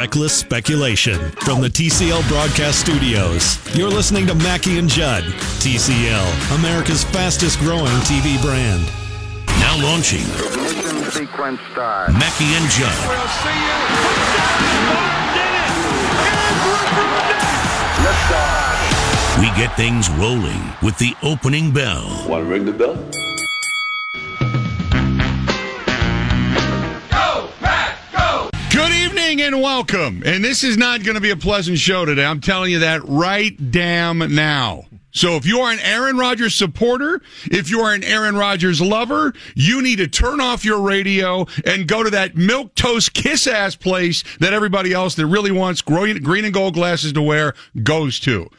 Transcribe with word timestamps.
Reckless 0.00 0.34
speculation 0.34 1.18
from 1.44 1.60
the 1.60 1.68
TCL 1.68 2.26
broadcast 2.26 2.80
studios. 2.80 3.60
You're 3.76 3.90
listening 3.90 4.26
to 4.28 4.34
Mackey 4.34 4.78
and 4.78 4.88
Judd. 4.88 5.24
TCL, 5.60 6.56
America's 6.58 7.04
fastest 7.04 7.58
growing 7.58 7.84
TV 8.08 8.40
brand. 8.40 8.86
Now 9.60 9.76
launching 9.82 10.22
Ignition 10.22 11.04
sequence 11.10 11.60
start. 11.72 12.14
Mackey 12.14 12.46
and 12.56 12.70
Judd. 12.70 12.96
We 19.38 19.48
get 19.54 19.76
things 19.76 20.08
rolling 20.12 20.72
with 20.82 20.96
the 20.96 21.12
opening 21.22 21.74
bell. 21.74 22.08
Want 22.26 22.46
to 22.46 22.50
ring 22.50 22.64
the 22.64 22.72
bell? 22.72 22.96
Evening 29.40 29.54
and 29.54 29.62
welcome. 29.62 30.22
And 30.26 30.44
this 30.44 30.62
is 30.62 30.76
not 30.76 31.02
going 31.02 31.14
to 31.14 31.20
be 31.20 31.30
a 31.30 31.36
pleasant 31.36 31.78
show 31.78 32.04
today. 32.04 32.26
I'm 32.26 32.42
telling 32.42 32.72
you 32.72 32.80
that 32.80 33.00
right 33.08 33.56
damn 33.70 34.18
now. 34.34 34.84
So 35.12 35.36
if 35.36 35.46
you 35.46 35.60
are 35.60 35.72
an 35.72 35.78
Aaron 35.80 36.18
Rodgers 36.18 36.54
supporter, 36.54 37.22
if 37.44 37.70
you 37.70 37.80
are 37.80 37.94
an 37.94 38.04
Aaron 38.04 38.36
Rodgers 38.36 38.82
lover, 38.82 39.32
you 39.54 39.80
need 39.80 39.96
to 39.96 40.08
turn 40.08 40.42
off 40.42 40.62
your 40.62 40.82
radio 40.82 41.46
and 41.64 41.88
go 41.88 42.02
to 42.02 42.10
that 42.10 42.36
milk 42.36 42.74
toast 42.74 43.14
kiss 43.14 43.46
ass 43.46 43.74
place 43.74 44.24
that 44.40 44.52
everybody 44.52 44.92
else 44.92 45.14
that 45.14 45.26
really 45.26 45.52
wants 45.52 45.80
green 45.80 46.22
green 46.22 46.44
and 46.44 46.52
gold 46.52 46.74
glasses 46.74 47.14
to 47.14 47.22
wear 47.22 47.54
goes 47.82 48.20
to. 48.20 48.50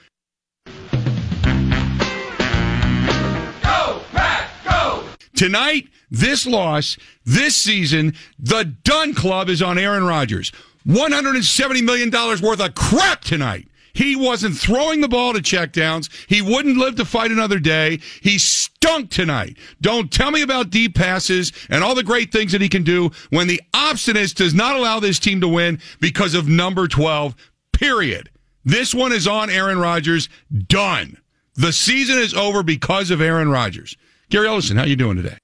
Go, 3.61 4.01
Pat, 4.13 4.49
go. 4.65 5.03
Tonight, 5.35 5.89
this 6.09 6.47
loss, 6.47 6.97
this 7.23 7.55
season, 7.55 8.15
the 8.39 8.63
Dunn 8.63 9.13
Club 9.13 9.47
is 9.47 9.61
on 9.61 9.77
Aaron 9.77 10.05
Rodgers. 10.05 10.51
$170 10.87 11.83
million 11.83 12.09
worth 12.11 12.59
of 12.59 12.75
crap 12.75 13.21
tonight. 13.21 13.67
He 13.93 14.15
wasn't 14.15 14.57
throwing 14.57 15.01
the 15.01 15.07
ball 15.07 15.33
to 15.33 15.39
checkdowns. 15.39 16.09
He 16.27 16.41
wouldn't 16.41 16.77
live 16.77 16.95
to 16.95 17.05
fight 17.05 17.31
another 17.31 17.59
day. 17.59 17.99
He 18.21 18.37
stunk 18.37 19.09
tonight. 19.09 19.57
Don't 19.81 20.11
tell 20.11 20.31
me 20.31 20.41
about 20.41 20.69
deep 20.69 20.95
passes 20.95 21.51
and 21.69 21.83
all 21.83 21.95
the 21.95 22.03
great 22.03 22.31
things 22.31 22.51
that 22.53 22.61
he 22.61 22.69
can 22.69 22.83
do 22.83 23.11
when 23.29 23.47
the 23.47 23.61
obstinance 23.73 24.33
does 24.33 24.53
not 24.53 24.75
allow 24.75 24.99
this 24.99 25.19
team 25.19 25.41
to 25.41 25.47
win 25.47 25.79
because 25.99 26.33
of 26.33 26.47
number 26.47 26.87
12, 26.87 27.35
period. 27.73 28.29
This 28.63 28.93
one 28.93 29.11
is 29.11 29.27
on 29.27 29.49
Aaron 29.49 29.79
Rodgers. 29.79 30.29
Done. 30.67 31.17
The 31.55 31.73
season 31.73 32.17
is 32.17 32.33
over 32.33 32.63
because 32.63 33.11
of 33.11 33.21
Aaron 33.21 33.49
Rodgers. 33.49 33.97
Gary 34.29 34.47
Ellerson, 34.47 34.77
how 34.77 34.85
you 34.85 34.95
doing 34.95 35.17
today? 35.17 35.37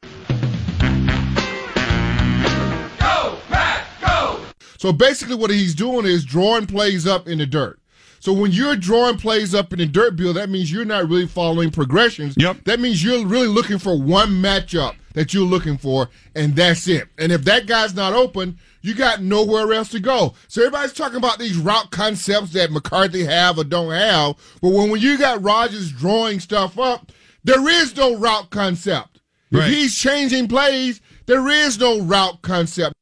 So 4.87 4.93
basically, 4.93 5.35
what 5.35 5.49
he's 5.49 5.75
doing 5.75 6.05
is 6.05 6.23
drawing 6.23 6.65
plays 6.65 7.05
up 7.05 7.27
in 7.27 7.39
the 7.39 7.45
dirt. 7.45 7.77
So 8.21 8.31
when 8.31 8.53
you're 8.53 8.77
drawing 8.77 9.17
plays 9.17 9.53
up 9.53 9.73
in 9.73 9.79
the 9.79 9.85
dirt, 9.85 10.15
Bill, 10.15 10.31
that 10.31 10.49
means 10.49 10.71
you're 10.71 10.85
not 10.85 11.09
really 11.09 11.27
following 11.27 11.71
progressions. 11.71 12.35
Yep. 12.37 12.63
That 12.63 12.79
means 12.79 13.03
you're 13.03 13.25
really 13.25 13.49
looking 13.49 13.79
for 13.79 14.01
one 14.01 14.29
matchup 14.29 14.95
that 15.13 15.33
you're 15.33 15.43
looking 15.43 15.77
for, 15.77 16.07
and 16.35 16.55
that's 16.55 16.87
it. 16.87 17.09
And 17.17 17.33
if 17.33 17.43
that 17.43 17.67
guy's 17.67 17.95
not 17.95 18.13
open, 18.13 18.59
you 18.81 18.95
got 18.95 19.21
nowhere 19.21 19.73
else 19.73 19.89
to 19.89 19.99
go. 19.99 20.35
So 20.47 20.61
everybody's 20.61 20.93
talking 20.93 21.17
about 21.17 21.37
these 21.37 21.57
route 21.57 21.91
concepts 21.91 22.53
that 22.53 22.71
McCarthy 22.71 23.25
have 23.25 23.57
or 23.57 23.65
don't 23.65 23.91
have, 23.91 24.37
but 24.61 24.69
when, 24.69 24.89
when 24.89 25.01
you 25.01 25.17
got 25.17 25.43
Rodgers 25.43 25.91
drawing 25.91 26.39
stuff 26.39 26.79
up, 26.79 27.11
there 27.43 27.67
is 27.67 27.93
no 27.97 28.15
route 28.15 28.51
concept. 28.51 29.19
If 29.51 29.59
Right. 29.59 29.69
he's 29.69 29.97
changing 29.97 30.47
plays, 30.47 31.01
there 31.25 31.49
is 31.49 31.77
no 31.77 31.99
route 31.99 32.41
concept. 32.41 32.93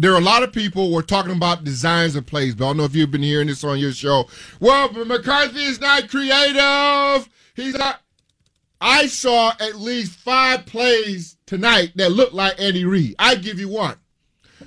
There 0.00 0.14
are 0.14 0.18
a 0.18 0.22
lot 0.22 0.42
of 0.42 0.50
people 0.50 0.88
who 0.88 0.96
are 0.96 1.02
talking 1.02 1.32
about 1.32 1.62
designs 1.62 2.16
of 2.16 2.24
plays, 2.24 2.54
but 2.54 2.64
I 2.64 2.68
don't 2.70 2.78
know 2.78 2.84
if 2.84 2.94
you've 2.96 3.10
been 3.10 3.22
hearing 3.22 3.48
this 3.48 3.62
on 3.62 3.78
your 3.78 3.92
show. 3.92 4.28
Well, 4.58 4.88
but 4.90 5.06
McCarthy 5.06 5.62
is 5.62 5.78
not 5.78 6.08
creative. 6.08 7.28
He's 7.54 7.74
not. 7.74 8.00
I 8.80 9.08
saw 9.08 9.52
at 9.60 9.78
least 9.78 10.12
five 10.12 10.64
plays 10.64 11.36
tonight 11.44 11.92
that 11.96 12.12
looked 12.12 12.32
like 12.32 12.58
Andy 12.58 12.86
Reid. 12.86 13.14
I 13.18 13.34
give 13.34 13.60
you 13.60 13.68
one. 13.68 13.96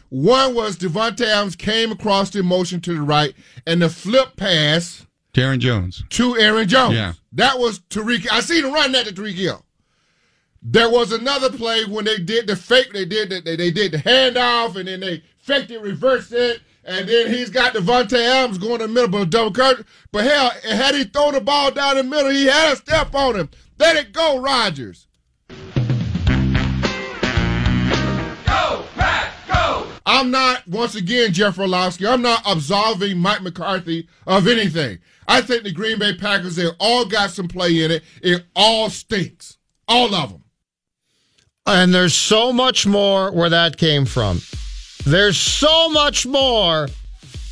One 0.10 0.54
was 0.54 0.78
Davante 0.78 1.26
Adams 1.26 1.56
came 1.56 1.92
across 1.92 2.30
the 2.30 2.44
motion 2.44 2.80
to 2.82 2.94
the 2.94 3.02
right, 3.02 3.34
and 3.66 3.82
the 3.82 3.90
flip 3.90 4.36
pass 4.38 5.08
Darren 5.34 5.58
Jones. 5.58 6.04
to 6.12 6.38
Aaron 6.38 6.68
Jones. 6.68 6.94
Yeah. 6.94 7.14
That 7.32 7.58
was 7.58 7.80
Tyreek. 7.80 8.28
I 8.32 8.42
seen 8.42 8.66
him 8.66 8.72
run 8.72 8.92
that 8.92 9.08
to 9.08 9.14
Tyreek 9.14 9.34
Hill. 9.34 9.66
There 10.66 10.90
was 10.90 11.12
another 11.12 11.52
play 11.52 11.84
when 11.84 12.06
they 12.06 12.18
did 12.18 12.48
the 12.48 12.56
fake. 12.56 12.94
They 12.94 13.04
did 13.04 13.30
the, 13.30 13.42
they, 13.42 13.58
they 13.58 13.70
did 13.70 13.92
the 13.92 13.98
handoff 13.98 14.78
and 14.78 14.88
then 14.88 15.02
they 15.02 15.22
faked 15.40 15.72
it, 15.72 15.82
reversed 15.82 16.32
it, 16.32 16.62
and 16.86 17.08
then 17.08 17.28
he's 17.28 17.50
got 17.50 17.74
Davante 17.74 18.18
Adams 18.18 18.58
going 18.58 18.80
in 18.80 18.88
the 18.88 18.88
middle, 18.88 19.10
but 19.10 19.30
double 19.30 19.52
cut. 19.52 19.86
But 20.14 20.24
hell, 20.24 20.52
had 20.64 20.96
he 20.96 21.04
thrown 21.04 21.34
the 21.34 21.42
ball 21.42 21.72
down 21.72 21.98
the 21.98 22.04
middle, 22.04 22.32
he 22.32 22.46
had 22.46 22.74
a 22.74 22.76
step 22.78 23.14
on 23.14 23.36
him. 23.36 23.50
Let 23.78 23.98
it 23.98 24.14
go, 24.14 24.40
Rodgers. 24.40 25.08
Go, 28.46 28.86
Pat, 28.96 29.34
go! 29.48 29.88
I'm 30.06 30.32
not, 30.32 30.66
once 30.66 30.96
again, 30.96 31.34
Jeff 31.34 31.60
Orlowski, 31.60 32.08
I'm 32.08 32.22
not 32.22 32.42
absolving 32.46 33.18
Mike 33.18 33.42
McCarthy 33.42 34.08
of 34.26 34.48
anything. 34.48 35.00
I 35.28 35.42
think 35.42 35.64
the 35.64 35.74
Green 35.74 36.00
Bay 36.00 36.16
Packers, 36.16 36.56
they 36.56 36.70
all 36.80 37.04
got 37.04 37.32
some 37.32 37.50
play 37.50 37.84
in 37.84 37.92
it. 37.92 38.04
It 38.22 38.46
all 38.56 38.90
stinks. 38.90 39.58
All 39.90 40.16
of 40.16 40.32
them. 40.32 40.43
And 41.66 41.94
there's 41.94 42.14
so 42.14 42.52
much 42.52 42.86
more 42.86 43.32
where 43.32 43.50
that 43.50 43.78
came 43.78 44.06
from. 44.06 44.42
There's 45.06 45.38
so 45.38 45.90
much 45.90 46.26
more. 46.26 46.90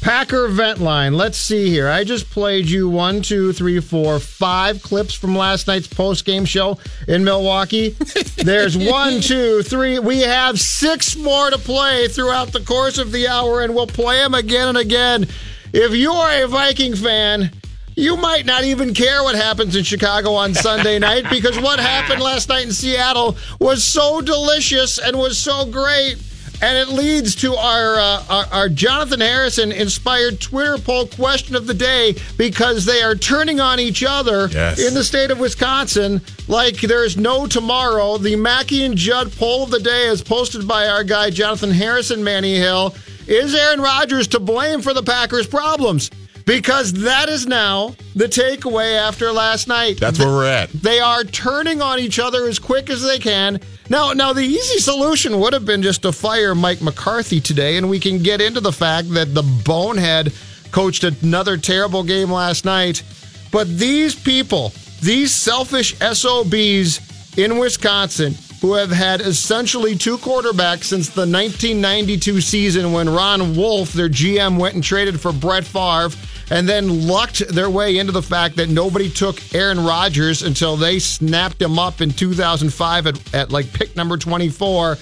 Packer 0.02 0.48
vent 0.50 0.80
line. 0.80 1.14
Let's 1.14 1.38
see 1.38 1.70
here. 1.70 1.88
I 1.88 2.04
just 2.04 2.30
played 2.30 2.66
you 2.66 2.90
one, 2.90 3.22
two, 3.22 3.54
three, 3.54 3.80
four, 3.80 4.20
five 4.20 4.82
clips 4.82 5.14
from 5.14 5.38
last 5.38 5.68
night's 5.68 5.88
post 5.88 6.26
game 6.26 6.44
show 6.44 6.80
in 7.08 7.24
Milwaukee. 7.24 7.90
There's 8.38 8.76
one, 8.76 9.22
two, 9.22 9.62
three. 9.62 10.00
We 10.00 10.22
have 10.22 10.60
six 10.60 11.16
more 11.16 11.52
to 11.52 11.58
play 11.60 12.08
throughout 12.08 12.52
the 12.52 12.62
course 12.62 12.98
of 12.98 13.12
the 13.12 13.28
hour, 13.28 13.62
and 13.62 13.76
we'll 13.76 13.88
play 13.88 14.18
them 14.18 14.34
again 14.34 14.70
and 14.70 14.78
again. 14.78 15.28
If 15.72 15.94
you 15.94 16.12
are 16.12 16.44
a 16.44 16.48
Viking 16.48 16.96
fan, 16.96 17.52
you 17.96 18.16
might 18.18 18.46
not 18.46 18.64
even 18.64 18.94
care 18.94 19.24
what 19.24 19.36
happens 19.36 19.76
in 19.76 19.84
Chicago 19.84 20.32
on 20.34 20.54
Sunday 20.54 20.98
night 21.10 21.26
because 21.30 21.60
what 21.60 21.80
happened 21.80 22.22
last 22.22 22.50
night 22.50 22.66
in 22.66 22.72
Seattle 22.72 23.38
was 23.60 23.84
so 23.84 24.22
delicious 24.22 24.98
and 24.98 25.18
was 25.18 25.38
so 25.38 25.66
great. 25.66 26.18
And 26.64 26.78
it 26.78 26.90
leads 26.94 27.34
to 27.38 27.56
our, 27.56 27.96
uh, 28.00 28.24
our 28.30 28.46
our 28.52 28.70
Jonathan 28.70 29.20
Harrison 29.20 29.72
inspired 29.72 30.40
Twitter 30.40 30.78
poll 30.78 31.08
question 31.08 31.56
of 31.56 31.66
the 31.66 31.74
day 31.74 32.14
because 32.38 32.86
they 32.86 33.02
are 33.02 33.16
turning 33.16 33.60
on 33.60 33.80
each 33.80 34.04
other 34.04 34.48
Yes. 34.48 34.78
in 34.78 34.94
the 34.94 35.04
state 35.04 35.32
of 35.32 35.40
Wisconsin 35.40 36.22
like 36.48 36.80
there's 36.82 37.18
no 37.18 37.48
tomorrow. 37.48 38.20
The 38.20 38.36
Mackey 38.36 38.86
and 38.86 38.96
Judd 38.96 39.32
poll 39.38 39.64
of 39.64 39.72
the 39.72 39.80
day 39.80 40.06
is 40.06 40.22
posted 40.22 40.68
by 40.68 40.88
our 40.88 41.04
guy 41.04 41.32
Jonathan 41.32 41.72
Harrison 41.72 42.24
Manny 42.24 42.56
Hill. 42.58 42.94
Is 43.28 43.56
Aaron 43.56 43.82
Rodgers 43.82 44.28
to 44.28 44.40
blame 44.40 44.82
for 44.82 44.94
the 44.94 45.02
Packers' 45.04 45.48
problems? 45.48 46.12
Because 46.46 46.94
that 46.94 47.30
is 47.30 47.48
now 47.48 47.96
the 48.16 48.26
takeaway 48.26 48.98
after 48.98 49.32
last 49.32 49.68
night. 49.68 50.00
That's 50.00 50.20
where 50.20 50.28
we're 50.28 50.46
at. 50.46 50.70
They 50.72 51.00
are 51.00 51.24
turning 51.24 51.82
on 51.82 52.00
each 52.00 52.20
other 52.20 52.48
as 52.48 52.60
quick 52.60 52.90
as 52.90 53.02
they 53.04 53.20
can. 53.20 53.60
Now, 53.90 54.14
now 54.14 54.34
the 54.34 54.42
easy 54.42 54.80
solution 54.80 55.40
would 55.40 55.54
have 55.54 55.66
been 55.66 55.82
just 55.82 56.02
to 56.04 56.12
fire 56.12 56.56
Mike 56.56 56.82
McCarthy 56.82 57.42
today, 57.42 57.78
and 57.78 57.90
we 57.90 58.00
can 58.00 58.20
get 58.20 58.42
into 58.42 58.60
the 58.60 58.72
fact 58.72 59.10
that 59.12 59.34
the 59.34 59.44
bonehead 59.66 60.34
coached 60.72 61.04
another 61.04 61.58
terrible 61.58 62.04
game 62.04 62.32
last 62.32 62.66
night. 62.66 63.04
But 63.52 63.68
these 63.68 64.16
people, 64.16 64.72
these 65.02 65.34
selfish 65.34 65.96
SOBs 66.00 67.38
in 67.38 67.58
Wisconsin, 67.58 68.36
who 68.62 68.76
have 68.76 68.92
had 68.92 69.22
essentially 69.22 69.96
two 69.96 70.18
quarterbacks 70.18 70.84
since 70.86 71.10
the 71.10 71.22
1992 71.22 72.42
season 72.42 72.94
when 72.94 73.10
Ron 73.10 73.56
Wolf, 73.56 73.92
their 73.92 74.08
GM, 74.08 74.58
went 74.58 74.76
and 74.76 74.84
traded 74.84 75.20
for 75.20 75.34
Brett 75.34 75.66
Favre 75.66 76.16
and 76.52 76.68
then 76.68 77.08
lucked 77.08 77.48
their 77.48 77.70
way 77.70 77.98
into 77.98 78.12
the 78.12 78.22
fact 78.22 78.58
that 78.58 78.70
nobody 78.70 79.10
took 79.10 79.56
Aaron 79.56 79.84
Rodgers 79.84 80.44
until 80.44 80.76
they 80.76 81.00
snapped 81.00 81.62
him 81.62 81.80
up 81.80 82.02
in 82.02 82.12
2005 82.12 83.08
at, 83.08 83.34
at 83.34 83.52
like 83.52 83.72
pick 83.72 83.96
number 83.96 84.18
24. 84.18 84.98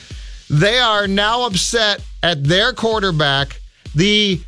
They 0.51 0.77
are 0.77 1.07
now 1.07 1.47
upset 1.47 2.03
at 2.21 2.43
their 2.43 2.71
quarterback. 2.71 3.59
The, 3.95 4.39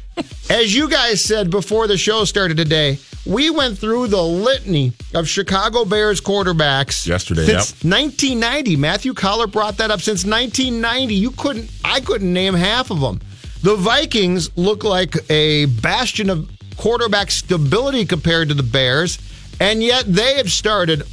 as 0.51 0.75
you 0.75 0.87
guys 0.87 1.23
said 1.23 1.49
before 1.49 1.87
the 1.87 1.97
show 1.97 2.23
started 2.23 2.57
today, 2.57 2.99
we 3.25 3.49
went 3.49 3.79
through 3.79 4.07
the 4.07 4.21
litany 4.21 4.93
of 5.15 5.27
Chicago 5.27 5.85
Bears 5.85 6.21
quarterbacks 6.21 7.07
Yesterday, 7.07 7.45
since 7.45 7.83
yep. 7.83 7.91
1990. 7.91 8.75
Matthew 8.75 9.15
Coller 9.15 9.47
brought 9.47 9.77
that 9.77 9.89
up 9.89 10.01
since 10.01 10.23
1990. 10.23 11.15
You 11.15 11.31
couldn't, 11.31 11.71
I 11.83 11.99
couldn't 11.99 12.31
name 12.31 12.53
half 12.53 12.91
of 12.91 12.99
them. 12.99 13.21
The 13.63 13.75
Vikings 13.75 14.55
look 14.55 14.83
like 14.83 15.15
a 15.31 15.65
bastion 15.65 16.29
of 16.29 16.49
quarterback 16.81 17.29
stability 17.29 18.05
compared 18.05 18.49
to 18.49 18.55
the 18.55 18.63
Bears, 18.63 19.19
and 19.59 19.83
yet 19.83 20.03
they 20.07 20.37
have 20.37 20.51
started 20.51 21.03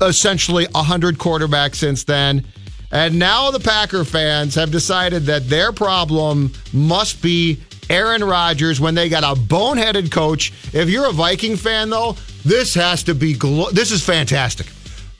essentially 0.00 0.66
100 0.70 1.18
quarterbacks 1.18 1.74
since 1.74 2.04
then. 2.04 2.46
And 2.92 3.18
now 3.18 3.50
the 3.50 3.58
Packer 3.58 4.04
fans 4.04 4.54
have 4.54 4.70
decided 4.70 5.24
that 5.24 5.48
their 5.48 5.72
problem 5.72 6.52
must 6.72 7.20
be 7.22 7.58
Aaron 7.90 8.22
Rodgers 8.22 8.80
when 8.80 8.94
they 8.94 9.08
got 9.08 9.24
a 9.24 9.38
boneheaded 9.38 10.12
coach. 10.12 10.52
If 10.72 10.88
you're 10.88 11.08
a 11.08 11.12
Viking 11.12 11.56
fan, 11.56 11.90
though, 11.90 12.16
this 12.44 12.72
has 12.74 13.02
to 13.02 13.14
be 13.14 13.34
glo- 13.34 13.70
this 13.72 13.90
is 13.90 14.04
fantastic. 14.04 14.68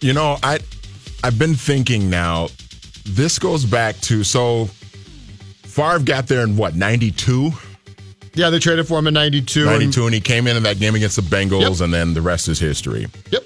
You 0.01 0.13
know, 0.13 0.39
I 0.41 0.61
I've 1.25 1.39
been 1.39 1.57
thinking 1.57 2.09
now. 2.09 2.49
This 3.05 3.41
goes 3.41 3.65
back 3.65 3.99
to 4.03 4.23
so 4.23 4.67
Favre 5.65 5.99
got 5.99 6.29
there 6.29 6.43
in 6.45 6.57
what 6.57 6.77
ninety 6.77 7.11
two. 7.11 7.51
Yeah, 8.37 8.51
they 8.51 8.59
traded 8.59 8.87
for 8.87 8.99
him 8.99 9.07
in 9.07 9.15
92. 9.15 9.65
92, 9.65 10.05
and 10.05 10.15
he 10.15 10.21
came 10.21 10.47
in 10.47 10.57
in 10.59 10.63
that 10.65 10.79
game 10.79 10.95
against 10.95 11.17
the 11.17 11.23
Bengals, 11.23 11.79
Yep. 11.79 11.81
and 11.81 11.93
then 11.95 12.13
the 12.15 12.21
rest 12.23 12.49
is 12.49 12.59
history. 12.61 13.07
Yep. 13.31 13.45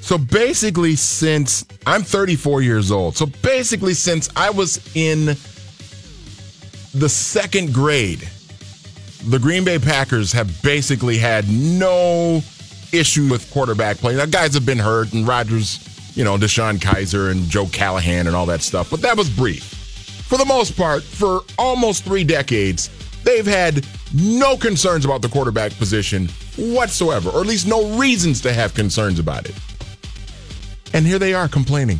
So 0.00 0.18
basically, 0.18 0.96
since 0.96 1.64
I'm 1.86 2.02
34 2.02 2.60
years 2.60 2.90
old, 2.90 3.16
so 3.16 3.26
basically, 3.26 3.94
since 3.94 4.28
I 4.36 4.50
was 4.50 4.80
in 4.94 5.36
the 6.94 7.08
second 7.08 7.72
grade, 7.72 8.28
the 9.26 9.38
Green 9.38 9.64
Bay 9.64 9.78
Packers 9.78 10.32
have 10.32 10.60
basically 10.62 11.16
had 11.16 11.48
no 11.48 12.42
issue 12.92 13.28
with 13.30 13.48
quarterback 13.52 13.96
play. 13.98 14.16
Now, 14.16 14.26
guys 14.26 14.52
have 14.54 14.66
been 14.66 14.78
hurt, 14.78 15.12
and 15.12 15.26
Rodgers, 15.26 15.78
you 16.14 16.24
know, 16.24 16.36
DeShone 16.36 16.78
Kizer 16.78 17.30
and 17.30 17.48
Joe 17.48 17.66
Callahan 17.72 18.26
and 18.26 18.36
all 18.36 18.46
that 18.46 18.62
stuff, 18.62 18.90
but 18.90 19.00
that 19.02 19.16
was 19.16 19.30
brief. 19.30 19.62
For 20.28 20.38
the 20.38 20.44
most 20.44 20.76
part, 20.76 21.02
for 21.02 21.40
almost 21.56 22.04
three 22.04 22.24
decades, 22.24 22.90
they've 23.24 23.46
had 23.46 23.86
no 24.14 24.56
concerns 24.56 25.04
about 25.04 25.22
the 25.22 25.28
quarterback 25.28 25.72
position 25.76 26.28
whatsoever, 26.56 27.30
or 27.30 27.40
at 27.40 27.46
least 27.46 27.66
no 27.66 27.98
reasons 27.98 28.40
to 28.42 28.52
have 28.52 28.72
concerns 28.74 29.18
about 29.18 29.46
it. 29.48 29.54
And 30.92 31.04
here 31.06 31.18
they 31.18 31.34
are 31.34 31.48
complaining. 31.48 31.98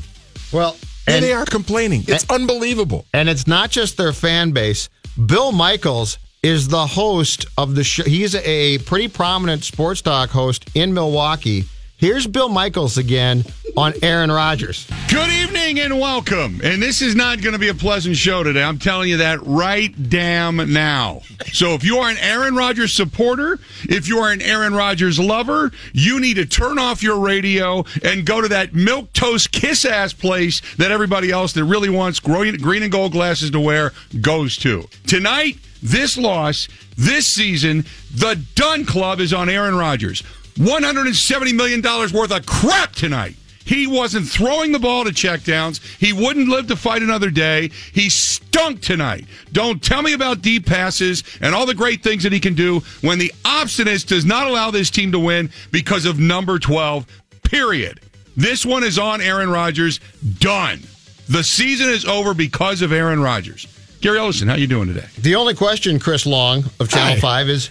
Well, 0.52 0.72
Here 1.06 1.16
and, 1.16 1.24
they 1.24 1.32
are 1.32 1.44
complaining. 1.44 2.04
It's 2.06 2.24
unbelievable. 2.30 3.06
and 3.12 3.28
it's 3.28 3.46
not 3.46 3.70
just 3.70 3.96
their 3.96 4.12
fan 4.12 4.52
base. 4.52 4.88
Bill 5.26 5.50
Michaels 5.52 6.18
is 6.42 6.68
the 6.68 6.86
host 6.86 7.46
of 7.58 7.74
the 7.74 7.82
show. 7.82 8.04
He's 8.04 8.34
a 8.36 8.78
pretty 8.78 9.08
prominent 9.08 9.64
sports 9.64 10.00
talk 10.02 10.30
host 10.30 10.68
in 10.74 10.92
Milwaukee. 10.94 11.64
Here's 12.04 12.26
Bill 12.26 12.50
Michaels 12.50 12.98
again 12.98 13.46
on 13.78 13.94
Aaron 14.02 14.30
Rodgers. 14.30 14.86
Good 15.08 15.30
evening 15.30 15.80
and 15.80 15.98
welcome. 15.98 16.60
And 16.62 16.82
this 16.82 17.00
is 17.00 17.14
not 17.14 17.40
going 17.40 17.54
to 17.54 17.58
be 17.58 17.68
a 17.68 17.74
pleasant 17.74 18.14
show 18.14 18.42
today. 18.42 18.62
I'm 18.62 18.78
telling 18.78 19.08
you 19.08 19.16
that 19.16 19.38
right 19.42 19.90
damn 20.10 20.70
now. 20.70 21.22
So 21.54 21.70
if 21.70 21.82
you 21.82 21.96
are 22.00 22.10
an 22.10 22.18
Aaron 22.18 22.54
Rodgers 22.56 22.92
supporter, 22.92 23.58
if 23.84 24.06
you 24.06 24.18
are 24.18 24.30
an 24.30 24.42
Aaron 24.42 24.74
Rodgers 24.74 25.18
lover, 25.18 25.72
you 25.94 26.20
need 26.20 26.34
to 26.34 26.44
turn 26.44 26.78
off 26.78 27.02
your 27.02 27.20
radio 27.20 27.86
and 28.02 28.26
go 28.26 28.42
to 28.42 28.48
that 28.48 28.74
milk 28.74 29.10
toast 29.14 29.50
kiss 29.50 29.86
ass 29.86 30.12
place 30.12 30.60
that 30.76 30.90
everybody 30.90 31.30
else 31.30 31.54
that 31.54 31.64
really 31.64 31.88
wants 31.88 32.20
green, 32.20 32.62
and 32.62 32.92
gold 32.92 33.12
glasses 33.12 33.50
to 33.52 33.60
wear 33.60 33.92
goes 34.20 34.58
to. 34.58 34.86
Tonight, 35.06 35.56
this 35.82 36.18
loss, 36.18 36.68
this 36.98 37.26
season, 37.26 37.86
the 38.14 38.44
Dunn 38.56 38.84
Club 38.84 39.20
is 39.20 39.32
on 39.32 39.48
Aaron 39.48 39.74
Rodgers. 39.74 40.22
$170 40.56 41.54
million 41.54 41.82
worth 41.82 42.30
of 42.30 42.46
crap 42.46 42.92
tonight. 42.92 43.36
He 43.64 43.86
wasn't 43.86 44.28
throwing 44.28 44.72
the 44.72 44.78
ball 44.78 45.04
to 45.04 45.10
checkdowns. 45.10 45.80
He 45.98 46.12
wouldn't 46.12 46.48
live 46.48 46.66
to 46.68 46.76
fight 46.76 47.02
another 47.02 47.30
day. 47.30 47.70
He 47.92 48.10
stunk 48.10 48.82
tonight. 48.82 49.24
Don't 49.52 49.82
tell 49.82 50.02
me 50.02 50.12
about 50.12 50.42
deep 50.42 50.66
passes 50.66 51.24
and 51.40 51.54
all 51.54 51.64
the 51.64 51.74
great 51.74 52.02
things 52.02 52.22
that 52.24 52.32
he 52.32 52.40
can 52.40 52.54
do 52.54 52.80
when 53.00 53.18
the 53.18 53.32
obstinate 53.44 54.06
does 54.06 54.24
not 54.24 54.46
allow 54.46 54.70
this 54.70 54.90
team 54.90 55.12
to 55.12 55.18
win 55.18 55.50
because 55.70 56.04
of 56.04 56.18
number 56.18 56.58
12, 56.58 57.06
period. 57.42 58.00
This 58.36 58.66
one 58.66 58.84
is 58.84 58.98
on 58.98 59.20
Aaron 59.22 59.48
Rodgers. 59.48 59.98
Done. 60.38 60.80
The 61.28 61.42
season 61.42 61.88
is 61.88 62.04
over 62.04 62.34
because 62.34 62.82
of 62.82 62.92
Aaron 62.92 63.20
Rodgers. 63.20 63.66
Gary 64.02 64.18
Ellerson, 64.18 64.46
how 64.48 64.56
you 64.56 64.66
doing 64.66 64.88
today? 64.88 65.06
The 65.18 65.36
only 65.36 65.54
question, 65.54 65.98
Chris 65.98 66.26
Long 66.26 66.64
of 66.78 66.90
Channel 66.90 67.14
Hi. 67.14 67.20
5 67.20 67.48
is 67.48 67.70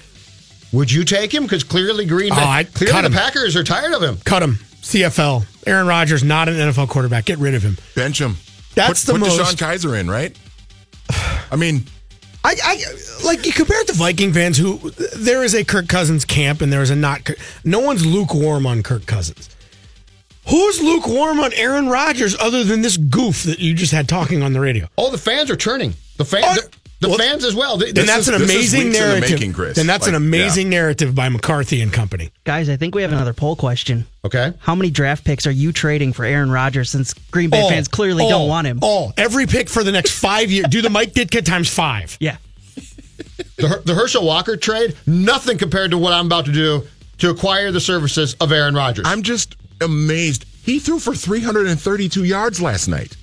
would 0.73 0.91
you 0.91 1.05
take 1.05 1.33
him? 1.33 1.43
Because 1.43 1.63
clearly 1.63 2.05
Green 2.05 2.31
oh, 2.33 2.35
Bay, 2.35 2.41
Oh, 2.43 2.47
I'd 2.47 2.73
clearly 2.73 2.91
cut 2.91 3.01
the 3.03 3.07
him. 3.07 3.13
Packers 3.13 3.55
are 3.55 3.63
tired 3.63 3.93
of 3.93 4.01
him. 4.03 4.17
Cut 4.25 4.43
him. 4.43 4.55
CFL. 4.81 5.45
Aaron 5.65 5.87
Rodgers, 5.87 6.23
not 6.23 6.49
an 6.49 6.55
NFL 6.55 6.89
quarterback. 6.89 7.25
Get 7.25 7.37
rid 7.37 7.55
of 7.55 7.63
him. 7.63 7.77
Bench 7.95 8.19
him. 8.19 8.35
That's 8.75 9.05
put, 9.05 9.13
the 9.13 9.19
put 9.19 9.27
most- 9.37 9.39
DeShone 9.57 9.73
Kizer 9.73 9.97
in, 9.99 10.09
right? 10.09 10.37
I 11.51 11.55
mean, 11.55 11.85
I, 12.43 12.55
I 12.61 12.83
like 13.25 13.45
you 13.45 13.53
compare 13.53 13.79
it 13.81 13.87
to 13.87 13.93
Viking 13.93 14.33
fans 14.33 14.57
who 14.57 14.77
there 15.15 15.43
is 15.43 15.53
a 15.55 15.63
Kirk 15.63 15.87
Cousins 15.87 16.25
camp 16.25 16.61
and 16.61 16.73
there 16.73 16.81
is 16.81 16.89
a 16.89 16.95
not. 16.95 17.23
Kirk- 17.23 17.37
No 17.63 17.79
one's 17.79 18.05
lukewarm 18.05 18.65
on 18.65 18.83
Kirk 18.83 19.05
Cousins. 19.05 19.49
Who's 20.49 20.81
lukewarm 20.81 21.39
on 21.39 21.53
Aaron 21.53 21.87
Rodgers 21.87 22.35
other 22.37 22.65
than 22.65 22.81
this 22.81 22.97
goof 22.97 23.43
that 23.43 23.59
you 23.59 23.73
just 23.73 23.93
had 23.93 24.09
talking 24.09 24.43
on 24.43 24.51
the 24.51 24.59
radio? 24.59 24.87
Oh, 24.97 25.09
the 25.09 25.17
fans 25.17 25.49
are 25.49 25.55
turning. 25.55 25.93
The 26.17 26.25
fans, 26.25 26.59
Oh, 26.61 26.67
the, 27.03 27.07
the 27.07 27.17
well, 27.17 27.17
fans 27.19 27.44
as 27.45 27.53
well. 27.53 27.77
They- 27.77 27.91
Then 27.91 28.05
that's 28.07 28.22
is- 28.22 28.27
an 28.29 28.36
amazing 28.41 28.86
weeks 28.86 28.98
the 28.98 29.03
narrative. 29.05 29.29
making, 29.31 29.53
Chris. 29.53 29.75
Then 29.75 29.86
that's 29.88 30.07
an 30.07 30.13
Like, 30.13 30.22
amazing 30.22 30.69
narrative 30.69 31.13
by 31.13 31.29
McCarthy 31.29 31.81
and 31.81 31.93
company. 31.93 32.31
Guys, 32.43 32.69
I 32.69 32.75
think 32.77 32.95
we 32.95 33.01
have 33.03 33.12
another 33.12 33.33
poll 33.33 33.55
question. 33.55 34.05
okay. 34.25 34.53
How 34.60 34.74
many 34.74 34.89
draft 34.89 35.24
picks 35.25 35.45
are 35.45 35.51
you 35.51 35.72
trading 35.72 36.13
for 36.13 36.25
Aaron 36.25 36.50
Rodgers 36.50 36.89
since 36.89 37.13
Green 37.31 37.50
Bay 37.51 37.62
All, 37.62 37.69
fans 37.69 37.88
clearly 37.88 38.24
all, 38.24 38.29
don't 38.29 38.48
want 38.50 38.65
him? 38.67 38.79
All 38.81 39.13
every 39.17 39.45
pick 39.45 39.69
for 39.69 39.83
the 39.83 39.91
next 39.91 40.12
five 40.19 40.50
years. 40.51 40.65
Do 40.69 40.81
the 40.81 40.89
Mike 40.89 41.13
Ditka 41.13 41.43
times 41.45 41.69
five. 41.69 42.17
Yeah. 42.19 42.38
The, 43.57 43.81
the 43.86 43.93
Herschel 43.93 44.25
Walker 44.25 44.57
trade, 44.57 44.95
nothing 45.05 45.57
compared 45.57 45.91
to 45.91 45.98
what 45.98 46.12
I'm 46.13 46.25
about 46.25 46.45
to 46.45 46.51
do 46.51 46.88
to 47.19 47.29
acquire 47.29 47.72
the 47.72 47.79
services 47.79 48.36
of 48.41 48.51
Aaron 48.51 48.74
Rodgers. 48.75 49.05
I'm 49.07 49.22
just 49.22 49.55
amazed. 49.79 50.45
He 50.63 50.79
threw 50.79 50.98
for 51.00 51.13
332 51.13 52.24
yards 52.24 52.62
last 52.62 52.88
night 52.88 53.15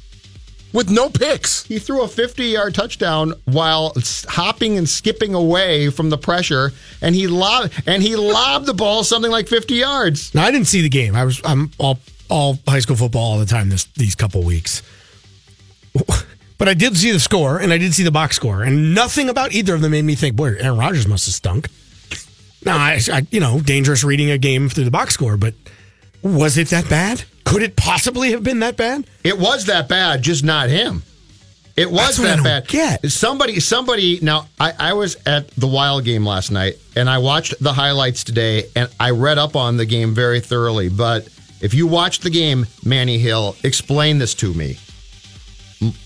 with 0.73 0.91
no 0.91 1.09
picks. 1.09 1.65
he 1.65 1.79
threw 1.79 2.03
a 2.03 2.09
50 2.09 2.45
yard 2.45 2.75
touchdown 2.75 3.35
while 3.45 3.93
hopping 4.29 4.79
and 4.79 4.89
skipping 4.89 5.35
away 5.35 5.91
from 5.91 6.11
the 6.11 6.19
pressure, 6.19 6.73
and 7.01 7.15
he 7.15 7.27
lobbed 7.27 7.73
and 7.87 8.03
he 8.03 8.17
lobbed 8.17 8.67
the 8.67 8.75
ball 8.75 9.05
something 9.05 9.31
like 9.31 9.49
50 9.49 9.75
yards. 9.75 10.35
Now 10.35 10.45
I 10.45 10.51
didn't 10.51 10.69
see 10.69 10.83
the 10.83 10.89
game. 10.89 11.15
I 11.17 11.25
was 11.25 11.41
I'm 11.45 11.71
all 11.79 11.99
all 12.29 12.59
high 12.67 12.81
school 12.81 12.97
football 12.97 13.33
all 13.33 13.39
the 13.39 13.47
time 13.47 13.69
this 13.69 13.85
these 13.97 14.15
couple 14.15 14.43
weeks. 14.43 14.83
But 16.61 16.69
I 16.69 16.75
did 16.75 16.95
see 16.95 17.11
the 17.11 17.19
score 17.19 17.57
and 17.57 17.73
I 17.73 17.79
did 17.79 17.95
see 17.95 18.03
the 18.03 18.11
box 18.11 18.37
score, 18.37 18.63
and 18.63 18.95
nothing 18.95 19.31
about 19.31 19.55
either 19.55 19.75
of 19.75 19.81
them 19.81 19.93
made 19.93 20.05
me 20.05 20.15
think, 20.15 20.37
boy, 20.37 20.57
Aaron 20.59 20.77
Rodgers 20.77 21.07
must 21.09 21.25
have 21.25 21.35
stunk. 21.35 21.69
Now, 22.67 22.77
I, 22.77 23.01
I 23.11 23.27
you 23.31 23.41
know, 23.41 23.61
dangerous 23.61 24.05
reading 24.05 24.31
a 24.31 24.37
game 24.37 24.69
through 24.69 24.85
the 24.85 24.91
box 24.91 25.15
score, 25.15 25.39
but 25.39 25.55
was 26.23 26.59
it 26.59 26.69
that 26.69 26.87
bad? 26.91 27.25
Could 27.51 27.63
it 27.63 27.75
possibly 27.77 28.31
have 28.31 28.43
been 28.45 28.61
that 28.61 28.77
bad? 28.77 29.05
It 29.25 29.39
was 29.39 29.67
that 29.67 29.89
bad, 29.89 30.23
just 30.23 30.45
not 30.45 30.69
him. 30.69 31.03
It 31.77 31.91
was 31.91 32.17
That's 32.17 32.19
what 32.19 32.27
I 32.27 32.31
that 32.31 32.37
don't 32.37 32.45
bad. 32.45 32.69
get. 33.03 33.11
Somebody, 33.11 33.59
somebody. 33.61 34.19
Now, 34.23 34.49
I, 34.59 34.73
I 34.79 34.93
was 34.93 35.17
at 35.27 35.49
the 35.53 35.67
Wild 35.67 36.05
game 36.05 36.25
last 36.27 36.51
night, 36.51 36.75
and 36.95 37.09
I 37.11 37.19
watched 37.19 37.55
the 37.63 37.73
highlights 37.73 38.23
today, 38.25 38.65
and 38.77 38.89
I 39.01 39.11
read 39.11 39.39
up 39.39 39.57
on 39.57 39.77
the 39.79 39.87
game 39.87 40.15
very 40.15 40.41
thoroughly. 40.41 40.89
But 40.91 41.29
if 41.61 41.75
you 41.75 41.87
watched 41.87 42.23
the 42.23 42.31
game, 42.31 42.67
Manny 42.85 43.19
Hill, 43.19 43.57
explain 43.65 44.19
this 44.19 44.35
to 44.35 44.53
me. 44.55 44.79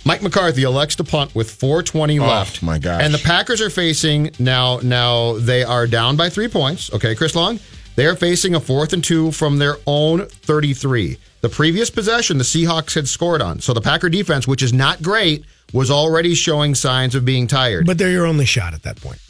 Mike 0.04 0.22
McCarthy 0.22 0.62
elects 0.62 0.94
to 0.96 1.04
punt 1.04 1.34
with 1.34 1.50
4:20 1.50 2.20
Oh, 2.20 2.26
left. 2.26 2.62
my 2.62 2.78
gosh. 2.78 3.02
And 3.02 3.12
the 3.12 3.18
Packers 3.18 3.60
are 3.60 3.70
facing 3.70 4.30
now. 4.38 4.78
Now 4.82 5.36
they 5.38 5.64
are 5.64 5.86
down 5.88 6.16
by 6.16 6.30
three 6.30 6.46
points. 6.48 6.92
Okay, 6.92 7.14
Chris 7.16 7.34
Long. 7.34 7.58
They 7.96 8.06
are 8.06 8.16
facing 8.16 8.54
a 8.54 8.60
fourth 8.60 8.92
and 8.92 9.02
two 9.04 9.30
from 9.30 9.58
their 9.58 9.76
own 9.86 10.26
33. 10.26 11.18
The 11.42 11.48
previous 11.48 11.90
possession, 11.90 12.38
the 12.38 12.44
Seahawks 12.44 12.94
had 12.94 13.06
scored 13.06 13.42
on. 13.42 13.60
So 13.60 13.72
the 13.72 13.80
Packer 13.80 14.08
defense, 14.08 14.48
which 14.48 14.62
is 14.62 14.72
not 14.72 15.02
great, 15.02 15.44
was 15.72 15.90
already 15.90 16.34
showing 16.34 16.74
signs 16.74 17.14
of 17.14 17.24
being 17.24 17.46
tired. 17.46 17.86
But 17.86 17.98
they're 17.98 18.10
your 18.10 18.26
only 18.26 18.46
shot 18.46 18.74
at 18.74 18.82
that 18.84 19.00
point. 19.00 19.20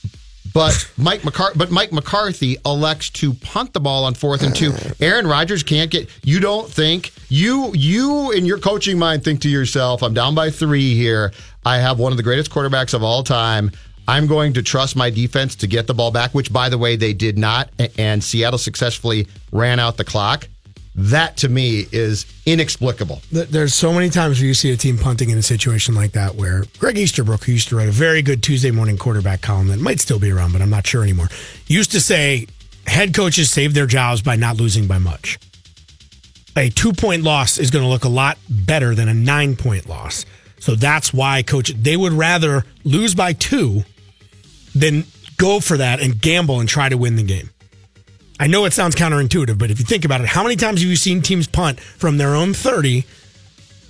But 0.53 0.89
Mike 0.97 1.23
McCar- 1.23 1.57
but 1.59 1.73
Mike 1.73 1.91
McCarthy 1.91 2.57
elects 2.65 3.11
to 3.11 3.35
punt 3.35 3.73
the 3.73 3.81
ball 3.81 4.05
on 4.05 4.15
fourth 4.15 4.43
and 4.43 4.55
two. 4.55 4.73
Aaron 5.01 5.27
Rodgers 5.27 5.65
can't 5.65 5.91
get. 5.91 6.09
You 6.23 6.39
don't 6.39 6.71
think 6.71 7.13
you 7.29 7.73
you 7.75 8.31
in 8.31 8.47
your 8.47 8.59
coaching 8.59 8.97
mind 8.97 9.25
think 9.25 9.41
to 9.41 9.49
yourself, 9.49 10.01
"I'm 10.05 10.15
down 10.15 10.37
by 10.37 10.51
three 10.51 10.95
here. 10.95 11.33
I 11.67 11.79
have 11.79 11.99
one 11.99 12.13
of 12.13 12.17
the 12.19 12.23
greatest 12.23 12.53
quarterbacks 12.53 12.95
of 12.95 13.03
all 13.03 13.25
time. 13.25 13.73
I'm 14.07 14.27
going 14.27 14.53
to 14.55 14.63
trust 14.63 14.97
my 14.97 15.11
defense 15.11 15.57
to 15.57 15.67
get 15.67 15.87
the 15.87 15.95
ball 15.95 16.11
back." 16.11 16.35
Which, 16.35 16.53
by 16.53 16.69
the 16.69 16.79
way, 16.79 16.97
they 16.97 17.13
did 17.13 17.39
not, 17.39 17.71
and 17.99 18.23
Seattle 18.23 18.59
successfully 18.59 19.27
ran 19.53 19.79
out 19.79 19.97
the 19.97 20.05
clock. 20.05 20.49
That 20.97 21.37
to 21.39 21.49
me 21.49 21.87
is 21.91 22.25
inexplicable. 22.47 23.21
There's 23.33 23.75
so 23.75 23.93
many 23.93 24.11
times 24.11 24.39
where 24.39 24.47
you 24.47 24.55
see 24.55 24.71
a 24.71 24.77
team 24.77 24.97
punting 24.97 25.29
in 25.29 25.37
a 25.37 25.43
situation 25.43 25.97
like 25.97 26.13
that 26.13 26.37
where 26.37 26.67
Greg 26.79 26.97
Easterbrook, 26.97 27.43
who 27.45 27.53
used 27.53 27.69
to 27.71 27.77
write 27.77 27.89
a 27.89 27.93
very 27.93 28.23
good 28.23 28.45
Tuesday 28.45 28.71
morning 28.71 28.97
quarterback 28.97 29.41
column 29.41 29.67
that 29.69 29.81
might 29.81 29.99
still 29.99 30.21
be 30.21 30.31
around, 30.31 30.53
but 30.53 30.63
I'm 30.63 30.71
not 30.71 30.87
sure 30.87 31.03
anymore, 31.03 31.29
used 31.67 31.91
to 31.93 32.01
say 32.01 32.47
head 32.87 33.13
coaches 33.13 33.51
save 33.51 33.75
their 33.75 33.87
jobs 33.87 34.23
by 34.23 34.37
not 34.37 34.57
losing 34.57 34.87
by 34.87 34.99
much. 34.99 35.39
A 36.57 36.71
two 36.71 36.93
point 36.93 37.25
loss 37.25 37.59
is 37.59 37.73
going 37.73 37.83
to 37.85 37.89
look 37.89 38.05
a 38.05 38.09
lot 38.09 38.39
better 38.49 38.95
than 38.95 39.09
a 39.09 39.15
nine 39.15 39.57
point 39.57 39.89
loss. 39.89 40.25
So 40.61 40.77
that's 40.77 41.13
why 41.13 41.43
coach 41.43 41.71
they 41.71 41.97
would 41.97 42.13
rather 42.13 42.65
lose 42.85 43.17
by 43.17 43.33
two 43.33 43.83
than 44.75 45.05
go 45.37 45.61
for 45.61 45.77
that 45.77 46.01
and 46.01 46.21
gamble 46.21 46.61
and 46.61 46.69
try 46.69 46.89
to 46.89 46.97
win 46.97 47.17
the 47.17 47.23
game. 47.23 47.51
I 48.41 48.47
know 48.49 48.65
it 48.65 48.73
sounds 48.73 48.95
counterintuitive, 48.97 49.59
but 49.59 49.71
if 49.71 49.79
you 49.79 49.85
think 49.85 50.05
about 50.05 50.21
it, 50.21 50.27
how 50.27 50.43
many 50.43 50.57
times 50.57 50.81
have 50.81 50.91
you 50.91 50.97
seen 50.97 51.23
teams 51.23 51.47
punt 51.47 51.79
from 51.81 52.19
their 52.19 52.35
own 52.35 52.53
30, 52.53 53.05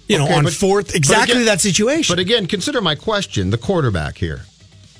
you 0.06 0.18
know, 0.18 0.24
Okay, 0.24 0.34
on 0.34 0.44
but- 0.44 0.52
fourth, 0.52 0.94
exactly 0.94 1.32
again- 1.36 1.46
that 1.46 1.60
situation? 1.62 2.12
But 2.14 2.20
again, 2.20 2.46
consider 2.46 2.80
my 2.82 2.94
question: 2.94 3.50
the 3.50 3.56
quarterback 3.58 4.18
here. 4.18 4.42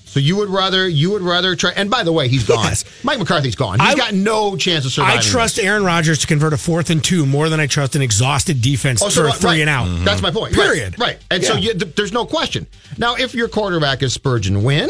So 0.07 0.21
you 0.21 0.37
would 0.37 0.49
rather 0.49 0.89
you 0.89 1.11
would 1.11 1.23
rather 1.23 1.57
try. 1.57 1.73
And 1.75 1.91
by 1.91 2.05
the 2.05 2.13
way, 2.13 2.29
he's 2.29 2.45
gone. 2.45 2.65
Yes. 2.65 2.85
Mike 3.03 3.19
McCarthy's 3.19 3.57
gone. 3.57 3.81
He's 3.81 3.95
I- 3.95 3.97
got 3.97 4.15
no 4.15 4.57
chance 4.57 4.87
of 4.87 4.93
surviving. 4.93 5.19
I 5.19 5.23
trust 5.23 5.59
Aaron 5.59 5.85
Rodgers 5.85 6.21
to 6.21 6.27
convert 6.29 6.53
a 6.53 6.57
fourth 6.57 6.89
and 6.89 7.03
two 7.03 7.27
more 7.27 7.49
than 7.49 7.59
I 7.61 7.67
trust 7.67 7.97
an 7.97 8.03
exhausted 8.03 8.63
defense 8.63 9.03
Oh, 9.03 9.07
for 9.07 9.11
so, 9.11 9.23
a 9.23 9.25
right, 9.27 9.35
three 9.35 9.61
and 9.61 9.69
out. 9.69 10.05
That's 10.05 10.23
my 10.23 10.31
point. 10.31 10.55
Period. 10.55 10.99
Right. 11.01 11.19
And 11.33 11.43
so 11.45 11.57
you, 11.57 11.75
th- 11.75 11.97
there's 11.97 12.13
no 12.13 12.25
question. 12.27 12.67
Now, 12.97 13.17
if 13.17 13.35
your 13.35 13.49
quarterback 13.49 14.03
is 14.05 14.17
Spergon 14.17 14.63
Wynn, 14.63 14.89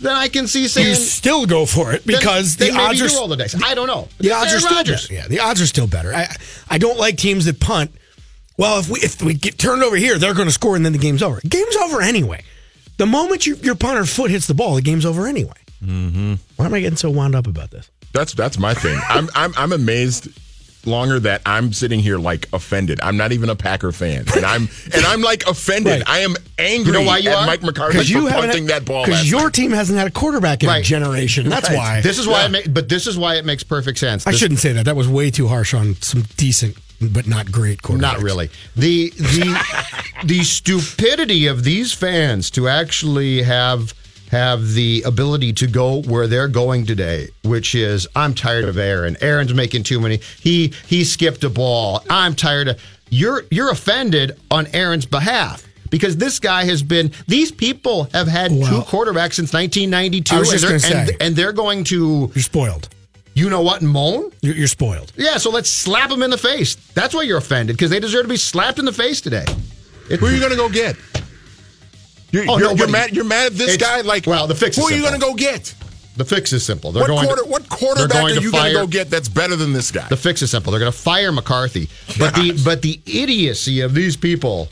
then 0.00 0.16
I 0.16 0.28
can 0.28 0.46
see 0.46 0.66
saying 0.68 0.88
You 0.88 0.94
still 0.94 1.46
go 1.46 1.66
for 1.66 1.92
it 1.92 2.06
because 2.06 2.56
then 2.56 2.68
the 2.68 2.74
maybe 2.74 2.84
odds 2.88 3.00
you 3.00 3.06
are 3.06 3.18
roll 3.20 3.28
the 3.28 3.36
dice. 3.36 3.54
I 3.62 3.74
don't 3.74 3.86
know. 3.86 4.08
the 4.18 4.28
It's 4.28 4.34
odds 4.36 4.54
are 4.54 4.60
still 4.60 4.76
Rodgers. 4.76 5.08
better. 5.08 5.14
Yeah, 5.14 5.28
the 5.28 5.40
odds 5.40 5.60
are 5.60 5.66
still 5.66 5.86
better. 5.86 6.14
I 6.14 6.34
I 6.68 6.78
don't 6.78 6.98
like 6.98 7.16
teams 7.16 7.44
that 7.44 7.60
punt. 7.60 7.90
Well, 8.56 8.78
if 8.80 8.88
we 8.90 9.00
if 9.00 9.22
we 9.22 9.34
get 9.34 9.58
turned 9.58 9.82
over 9.82 9.96
here, 9.96 10.18
they're 10.18 10.34
going 10.34 10.48
to 10.48 10.52
score 10.52 10.76
and 10.76 10.84
then 10.84 10.92
the 10.92 10.98
game's 10.98 11.22
over. 11.22 11.40
Game's 11.48 11.76
over 11.76 12.02
anyway. 12.02 12.42
The 12.98 13.06
moment 13.06 13.46
you, 13.46 13.54
your 13.56 13.74
punter 13.74 14.04
foot 14.04 14.30
hits 14.30 14.46
the 14.46 14.52
ball, 14.54 14.74
the 14.74 14.82
game's 14.82 15.06
over 15.06 15.26
anyway. 15.26 15.54
Mm-hmm. 15.82 16.34
Why 16.56 16.66
am 16.66 16.74
I 16.74 16.80
getting 16.80 16.98
so 16.98 17.08
wound 17.10 17.34
up 17.34 17.46
about 17.46 17.70
this? 17.70 17.90
That's 18.12 18.34
that's 18.34 18.58
my 18.58 18.74
thing. 18.74 18.98
I'm 19.08 19.28
I'm 19.34 19.54
I'm 19.56 19.72
amazed 19.72 20.28
longer 20.86 21.20
that 21.20 21.42
I'm 21.46 21.72
sitting 21.72 22.00
here 22.00 22.18
like 22.18 22.48
offended. 22.52 23.00
I'm 23.02 23.16
not 23.16 23.32
even 23.32 23.50
a 23.50 23.56
Packer 23.56 23.92
fan, 23.92 24.24
and 24.34 24.44
I'm 24.44 24.68
and 24.94 25.04
I'm 25.06 25.20
like 25.22 25.46
offended. 25.46 25.92
Right. 25.92 26.08
I 26.08 26.18
am 26.20 26.36
angry 26.58 26.92
You 26.92 27.00
know 27.00 27.06
why 27.06 27.18
you 27.18 27.30
at 27.30 27.36
are? 27.36 27.46
Mike 27.46 27.62
McCarthy 27.62 28.02
for 28.04 28.28
punting 28.30 28.66
that 28.66 28.84
ball. 28.84 29.04
Because 29.04 29.30
your 29.30 29.44
night. 29.44 29.54
team 29.54 29.70
hasn't 29.72 29.98
had 29.98 30.08
a 30.08 30.10
quarterback 30.10 30.62
in 30.62 30.70
a 30.70 30.82
generation. 30.82 31.48
That's 31.48 31.68
Right. 31.68 31.76
why. 31.76 32.00
This 32.00 32.18
is 32.18 32.26
why. 32.26 32.40
Yeah. 32.46 32.58
It 32.58 32.66
ma- 32.68 32.72
but 32.72 32.88
this 32.88 33.06
is 33.06 33.18
why 33.18 33.36
it 33.36 33.44
makes 33.44 33.62
perfect 33.62 33.98
sense. 33.98 34.26
I 34.26 34.32
shouldn't 34.32 34.60
say 34.60 34.72
that. 34.72 34.84
That 34.84 34.96
was 34.96 35.08
way 35.08 35.30
too 35.30 35.48
harsh 35.48 35.74
on 35.74 35.96
some 36.00 36.24
decent 36.36 36.76
but 37.00 37.26
not 37.26 37.50
great 37.50 37.80
quarterbacks. 37.82 38.00
Not 38.00 38.22
really. 38.22 38.50
The 38.76 39.10
the 39.16 40.04
the 40.24 40.42
stupidity 40.44 41.46
of 41.46 41.64
these 41.64 41.92
fans 41.92 42.50
to 42.52 42.68
actually 42.68 43.42
have 43.42 43.94
have 44.30 44.74
the 44.74 45.02
ability 45.04 45.52
to 45.54 45.66
go 45.66 46.02
where 46.02 46.26
they're 46.26 46.48
going 46.48 46.86
today, 46.86 47.28
which 47.44 47.74
is 47.74 48.06
I'm 48.14 48.34
tired 48.34 48.64
of 48.64 48.78
Aaron. 48.78 49.16
Aaron's 49.20 49.52
making 49.54 49.82
too 49.82 50.00
many. 50.00 50.18
He 50.40 50.72
he 50.86 51.04
skipped 51.04 51.42
a 51.44 51.50
ball. 51.50 52.04
I'm 52.08 52.34
tired 52.34 52.68
of 52.68 52.80
you're 53.10 53.42
you're 53.50 53.70
offended 53.70 54.38
on 54.50 54.66
Aaron's 54.68 55.06
behalf. 55.06 55.66
Because 55.90 56.16
this 56.16 56.38
guy 56.38 56.66
has 56.66 56.84
been, 56.84 57.10
these 57.26 57.50
people 57.50 58.04
have 58.12 58.28
had 58.28 58.50
two 58.52 58.82
quarterbacks 58.82 59.32
since 59.34 59.52
1992, 59.52 60.36
I 60.36 60.38
was 60.38 60.50
just 60.50 60.62
and, 60.62 60.70
they're, 60.70 60.78
gonna 60.90 61.00
and, 61.00 61.08
say. 61.08 61.16
and 61.18 61.34
they're 61.34 61.52
going 61.52 61.82
to, 61.82 62.30
You're 62.32 62.42
spoiled. 62.44 62.88
you 63.34 63.50
know 63.50 63.60
what, 63.62 63.80
and 63.80 63.90
moan? 63.90 64.30
You're, 64.40 64.54
you're 64.54 64.68
spoiled. 64.68 65.12
Yeah, 65.16 65.38
so 65.38 65.50
let's 65.50 65.68
slap 65.68 66.08
them 66.08 66.22
in 66.22 66.30
the 66.30 66.38
face. 66.38 66.76
That's 66.94 67.12
why 67.12 67.22
you're 67.22 67.38
offended 67.38 67.74
because 67.76 67.90
they 67.90 67.98
deserve 67.98 68.22
to 68.22 68.28
be 68.28 68.36
slapped 68.36 68.78
in 68.78 68.84
the 68.84 68.92
face 68.92 69.20
today. 69.20 69.44
It- 70.08 70.20
Who 70.20 70.26
are 70.26 70.30
you 70.30 70.38
going 70.38 70.52
to 70.52 70.56
go 70.56 70.68
get? 70.68 70.94
You're, 72.32 72.44
Oh, 72.48 72.58
you're, 72.58 72.76
you're 72.76 72.88
mad. 72.88 73.14
You're 73.14 73.24
mad 73.24 73.46
at 73.46 73.52
this 73.54 73.76
guy. 73.76 74.00
Like, 74.02 74.26
well, 74.26 74.46
the 74.46 74.54
fix 74.54 74.76
Who 74.76 74.86
is 74.86 74.92
are 74.92 74.96
you 74.96 75.02
going 75.02 75.14
to 75.14 75.20
go 75.20 75.34
get? 75.34 75.74
The 76.16 76.24
fix 76.24 76.52
is 76.52 76.64
simple. 76.64 76.92
They're 76.92 77.02
What, 77.02 77.08
going 77.08 77.26
quarter, 77.26 77.42
to, 77.44 77.48
what 77.48 77.62
they're 77.68 77.78
quarterback 77.78 78.10
going 78.12 78.38
are 78.38 78.40
you 78.40 78.50
going 78.52 78.62
fire, 78.62 78.72
to 78.72 78.78
go 78.80 78.86
get 78.86 79.08
that's 79.10 79.28
better 79.28 79.56
than 79.56 79.72
this 79.72 79.90
guy? 79.90 80.06
The 80.08 80.16
fix 80.16 80.42
is 80.42 80.50
simple. 80.50 80.70
They're 80.70 80.80
going 80.80 80.92
to 80.92 80.98
fire 80.98 81.32
McCarthy. 81.32 81.88
But 82.18 82.34
the 82.34 82.60
but 82.64 82.82
the 82.82 83.00
idiocy 83.06 83.80
of 83.80 83.94
these 83.94 84.16
people 84.16 84.68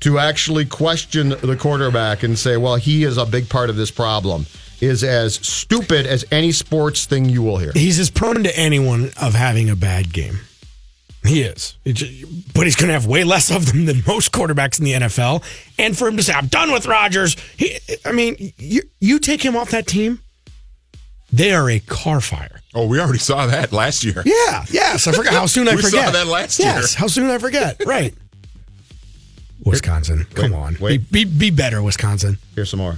to 0.00 0.18
actually 0.18 0.64
question 0.66 1.30
the 1.30 1.56
quarterback 1.58 2.22
and 2.22 2.38
say, 2.38 2.56
"Well, 2.56 2.76
he 2.76 3.04
is 3.04 3.16
a 3.18 3.24
big 3.24 3.48
part 3.48 3.70
of 3.70 3.76
this 3.76 3.90
problem," 3.90 4.46
is 4.80 5.02
as 5.04 5.34
stupid 5.36 6.06
as 6.06 6.24
any 6.30 6.52
sports 6.52 7.06
thing 7.06 7.28
you 7.28 7.42
will 7.42 7.58
hear. 7.58 7.72
He's 7.72 7.98
as 7.98 8.10
prone 8.10 8.42
to 8.44 8.58
anyone 8.58 9.10
of 9.20 9.34
having 9.34 9.70
a 9.70 9.76
bad 9.76 10.12
game. 10.12 10.40
He 11.24 11.42
is. 11.42 11.76
But 11.84 12.64
he's 12.64 12.76
going 12.76 12.88
to 12.88 12.94
have 12.94 13.04
way 13.06 13.24
less 13.24 13.50
of 13.50 13.66
them 13.66 13.84
than 13.84 14.02
most 14.06 14.32
quarterbacks 14.32 14.78
in 14.78 14.84
the 14.86 14.92
NFL. 14.92 15.42
And 15.78 15.96
for 15.96 16.08
him 16.08 16.16
to 16.16 16.22
say, 16.22 16.32
I'm 16.32 16.46
done 16.46 16.72
with 16.72 16.86
Rodgers, 16.86 17.36
he, 17.56 17.78
I 18.06 18.12
mean, 18.12 18.52
you, 18.56 18.82
you 19.00 19.18
take 19.18 19.42
him 19.44 19.54
off 19.54 19.70
that 19.70 19.86
team, 19.86 20.20
they 21.32 21.52
are 21.52 21.68
a 21.68 21.78
car 21.80 22.20
fire. 22.22 22.60
oh, 22.74 22.86
we 22.86 22.98
already 22.98 23.18
saw 23.18 23.46
that 23.46 23.70
last 23.72 24.02
year. 24.02 24.22
Yeah, 24.24 24.64
yes. 24.70 25.06
I 25.06 25.12
forgot 25.12 25.32
how 25.34 25.46
soon 25.46 25.68
I 25.68 25.74
We 25.76 25.82
saw 25.82 25.90
forget. 25.90 26.12
that 26.14 26.26
last 26.26 26.58
Yes, 26.58 26.94
year. 26.94 27.00
how 27.00 27.06
soon 27.06 27.28
I 27.30 27.38
forget. 27.38 27.84
Right. 27.84 28.14
Wisconsin, 29.64 30.26
come 30.34 30.54
on. 30.54 30.76
wait. 30.80 31.10
Be, 31.12 31.24
be, 31.26 31.38
be 31.38 31.50
better, 31.50 31.82
Wisconsin. 31.82 32.38
Here's 32.54 32.70
some 32.70 32.78
more. 32.80 32.96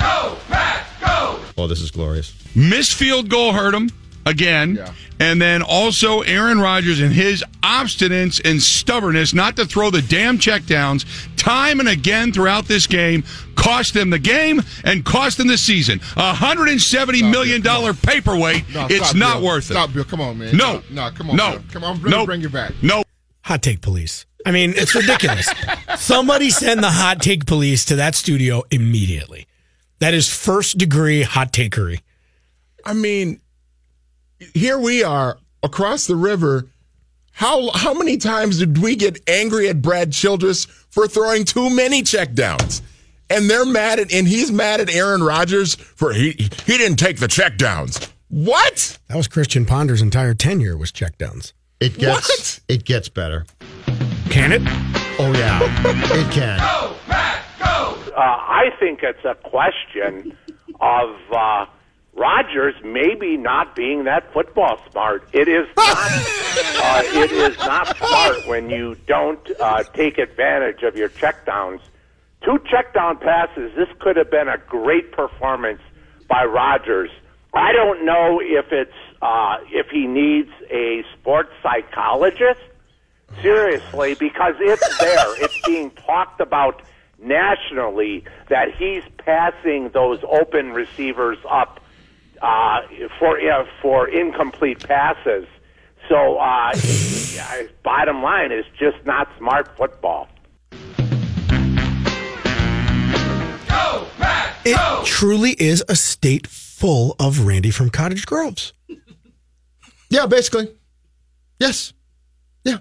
Oh, 0.00 1.52
oh 1.56 1.66
this 1.66 1.80
is 1.80 1.90
glorious. 1.90 2.34
Missed 2.54 2.94
field 2.94 3.28
goal 3.30 3.52
hurt 3.54 3.74
him 3.74 3.90
again. 4.28 4.76
Yeah. 4.76 4.92
And 5.20 5.42
then 5.42 5.62
also 5.62 6.20
Aaron 6.20 6.60
Rodgers 6.60 7.00
and 7.00 7.12
his 7.12 7.42
obstinance 7.62 8.40
and 8.48 8.62
stubbornness 8.62 9.34
not 9.34 9.56
to 9.56 9.66
throw 9.66 9.90
the 9.90 10.02
damn 10.02 10.38
checkdowns 10.38 11.04
time 11.36 11.80
and 11.80 11.88
again 11.88 12.32
throughout 12.32 12.66
this 12.66 12.86
game 12.86 13.24
cost 13.56 13.94
them 13.94 14.10
the 14.10 14.18
game 14.18 14.62
and 14.84 15.04
cost 15.04 15.38
them 15.38 15.48
the 15.48 15.58
season. 15.58 16.00
A 16.16 16.32
hundred 16.34 16.68
and 16.68 16.80
seventy 16.80 17.22
million 17.22 17.60
dollar 17.62 17.94
paperweight. 17.94 18.72
No, 18.72 18.86
it's 18.88 19.14
not 19.14 19.38
Bill. 19.38 19.46
worth 19.46 19.70
it. 19.70 19.74
Stop, 19.74 19.92
Bill. 19.92 20.04
Come 20.04 20.20
on, 20.20 20.38
man. 20.38 20.56
No. 20.56 20.82
no, 20.90 21.10
come 21.10 21.30
on. 21.30 21.36
No. 21.36 21.50
Bill. 21.52 21.62
come 21.72 21.84
on. 21.84 21.96
I'm 21.96 22.10
Nope. 22.10 22.26
bring 22.26 22.40
you 22.40 22.48
back. 22.48 22.72
No. 22.82 23.02
Hot 23.42 23.62
take 23.62 23.80
police. 23.80 24.24
I 24.46 24.52
mean, 24.52 24.72
it's 24.76 24.94
ridiculous. 24.94 25.48
Somebody 25.96 26.50
send 26.50 26.82
the 26.82 26.90
hot 26.90 27.20
take 27.20 27.44
police 27.46 27.84
to 27.86 27.96
that 27.96 28.14
studio 28.14 28.62
immediately. 28.70 29.46
That 29.98 30.14
is 30.14 30.28
first 30.32 30.78
degree 30.78 31.22
hot 31.22 31.52
takery. 31.52 32.00
I 32.84 32.92
mean, 32.92 33.40
here 34.54 34.78
we 34.78 35.02
are 35.02 35.38
across 35.62 36.06
the 36.06 36.16
river. 36.16 36.66
How 37.32 37.70
how 37.72 37.94
many 37.94 38.16
times 38.16 38.58
did 38.58 38.78
we 38.78 38.96
get 38.96 39.18
angry 39.28 39.68
at 39.68 39.80
Brad 39.80 40.12
Childress 40.12 40.64
for 40.64 41.06
throwing 41.06 41.44
too 41.44 41.70
many 41.70 42.02
checkdowns? 42.02 42.82
And 43.30 43.48
they're 43.48 43.66
mad 43.66 44.00
at 44.00 44.12
and 44.12 44.26
he's 44.26 44.50
mad 44.50 44.80
at 44.80 44.90
Aaron 44.92 45.22
Rodgers 45.22 45.74
for 45.74 46.12
he 46.12 46.32
he 46.32 46.78
didn't 46.78 46.96
take 46.96 47.18
the 47.18 47.26
checkdowns. 47.28 48.10
What? 48.28 48.98
That 49.08 49.16
was 49.16 49.28
Christian 49.28 49.64
Ponder's 49.66 50.02
entire 50.02 50.34
tenure 50.34 50.76
was 50.76 50.90
checkdowns. 50.92 51.52
It 51.80 51.96
gets 51.98 52.28
What? 52.28 52.60
it 52.68 52.84
gets 52.84 53.08
better. 53.08 53.46
Can 54.30 54.52
it? 54.52 54.62
Oh 55.20 55.32
yeah, 55.36 55.60
it 55.62 56.32
can. 56.32 56.58
Uh, 56.60 58.20
I 58.20 58.70
think 58.80 59.00
it's 59.02 59.24
a 59.24 59.34
question 59.48 60.36
of 60.80 61.10
uh, 61.32 61.66
Rodgers 62.18 62.74
maybe 62.84 63.36
not 63.36 63.76
being 63.76 64.04
that 64.04 64.32
football 64.32 64.78
smart. 64.90 65.28
It 65.32 65.48
is 65.48 65.66
not. 65.76 65.96
uh, 65.96 67.02
it 67.04 67.30
is 67.32 67.56
not 67.58 67.96
smart 67.96 68.46
when 68.46 68.68
you 68.68 68.96
don't 69.06 69.48
uh, 69.60 69.84
take 69.94 70.18
advantage 70.18 70.82
of 70.82 70.96
your 70.96 71.08
checkdowns. 71.08 71.80
Two 72.44 72.58
checkdown 72.72 73.20
passes. 73.20 73.72
This 73.76 73.88
could 74.00 74.16
have 74.16 74.30
been 74.30 74.48
a 74.48 74.58
great 74.58 75.12
performance 75.12 75.80
by 76.28 76.44
Rodgers. 76.44 77.10
I 77.54 77.72
don't 77.72 78.04
know 78.04 78.40
if 78.42 78.66
it's 78.72 78.92
uh, 79.22 79.58
if 79.70 79.86
he 79.90 80.06
needs 80.06 80.50
a 80.70 81.02
sports 81.18 81.50
psychologist 81.62 82.60
seriously 83.42 84.14
because 84.14 84.54
it's 84.60 84.98
there. 84.98 85.42
it's 85.44 85.60
being 85.66 85.90
talked 85.90 86.40
about 86.40 86.82
nationally 87.20 88.24
that 88.48 88.68
he's 88.76 89.02
passing 89.18 89.90
those 89.90 90.20
open 90.30 90.72
receivers 90.72 91.38
up 91.50 91.80
uh, 92.42 92.80
for 93.18 93.40
uh, 93.40 93.64
for 93.82 94.08
incomplete 94.08 94.86
passes. 94.86 95.46
So, 96.08 96.38
uh, 96.38 96.74
bottom 97.84 98.22
line 98.22 98.50
is 98.52 98.64
just 98.78 99.04
not 99.04 99.28
smart 99.36 99.76
football. 99.76 100.28
It 104.64 105.06
truly 105.06 105.52
is 105.52 105.82
a 105.88 105.96
state 105.96 106.46
full 106.46 107.16
of 107.18 107.40
Randy 107.46 107.70
from 107.70 107.90
Cottage 107.90 108.26
Groves. 108.26 108.72
Yeah, 110.10 110.26
basically. 110.26 110.68
Yes. 111.58 111.92
Yeah. 112.64 112.78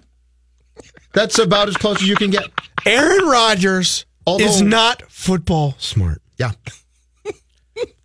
That's 1.14 1.40
about 1.40 1.68
as 1.68 1.78
close 1.78 2.02
as 2.02 2.08
you 2.08 2.16
can 2.16 2.30
get. 2.30 2.50
Aaron 2.86 3.26
Rodgers 3.26 4.06
is 4.40 4.62
not 4.62 5.04
football 5.10 5.76
smart. 5.78 6.22
Yeah. 6.38 6.52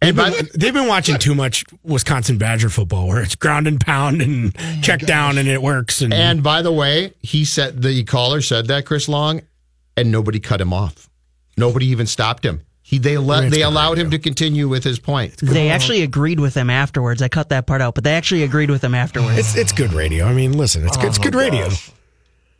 They've 0.02 0.16
been, 0.16 0.48
they've 0.54 0.74
been 0.74 0.88
watching 0.88 1.18
too 1.18 1.34
much 1.34 1.64
Wisconsin 1.82 2.36
Badger 2.36 2.68
football 2.68 3.06
where 3.06 3.22
it's 3.22 3.36
ground 3.36 3.66
and 3.66 3.80
pound 3.80 4.20
and 4.20 4.54
oh 4.58 4.78
check 4.82 5.00
down 5.00 5.38
and 5.38 5.48
it 5.48 5.62
works. 5.62 6.02
And, 6.02 6.12
And 6.12 6.42
by 6.42 6.62
the 6.62 6.72
way, 6.72 7.14
he 7.20 7.44
said 7.44 7.82
the 7.82 8.02
caller 8.04 8.40
said 8.40 8.66
that 8.66 8.84
Chris 8.84 9.08
Long, 9.08 9.42
and 9.96 10.10
nobody 10.10 10.40
cut 10.40 10.60
him 10.60 10.72
off. 10.72 11.08
Nobody 11.56 11.86
even 11.86 12.06
stopped 12.06 12.44
him. 12.44 12.62
He 12.82 12.98
they 12.98 13.16
let 13.16 13.44
It's 13.44 13.54
they 13.54 13.62
allowed 13.62 13.96
him 13.98 14.10
to 14.10 14.18
continue 14.18 14.68
with 14.68 14.84
his 14.84 14.98
point. 14.98 15.36
They 15.38 15.70
actually 15.70 16.02
agreed 16.02 16.40
with 16.40 16.54
him 16.54 16.68
afterwards. 16.68 17.22
I 17.22 17.28
cut 17.28 17.48
that 17.50 17.66
part 17.66 17.80
out, 17.80 17.94
but 17.94 18.04
they 18.04 18.14
actually 18.14 18.42
agreed 18.42 18.70
with 18.70 18.82
him 18.82 18.94
afterwards. 18.94 19.38
it's 19.38 19.56
it's 19.56 19.72
good 19.72 19.92
radio. 19.92 20.26
I 20.26 20.34
mean, 20.34 20.58
listen, 20.58 20.84
it's 20.84 20.96
good, 20.96 21.06
it's 21.06 21.18
oh, 21.18 21.22
good 21.22 21.34
radio. 21.34 21.68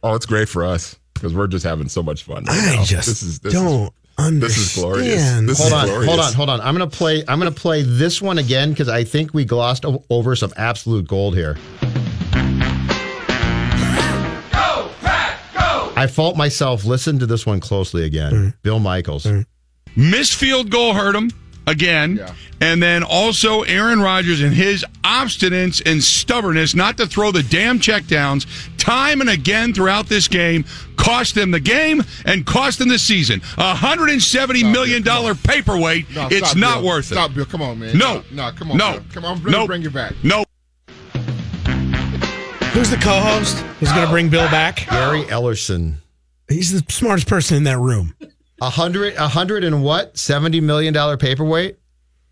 Oh, 0.02 0.14
it's 0.14 0.26
great 0.26 0.48
for 0.48 0.64
us 0.64 0.96
because 1.14 1.34
we're 1.34 1.48
just 1.48 1.64
having 1.64 1.88
so 1.88 2.02
much 2.02 2.22
fun. 2.22 2.44
Right 2.44 2.72
I 2.72 2.76
now. 2.76 2.84
just 2.84 3.08
this 3.08 3.22
is, 3.22 3.40
this 3.40 3.52
don't 3.52 3.92
Is, 4.28 4.40
this 4.40 4.58
is 4.58 4.74
glorious. 4.74 5.40
This 5.40 5.58
hold 5.58 5.66
is 5.68 5.72
on, 5.72 5.86
glorious. 5.86 6.08
hold 6.08 6.20
on, 6.20 6.32
hold 6.32 6.48
on. 6.50 6.60
I'm 6.60 6.74
gonna 6.74 6.86
play. 6.90 7.24
I'm 7.28 7.38
gonna 7.38 7.50
play 7.50 7.82
this 7.82 8.20
one 8.22 8.38
again 8.38 8.70
because 8.70 8.88
I 8.88 9.04
think 9.04 9.34
we 9.34 9.44
glossed 9.44 9.84
over 10.10 10.36
some 10.36 10.52
absolute 10.56 11.06
gold 11.06 11.34
here. 11.34 11.54
Go, 14.52 14.90
Pat, 15.00 15.38
go. 15.54 15.92
I 15.96 16.06
fault 16.06 16.36
myself. 16.36 16.84
Listen 16.84 17.18
to 17.18 17.26
this 17.26 17.46
one 17.46 17.60
closely 17.60 18.04
again. 18.04 18.32
Mm. 18.32 18.54
Bill 18.62 18.78
Michaels. 18.78 19.26
Missed 19.96 20.34
field 20.34 20.70
goal 20.70 20.94
hurt 20.94 21.14
him 21.14 21.30
again. 21.66 22.24
And 22.60 22.82
then 22.82 23.02
also 23.02 23.62
Aaron 23.62 24.00
Rodgers 24.00 24.40
and 24.40 24.54
his 24.54 24.84
obstinance 25.02 25.82
and 25.84 26.02
stubbornness 26.02 26.74
not 26.74 26.96
to 26.98 27.06
throw 27.06 27.32
the 27.32 27.42
damn 27.42 27.78
checkdowns 27.80 28.46
time 28.78 29.20
and 29.20 29.30
again 29.30 29.72
throughout 29.72 30.06
this 30.08 30.26
game 30.28 30.64
cost 30.96 31.34
them 31.34 31.50
the 31.50 31.60
game 31.60 32.02
and 32.26 32.46
cost 32.46 32.78
them 32.78 32.88
the 32.88 32.98
season. 32.98 33.40
A 33.58 33.74
hundred 33.74 34.10
and 34.10 34.22
seventy 34.22 34.62
million 34.62 35.02
dollar 35.02 35.34
paperweight. 35.34 36.10
No, 36.14 36.28
it's 36.30 36.50
stop, 36.50 36.56
not 36.58 36.74
Bill. 36.80 36.86
worth 36.88 37.10
it. 37.10 37.14
Stop, 37.14 37.34
Bill. 37.34 37.44
Come 37.44 37.62
on, 37.62 37.78
man. 37.80 37.96
No. 37.98 38.22
No, 38.30 38.52
come 38.52 38.70
on. 38.70 38.76
No. 38.76 38.92
Bill. 38.92 39.04
Come 39.12 39.24
on. 39.24 39.42
Let 39.42 39.50
No. 39.52 39.66
bring 39.66 39.82
you 39.82 39.90
back. 39.90 40.12
No. 40.22 40.44
Who's 42.72 42.88
the 42.88 42.96
co-host? 42.96 43.58
Who's 43.80 43.90
going 43.92 44.04
to 44.06 44.10
bring 44.10 44.28
Bill 44.30 44.48
back? 44.48 44.86
Gary 44.88 45.22
Ellerson. 45.24 45.96
He's 46.48 46.72
the 46.72 46.90
smartest 46.90 47.28
person 47.28 47.56
in 47.58 47.64
that 47.64 47.78
room. 47.78 48.14
A 48.62 48.70
hundred, 48.70 49.14
a 49.16 49.26
hundred 49.26 49.64
and 49.64 49.82
what? 49.82 50.16
Seventy 50.16 50.60
million 50.60 50.94
dollar 50.94 51.16
paperweight. 51.16 51.78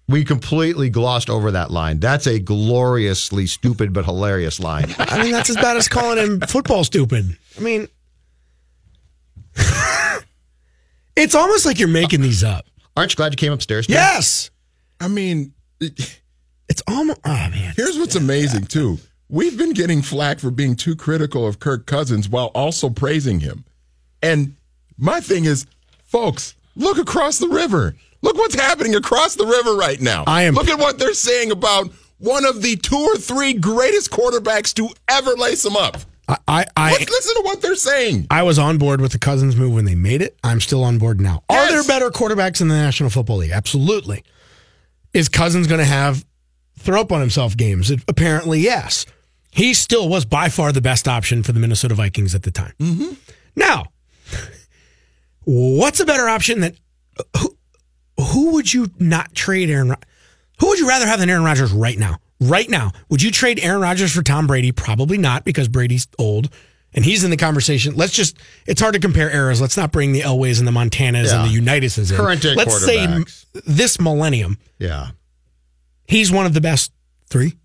We 0.06 0.24
completely 0.24 0.88
glossed 0.88 1.28
over 1.28 1.50
that 1.50 1.72
line. 1.72 1.98
That's 1.98 2.28
a 2.28 2.38
gloriously 2.38 3.48
stupid 3.48 3.92
but 3.92 4.04
hilarious 4.04 4.60
line. 4.60 4.94
I 4.96 5.24
mean, 5.24 5.32
that's 5.32 5.50
as 5.50 5.56
bad 5.56 5.76
as 5.76 5.88
calling 5.88 6.18
him 6.18 6.40
football 6.42 6.84
stupid. 6.84 7.36
I 7.58 7.60
mean, 7.60 7.88
it's 11.16 11.34
almost 11.34 11.66
like 11.66 11.80
you're 11.80 11.88
making 11.88 12.20
these 12.20 12.44
up. 12.44 12.64
Aren't 12.96 13.10
you 13.10 13.16
glad 13.16 13.32
you 13.32 13.36
came 13.36 13.52
upstairs? 13.52 13.88
Bill? 13.88 13.96
Yes. 13.96 14.52
I 15.00 15.08
mean, 15.08 15.52
it's 15.80 16.82
almost. 16.86 17.18
Oh 17.24 17.48
man. 17.50 17.74
Here's 17.74 17.98
what's 17.98 18.14
amazing 18.14 18.66
too. 18.66 18.98
We've 19.28 19.58
been 19.58 19.72
getting 19.72 20.00
flack 20.00 20.38
for 20.38 20.52
being 20.52 20.76
too 20.76 20.94
critical 20.94 21.44
of 21.44 21.58
Kirk 21.58 21.86
Cousins 21.86 22.28
while 22.28 22.52
also 22.54 22.88
praising 22.88 23.40
him. 23.40 23.64
And 24.22 24.54
my 24.96 25.18
thing 25.20 25.44
is, 25.44 25.66
folks, 26.10 26.54
look 26.76 26.98
across 26.98 27.38
the 27.38 27.48
river. 27.48 27.94
Look 28.22 28.36
what's 28.36 28.54
happening 28.54 28.94
across 28.96 29.34
the 29.36 29.46
river 29.46 29.74
right 29.76 30.00
now. 30.00 30.24
I 30.26 30.42
am- 30.42 30.54
Look 30.54 30.68
at 30.68 30.78
what 30.78 30.98
they're 30.98 31.14
saying 31.14 31.50
about 31.50 31.90
one 32.18 32.44
of 32.44 32.60
the 32.62 32.76
two 32.76 32.96
or 32.96 33.16
three 33.16 33.54
greatest 33.54 34.10
quarterbacks 34.10 34.74
to 34.74 34.88
ever 35.08 35.32
lace 35.36 35.62
them 35.62 35.76
up. 35.76 35.96
I, 36.28 36.36
I, 36.46 36.64
I, 36.76 36.90
listen 36.92 37.34
to 37.36 37.42
what 37.44 37.60
they're 37.62 37.74
saying. 37.74 38.26
I 38.30 38.42
was 38.42 38.58
on 38.58 38.78
board 38.78 39.00
with 39.00 39.12
the 39.12 39.18
Cousins 39.18 39.56
move 39.56 39.72
when 39.74 39.84
they 39.84 39.94
made 39.96 40.22
it. 40.22 40.36
I'm 40.44 40.60
still 40.60 40.84
on 40.84 40.98
board 40.98 41.20
now. 41.20 41.42
Are 41.48 41.68
there 41.68 41.82
better 41.82 42.10
quarterbacks 42.10 42.60
in 42.60 42.68
the 42.68 42.74
National 42.74 43.10
Football 43.10 43.38
League? 43.38 43.50
Absolutely. 43.50 44.22
Is 45.12 45.28
Cousins 45.28 45.66
going 45.66 45.80
to 45.80 45.84
have 45.84 46.24
throw 46.78 47.00
up 47.00 47.10
on 47.10 47.20
himself 47.20 47.56
games? 47.56 47.90
It- 47.90 48.04
apparently, 48.06 48.60
yes. 48.60 49.06
He 49.50 49.74
still 49.74 50.08
was 50.08 50.24
by 50.24 50.48
far 50.50 50.70
the 50.70 50.80
best 50.80 51.08
option 51.08 51.42
for 51.42 51.50
the 51.50 51.58
Minnesota 51.58 51.94
Vikings 51.94 52.34
at 52.36 52.44
the 52.44 52.52
time. 52.52 52.74
Mm-hmm. 52.78 53.14
Now, 53.56 53.86
what's 55.44 56.00
a 56.00 56.04
better 56.04 56.28
option 56.28 56.60
than 56.60 56.76
who, 57.38 57.56
who 58.18 58.52
would 58.52 58.72
you 58.72 58.88
not 58.98 59.34
trade 59.34 59.70
Aaron? 59.70 59.94
Who 60.60 60.68
would 60.68 60.78
you 60.78 60.88
rather 60.88 61.06
have 61.06 61.20
than 61.20 61.30
Aaron 61.30 61.44
Rodgers 61.44 61.72
right 61.72 61.98
now? 61.98 62.18
Right 62.40 62.68
now, 62.68 62.92
would 63.10 63.22
you 63.22 63.30
trade 63.30 63.60
Aaron 63.62 63.80
Rodgers 63.82 64.12
for 64.14 64.22
Tom 64.22 64.46
Brady? 64.46 64.72
Probably 64.72 65.18
not 65.18 65.44
because 65.44 65.68
Brady's 65.68 66.06
old 66.18 66.48
and 66.94 67.04
he's 67.04 67.22
in 67.22 67.30
the 67.30 67.36
conversation. 67.36 67.94
Let's 67.96 68.12
just, 68.12 68.38
it's 68.66 68.80
hard 68.80 68.94
to 68.94 69.00
compare 69.00 69.30
eras. 69.30 69.60
Let's 69.60 69.76
not 69.76 69.92
bring 69.92 70.12
the 70.12 70.20
Elways 70.22 70.58
and 70.58 70.66
the 70.66 70.72
Montanas 70.72 71.26
Yeah. 71.26 71.40
and 71.42 71.50
the 71.50 71.52
Unitas 71.52 71.98
in. 71.98 72.16
Current 72.16 72.40
day 72.42 72.54
Let's 72.54 72.82
say 72.84 73.06
this 73.66 74.00
millennium, 74.00 74.58
Yeah. 74.78 75.10
he's 76.06 76.32
one 76.32 76.46
of 76.46 76.54
the 76.54 76.60
best 76.62 76.92
three. 77.28 77.56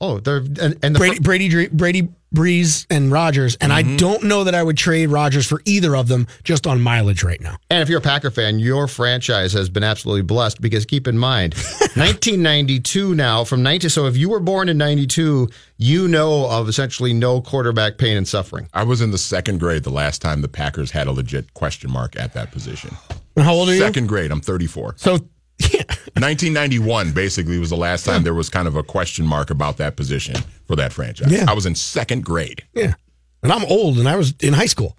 Oh, 0.00 0.18
they're 0.18 0.38
and, 0.38 0.76
and 0.82 0.94
the 0.94 0.98
Brady, 0.98 1.20
Brady, 1.20 1.68
Brady, 1.68 2.08
Brees, 2.32 2.86
and 2.90 3.12
Rodgers. 3.12 3.56
And 3.56 3.72
I 3.72 3.82
mm-hmm. 3.82 3.96
don't 3.96 4.24
know 4.24 4.44
that 4.44 4.54
I 4.54 4.62
would 4.62 4.76
trade 4.76 5.08
Rodgers 5.08 5.46
for 5.46 5.60
either 5.64 5.94
of 5.94 6.08
them 6.08 6.26
just 6.44 6.66
on 6.66 6.80
mileage 6.80 7.22
right 7.22 7.40
now. 7.40 7.56
And 7.70 7.82
if 7.82 7.88
you're 7.88 7.98
a 7.98 8.02
Packer 8.02 8.30
fan, 8.30 8.58
your 8.58 8.88
franchise 8.88 9.52
has 9.52 9.68
been 9.68 9.84
absolutely 9.84 10.22
blessed 10.22 10.60
because 10.60 10.84
keep 10.84 11.06
in 11.06 11.18
mind, 11.18 11.54
1992 11.94 13.14
now 13.14 13.44
from 13.44 13.62
90. 13.62 13.88
So 13.88 14.06
if 14.06 14.16
you 14.16 14.28
were 14.28 14.40
born 14.40 14.68
in 14.68 14.78
92, 14.78 15.48
you 15.76 16.08
know 16.08 16.48
of 16.48 16.68
essentially 16.68 17.12
no 17.12 17.40
quarterback 17.40 17.98
pain 17.98 18.16
and 18.16 18.26
suffering. 18.26 18.68
I 18.72 18.84
was 18.84 19.00
in 19.00 19.10
the 19.10 19.18
second 19.18 19.60
grade 19.60 19.84
the 19.84 19.90
last 19.90 20.22
time 20.22 20.42
the 20.42 20.48
Packers 20.48 20.90
had 20.90 21.06
a 21.06 21.12
legit 21.12 21.52
question 21.54 21.90
mark 21.90 22.16
at 22.16 22.32
that 22.34 22.50
position. 22.50 22.96
How 23.36 23.54
old 23.54 23.68
are 23.68 23.74
you? 23.74 23.80
Second 23.80 24.08
grade. 24.08 24.30
I'm 24.30 24.40
34. 24.40 24.94
So 24.96 25.18
1991 26.22 27.12
basically 27.12 27.58
was 27.58 27.70
the 27.70 27.76
last 27.76 28.04
time 28.04 28.22
there 28.22 28.34
was 28.34 28.48
kind 28.48 28.68
of 28.68 28.76
a 28.76 28.82
question 28.82 29.26
mark 29.26 29.50
about 29.50 29.76
that 29.78 29.96
position 29.96 30.36
for 30.66 30.76
that 30.76 30.92
franchise. 30.92 31.32
Yeah. 31.32 31.46
I 31.48 31.54
was 31.54 31.66
in 31.66 31.74
second 31.74 32.24
grade. 32.24 32.64
Yeah. 32.74 32.94
And 33.42 33.52
I'm 33.52 33.64
old 33.64 33.98
and 33.98 34.08
I 34.08 34.16
was 34.16 34.34
in 34.40 34.52
high 34.52 34.66
school. 34.66 34.96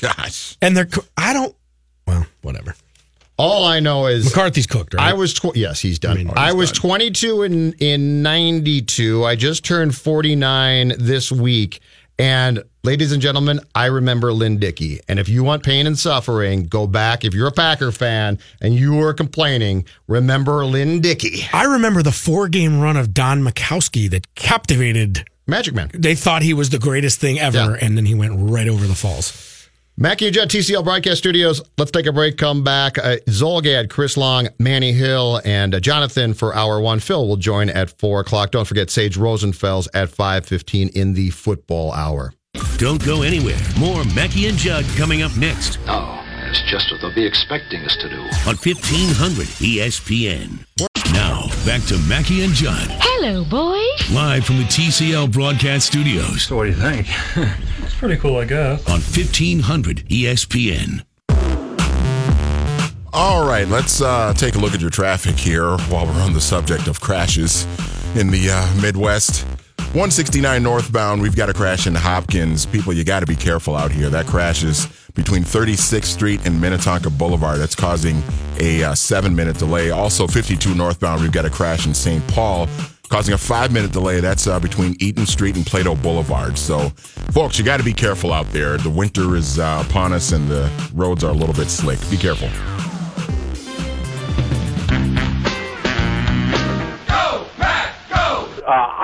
Gosh. 0.00 0.56
And 0.60 0.76
they're, 0.76 0.88
I 1.16 1.32
don't, 1.32 1.54
well, 2.06 2.26
whatever. 2.42 2.74
All 3.38 3.64
I 3.64 3.80
know 3.80 4.06
is 4.06 4.26
McCarthy's 4.26 4.66
cooked, 4.66 4.94
right? 4.94 5.08
I 5.08 5.14
was 5.14 5.34
tw- 5.34 5.56
yes, 5.56 5.80
he's 5.80 5.98
done. 5.98 6.30
I, 6.36 6.52
was 6.52 6.70
22 6.70 7.42
in 7.42 7.72
in 7.74 8.22
92. 8.22 9.24
I 9.24 9.34
just 9.36 9.64
turned 9.64 9.94
49 9.96 10.92
this 10.98 11.32
week. 11.32 11.80
And 12.18 12.62
ladies 12.84 13.12
and 13.12 13.22
gentlemen, 13.22 13.60
I 13.74 13.86
remember 13.86 14.32
Lynn 14.32 14.58
Dickey. 14.58 15.00
And 15.08 15.18
if 15.18 15.28
you 15.28 15.44
want 15.44 15.62
pain 15.62 15.86
and 15.86 15.98
suffering, 15.98 16.64
go 16.64 16.86
back. 16.86 17.24
If 17.24 17.34
you're 17.34 17.48
a 17.48 17.52
Packer 17.52 17.92
fan 17.92 18.38
and 18.60 18.74
you 18.74 19.00
are 19.02 19.14
complaining, 19.14 19.84
remember 20.08 20.64
Lynn 20.64 21.00
Dickey. 21.00 21.42
I 21.52 21.64
remember 21.64 22.02
the 22.02 22.12
four 22.12 22.48
game 22.48 22.80
run 22.80 22.96
of 22.96 23.14
Don 23.14 23.42
Majkowski 23.42 24.10
that 24.10 24.34
captivated 24.34 25.28
Magic 25.46 25.74
Man. 25.74 25.90
They 25.94 26.14
thought 26.14 26.42
he 26.42 26.54
was 26.54 26.70
the 26.70 26.78
greatest 26.78 27.20
thing 27.20 27.38
ever, 27.38 27.74
and 27.74 27.96
then 27.96 28.06
he 28.06 28.14
went 28.14 28.34
right 28.36 28.68
over 28.68 28.86
the 28.86 28.94
falls. 28.94 29.68
Mackey 29.98 30.26
and 30.26 30.34
Judd, 30.34 30.48
TCL 30.48 30.84
Broadcast 30.84 31.18
Studios. 31.18 31.60
Let's 31.76 31.90
take 31.90 32.06
a 32.06 32.12
break, 32.12 32.38
come 32.38 32.64
back. 32.64 32.96
Uh, 32.96 33.16
Zulgad, 33.28 33.90
Chris 33.90 34.16
Long, 34.16 34.48
Manny 34.58 34.92
Hill, 34.92 35.42
and 35.44 35.74
uh, 35.74 35.80
Jonathan 35.80 36.32
for 36.32 36.54
hour 36.54 36.80
one. 36.80 36.98
Phil 36.98 37.28
will 37.28 37.36
join 37.36 37.68
at 37.68 37.90
4 37.98 38.20
o'clock. 38.20 38.52
Don't 38.52 38.64
forget 38.64 38.88
Sage 38.88 39.18
Rosenfels 39.18 39.88
at 39.92 40.08
5.15 40.08 40.90
in 40.96 41.12
the 41.12 41.28
football 41.30 41.92
hour. 41.92 42.32
Don't 42.76 43.02
go 43.04 43.22
anywhere. 43.22 43.58
More 43.78 44.04
Mackey 44.14 44.46
and 44.46 44.58
Judd 44.58 44.84
coming 44.96 45.22
up 45.22 45.34
next 45.38 45.78
No, 45.86 46.20
it's 46.48 46.60
just 46.70 46.90
what 46.92 47.00
they'll 47.00 47.14
be 47.14 47.24
expecting 47.24 47.82
us 47.84 47.96
to 47.96 48.08
do. 48.10 48.20
on 48.46 48.56
1500 48.56 49.46
ESPN. 49.46 50.66
Now, 51.14 51.46
back 51.64 51.82
to 51.88 51.96
Mackey 52.06 52.44
and 52.44 52.52
Judd, 52.52 52.88
Hello, 53.00 53.44
boys. 53.44 54.10
live 54.10 54.44
from 54.44 54.58
the 54.58 54.64
TCL 54.64 55.32
Broadcast 55.32 55.86
Studios. 55.86 56.42
So, 56.42 56.56
what 56.56 56.64
do 56.64 56.70
you 56.70 56.76
think? 56.76 57.06
it's 57.82 57.94
pretty 57.94 58.16
cool, 58.16 58.36
I 58.36 58.44
guess. 58.44 58.86
On 58.86 59.00
1500 59.00 60.08
ESPN. 60.08 61.04
All 63.14 63.46
right, 63.46 63.68
let's 63.68 64.00
uh, 64.02 64.32
take 64.34 64.54
a 64.56 64.58
look 64.58 64.74
at 64.74 64.80
your 64.80 64.90
traffic 64.90 65.36
here 65.36 65.76
while 65.88 66.06
we're 66.06 66.22
on 66.22 66.32
the 66.32 66.40
subject 66.40 66.86
of 66.86 67.00
crashes 67.00 67.64
in 68.16 68.30
the 68.30 68.50
uh, 68.50 68.80
Midwest. 68.82 69.46
169 69.92 70.62
northbound, 70.62 71.20
we've 71.20 71.36
got 71.36 71.50
a 71.50 71.52
crash 71.52 71.86
in 71.86 71.94
Hopkins. 71.94 72.64
People, 72.64 72.94
you 72.94 73.04
got 73.04 73.20
to 73.20 73.26
be 73.26 73.36
careful 73.36 73.76
out 73.76 73.92
here. 73.92 74.08
That 74.08 74.26
crash 74.26 74.62
is 74.62 74.86
between 75.12 75.42
36th 75.42 76.04
Street 76.04 76.46
and 76.46 76.58
Minnetonka 76.58 77.10
Boulevard. 77.10 77.60
That's 77.60 77.74
causing 77.74 78.22
a 78.58 78.82
uh, 78.82 78.94
seven 78.94 79.36
minute 79.36 79.58
delay. 79.58 79.90
Also, 79.90 80.26
52 80.26 80.74
northbound, 80.74 81.20
we've 81.20 81.30
got 81.30 81.44
a 81.44 81.50
crash 81.50 81.86
in 81.86 81.92
St. 81.92 82.26
Paul 82.28 82.68
causing 83.10 83.34
a 83.34 83.38
five 83.38 83.70
minute 83.70 83.92
delay. 83.92 84.20
That's 84.20 84.46
uh, 84.46 84.58
between 84.58 84.96
Eaton 84.98 85.26
Street 85.26 85.56
and 85.56 85.66
Plato 85.66 85.94
Boulevard. 85.94 86.56
So, 86.56 86.88
folks, 87.30 87.58
you 87.58 87.64
got 87.64 87.76
to 87.76 87.84
be 87.84 87.92
careful 87.92 88.32
out 88.32 88.46
there. 88.46 88.78
The 88.78 88.88
winter 88.88 89.36
is 89.36 89.58
uh, 89.58 89.84
upon 89.86 90.14
us 90.14 90.32
and 90.32 90.48
the 90.48 90.70
roads 90.94 91.22
are 91.22 91.30
a 91.30 91.34
little 91.34 91.54
bit 91.54 91.68
slick. 91.68 91.98
Be 92.10 92.16
careful. 92.16 92.48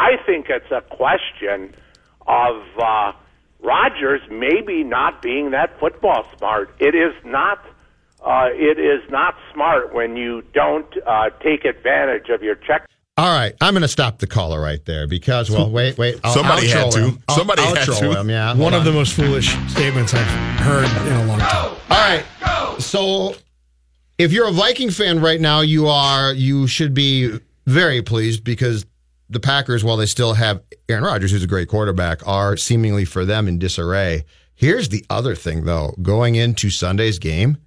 I 0.08 0.16
think 0.24 0.46
it's 0.48 0.70
a 0.70 0.80
question 0.80 1.74
of 2.26 2.62
uh, 2.78 3.12
Rodgers 3.60 4.22
maybe 4.30 4.82
not 4.82 5.20
being 5.20 5.50
that 5.50 5.78
football 5.78 6.24
smart. 6.38 6.74
It 6.80 6.94
is 6.94 7.14
not. 7.24 7.62
Uh, 8.24 8.48
it 8.52 8.78
is 8.80 9.08
not 9.10 9.36
smart 9.52 9.94
when 9.94 10.16
you 10.16 10.42
don't 10.54 10.92
uh, 11.06 11.30
take 11.40 11.64
advantage 11.64 12.30
of 12.30 12.42
your 12.42 12.54
check. 12.56 12.86
All 13.18 13.32
right, 13.32 13.54
I'm 13.60 13.74
going 13.74 13.82
to 13.82 13.88
stop 13.88 14.18
the 14.18 14.26
caller 14.26 14.60
right 14.60 14.84
there 14.84 15.06
because, 15.06 15.50
well, 15.50 15.70
wait, 15.70 15.98
wait. 15.98 16.18
I'll, 16.24 16.32
Somebody 16.32 16.72
I'll 16.72 16.84
had 16.84 16.92
to. 16.92 17.00
Him. 17.00 17.22
I'll- 17.28 17.36
Somebody 17.36 17.62
I'll 17.62 17.74
had 17.74 17.84
to. 17.84 18.20
Him, 18.20 18.30
yeah. 18.30 18.48
One 18.50 18.72
Hold 18.72 18.74
of 18.74 18.84
the 18.84 18.92
most 18.92 19.12
foolish 19.12 19.48
statements 19.68 20.14
I've 20.14 20.26
heard 20.60 20.84
in 21.06 21.12
a 21.12 21.26
long 21.26 21.38
time. 21.38 21.76
All 21.90 21.98
right. 21.98 22.80
So 22.80 23.34
if 24.16 24.32
you're 24.32 24.48
a 24.48 24.52
Viking 24.52 24.90
fan 24.90 25.20
right 25.20 25.40
now, 25.40 25.60
you 25.60 25.86
are 25.88 26.32
you 26.32 26.66
should 26.66 26.94
be 26.94 27.38
very 27.66 28.02
pleased 28.02 28.42
because 28.42 28.86
the 29.30 29.40
Packers, 29.40 29.84
while 29.84 29.96
they 29.96 30.06
still 30.06 30.34
have 30.34 30.62
Aaron 30.88 31.04
Rodgers, 31.04 31.30
who's 31.30 31.44
a 31.44 31.48
great 31.48 31.68
quarterback, 31.68 32.26
are 32.26 32.56
seemingly 32.56 33.04
for 33.04 33.24
them 33.24 33.46
in 33.48 33.58
disarray. 33.58 34.24
Here's 34.54 34.88
the 34.88 35.04
other 35.08 35.34
thing 35.34 35.64
though, 35.64 35.94
going 36.02 36.34
into 36.34 36.70
Sunday's 36.70 37.18
game, 37.18 37.58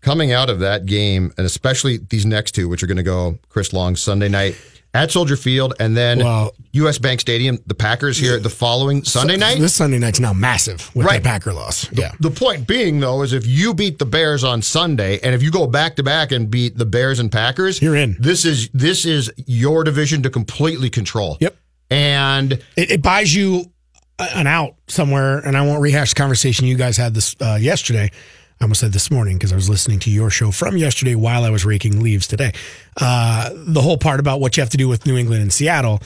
coming 0.00 0.32
out 0.32 0.50
of 0.50 0.60
that 0.60 0.86
game, 0.86 1.32
and 1.36 1.46
especially 1.46 1.98
these 1.98 2.26
next 2.26 2.52
two, 2.52 2.68
which 2.68 2.82
are 2.82 2.86
going 2.86 2.96
to 2.96 3.02
go 3.02 3.38
Chris 3.48 3.72
Long 3.72 3.96
Sunday 3.96 4.28
night 4.28 4.56
at 4.92 5.10
Soldier 5.12 5.36
Field, 5.36 5.74
and 5.78 5.96
then 5.96 6.18
Well- 6.18 6.52
U.S. 6.72 6.98
Bank 6.98 7.20
Stadium, 7.20 7.58
the 7.66 7.74
Packers 7.74 8.16
here 8.18 8.38
the 8.38 8.48
following 8.50 9.02
Sunday 9.04 9.36
night. 9.36 9.58
This 9.58 9.74
Sunday 9.74 9.98
night's 9.98 10.20
now 10.20 10.32
massive 10.32 10.90
with 10.94 11.06
Right. 11.06 11.22
the 11.22 11.28
Packer 11.28 11.52
loss. 11.52 11.90
Yeah. 11.92 12.12
The 12.20 12.30
point 12.30 12.66
being, 12.66 13.00
though, 13.00 13.22
is 13.22 13.32
if 13.32 13.46
you 13.46 13.74
beat 13.74 13.98
the 13.98 14.04
Bears 14.06 14.42
on 14.44 14.62
Sunday, 14.62 15.18
and 15.22 15.34
if 15.34 15.42
you 15.42 15.50
go 15.50 15.66
back 15.66 15.96
to 15.96 16.02
back 16.02 16.32
and 16.32 16.50
beat 16.50 16.76
the 16.76 16.86
Bears 16.86 17.18
and 17.18 17.30
Packers, 17.30 17.80
You're 17.82 17.96
in. 17.96 18.16
This 18.20 18.44
is 18.44 18.68
this 18.72 19.04
is 19.04 19.30
your 19.36 19.82
division 19.84 20.22
to 20.22 20.30
completely 20.30 20.90
control. 20.90 21.36
Yep. 21.40 21.56
And 21.90 22.52
It, 22.76 22.90
it 22.92 23.02
buys 23.02 23.34
you 23.34 23.64
an 24.18 24.46
out 24.46 24.74
somewhere, 24.86 25.38
and 25.38 25.56
I 25.56 25.62
won't 25.62 25.80
rehash 25.80 26.10
the 26.10 26.14
conversation 26.16 26.66
you 26.66 26.76
guys 26.76 26.96
had 26.96 27.14
this 27.14 27.34
uh, 27.40 27.58
yesterday. 27.60 28.10
I 28.60 28.64
almost 28.64 28.80
said 28.80 28.92
this 28.92 29.10
morning 29.10 29.38
because 29.38 29.52
I 29.52 29.56
was 29.56 29.70
listening 29.70 30.00
to 30.00 30.10
your 30.10 30.28
show 30.28 30.50
from 30.50 30.76
yesterday 30.76 31.14
while 31.14 31.44
I 31.44 31.50
was 31.50 31.64
raking 31.64 32.02
leaves 32.02 32.26
today. 32.26 32.52
Uh, 33.00 33.48
the 33.54 33.80
whole 33.80 33.96
part 33.96 34.20
about 34.20 34.38
what 34.38 34.56
you 34.56 34.60
have 34.62 34.68
to 34.70 34.76
do 34.76 34.86
with 34.86 35.06
New 35.06 35.16
England 35.16 35.40
and 35.40 35.50
Seattle. 35.52 36.02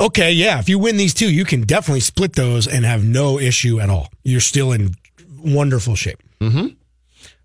Okay, 0.00 0.32
yeah, 0.32 0.58
if 0.58 0.68
you 0.68 0.80
win 0.80 0.96
these 0.96 1.14
two, 1.14 1.30
you 1.32 1.44
can 1.44 1.60
definitely 1.62 2.00
split 2.00 2.32
those 2.32 2.66
and 2.66 2.84
have 2.84 3.04
no 3.04 3.38
issue 3.38 3.78
at 3.78 3.88
all. 3.88 4.08
You're 4.24 4.40
still 4.40 4.72
in 4.72 4.94
wonderful 5.38 5.94
shape. 5.94 6.20
hmm 6.40 6.68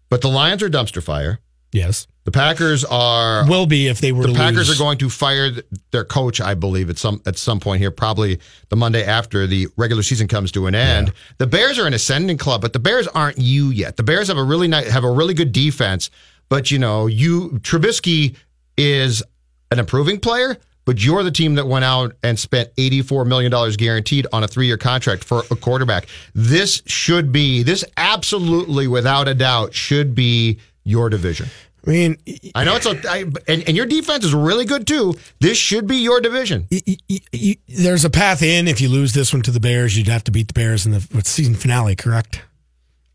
but 0.07 0.21
the 0.21 0.27
Lions 0.29 0.61
are 0.63 0.69
dumpster 0.69 1.01
fire. 1.03 1.39
Yes, 1.75 2.07
The 2.23 2.31
Packers 2.31 2.85
are 2.85 3.45
will 3.49 3.65
be 3.65 3.87
if 3.87 3.99
they 3.99 4.13
were 4.13 4.27
the 4.27 4.33
Packers 4.33 4.69
lose. 4.69 4.79
are 4.79 4.83
going 4.83 4.97
to 4.99 5.09
fire 5.09 5.51
their 5.91 6.05
coach, 6.05 6.39
I 6.39 6.53
believe, 6.53 6.89
at 6.89 6.97
some 6.97 7.21
at 7.25 7.37
some 7.37 7.59
point 7.59 7.81
here, 7.81 7.91
probably 7.91 8.39
the 8.69 8.77
Monday 8.77 9.03
after 9.03 9.45
the 9.45 9.67
regular 9.75 10.01
season 10.01 10.27
comes 10.29 10.51
to 10.53 10.67
an 10.67 10.75
end. 10.75 11.11
The 11.37 11.47
Bears 11.47 11.77
are 11.77 11.85
an 11.85 11.93
ascending 11.93 12.37
club, 12.37 12.61
but 12.61 12.71
the 12.71 12.79
Bears 12.79 13.07
aren't 13.09 13.39
you 13.39 13.71
yet. 13.71 13.97
The 13.97 14.03
Bears 14.03 14.29
have 14.29 14.37
a 14.37 14.43
really 14.43 14.69
nice, 14.69 14.89
have 14.89 15.03
a 15.03 15.11
really 15.11 15.33
good 15.33 15.51
defense, 15.51 16.09
but 16.47 16.71
you 16.71 16.79
know, 16.79 17.07
you 17.07 17.59
Trubisky 17.61 18.35
is 18.77 19.21
an 19.69 19.79
improving 19.79 20.19
player. 20.19 20.57
But 20.85 21.03
you're 21.03 21.23
the 21.23 21.31
team 21.31 21.55
that 21.55 21.65
went 21.67 21.83
out 21.83 22.13
and 22.21 22.37
spent 22.37 22.69
$84 22.75 23.25
million 23.25 23.51
guaranteed 23.75 24.27
on 24.31 24.43
a 24.43 24.47
three 24.47 24.67
year 24.67 24.77
contract 24.77 25.23
for 25.23 25.41
a 25.49 25.55
quarterback. 25.55 26.07
This 26.35 26.83
should 26.85 27.31
be, 27.31 27.63
this 27.63 27.83
absolutely, 27.97 28.87
without 28.87 29.27
a 29.27 29.33
doubt, 29.33 29.73
should 29.73 30.13
be 30.13 30.59
your 30.85 31.09
division. 31.09 31.47
I 31.85 31.89
mean, 31.89 32.17
I 32.55 32.63
know 32.63 32.77
it's 32.77 32.85
a, 32.85 32.99
I, 33.07 33.25
and, 33.47 33.63
and 33.67 33.75
your 33.75 33.85
defense 33.85 34.23
is 34.23 34.33
really 34.33 34.65
good 34.65 34.87
too. 34.87 35.13
This 35.39 35.57
should 35.57 35.85
be 35.85 35.97
your 35.97 36.19
division. 36.21 36.67
you, 36.69 37.55
there's 37.67 38.05
a 38.05 38.09
path 38.09 38.41
in. 38.41 38.67
If 38.67 38.81
you 38.81 38.89
lose 38.89 39.13
this 39.13 39.33
one 39.33 39.43
to 39.43 39.51
the 39.51 39.59
Bears, 39.59 39.95
you'd 39.95 40.07
have 40.07 40.23
to 40.23 40.31
beat 40.31 40.47
the 40.47 40.53
Bears 40.53 40.85
in 40.85 40.93
the 40.93 41.07
what, 41.11 41.27
season 41.27 41.53
finale, 41.53 41.95
correct? 41.95 42.37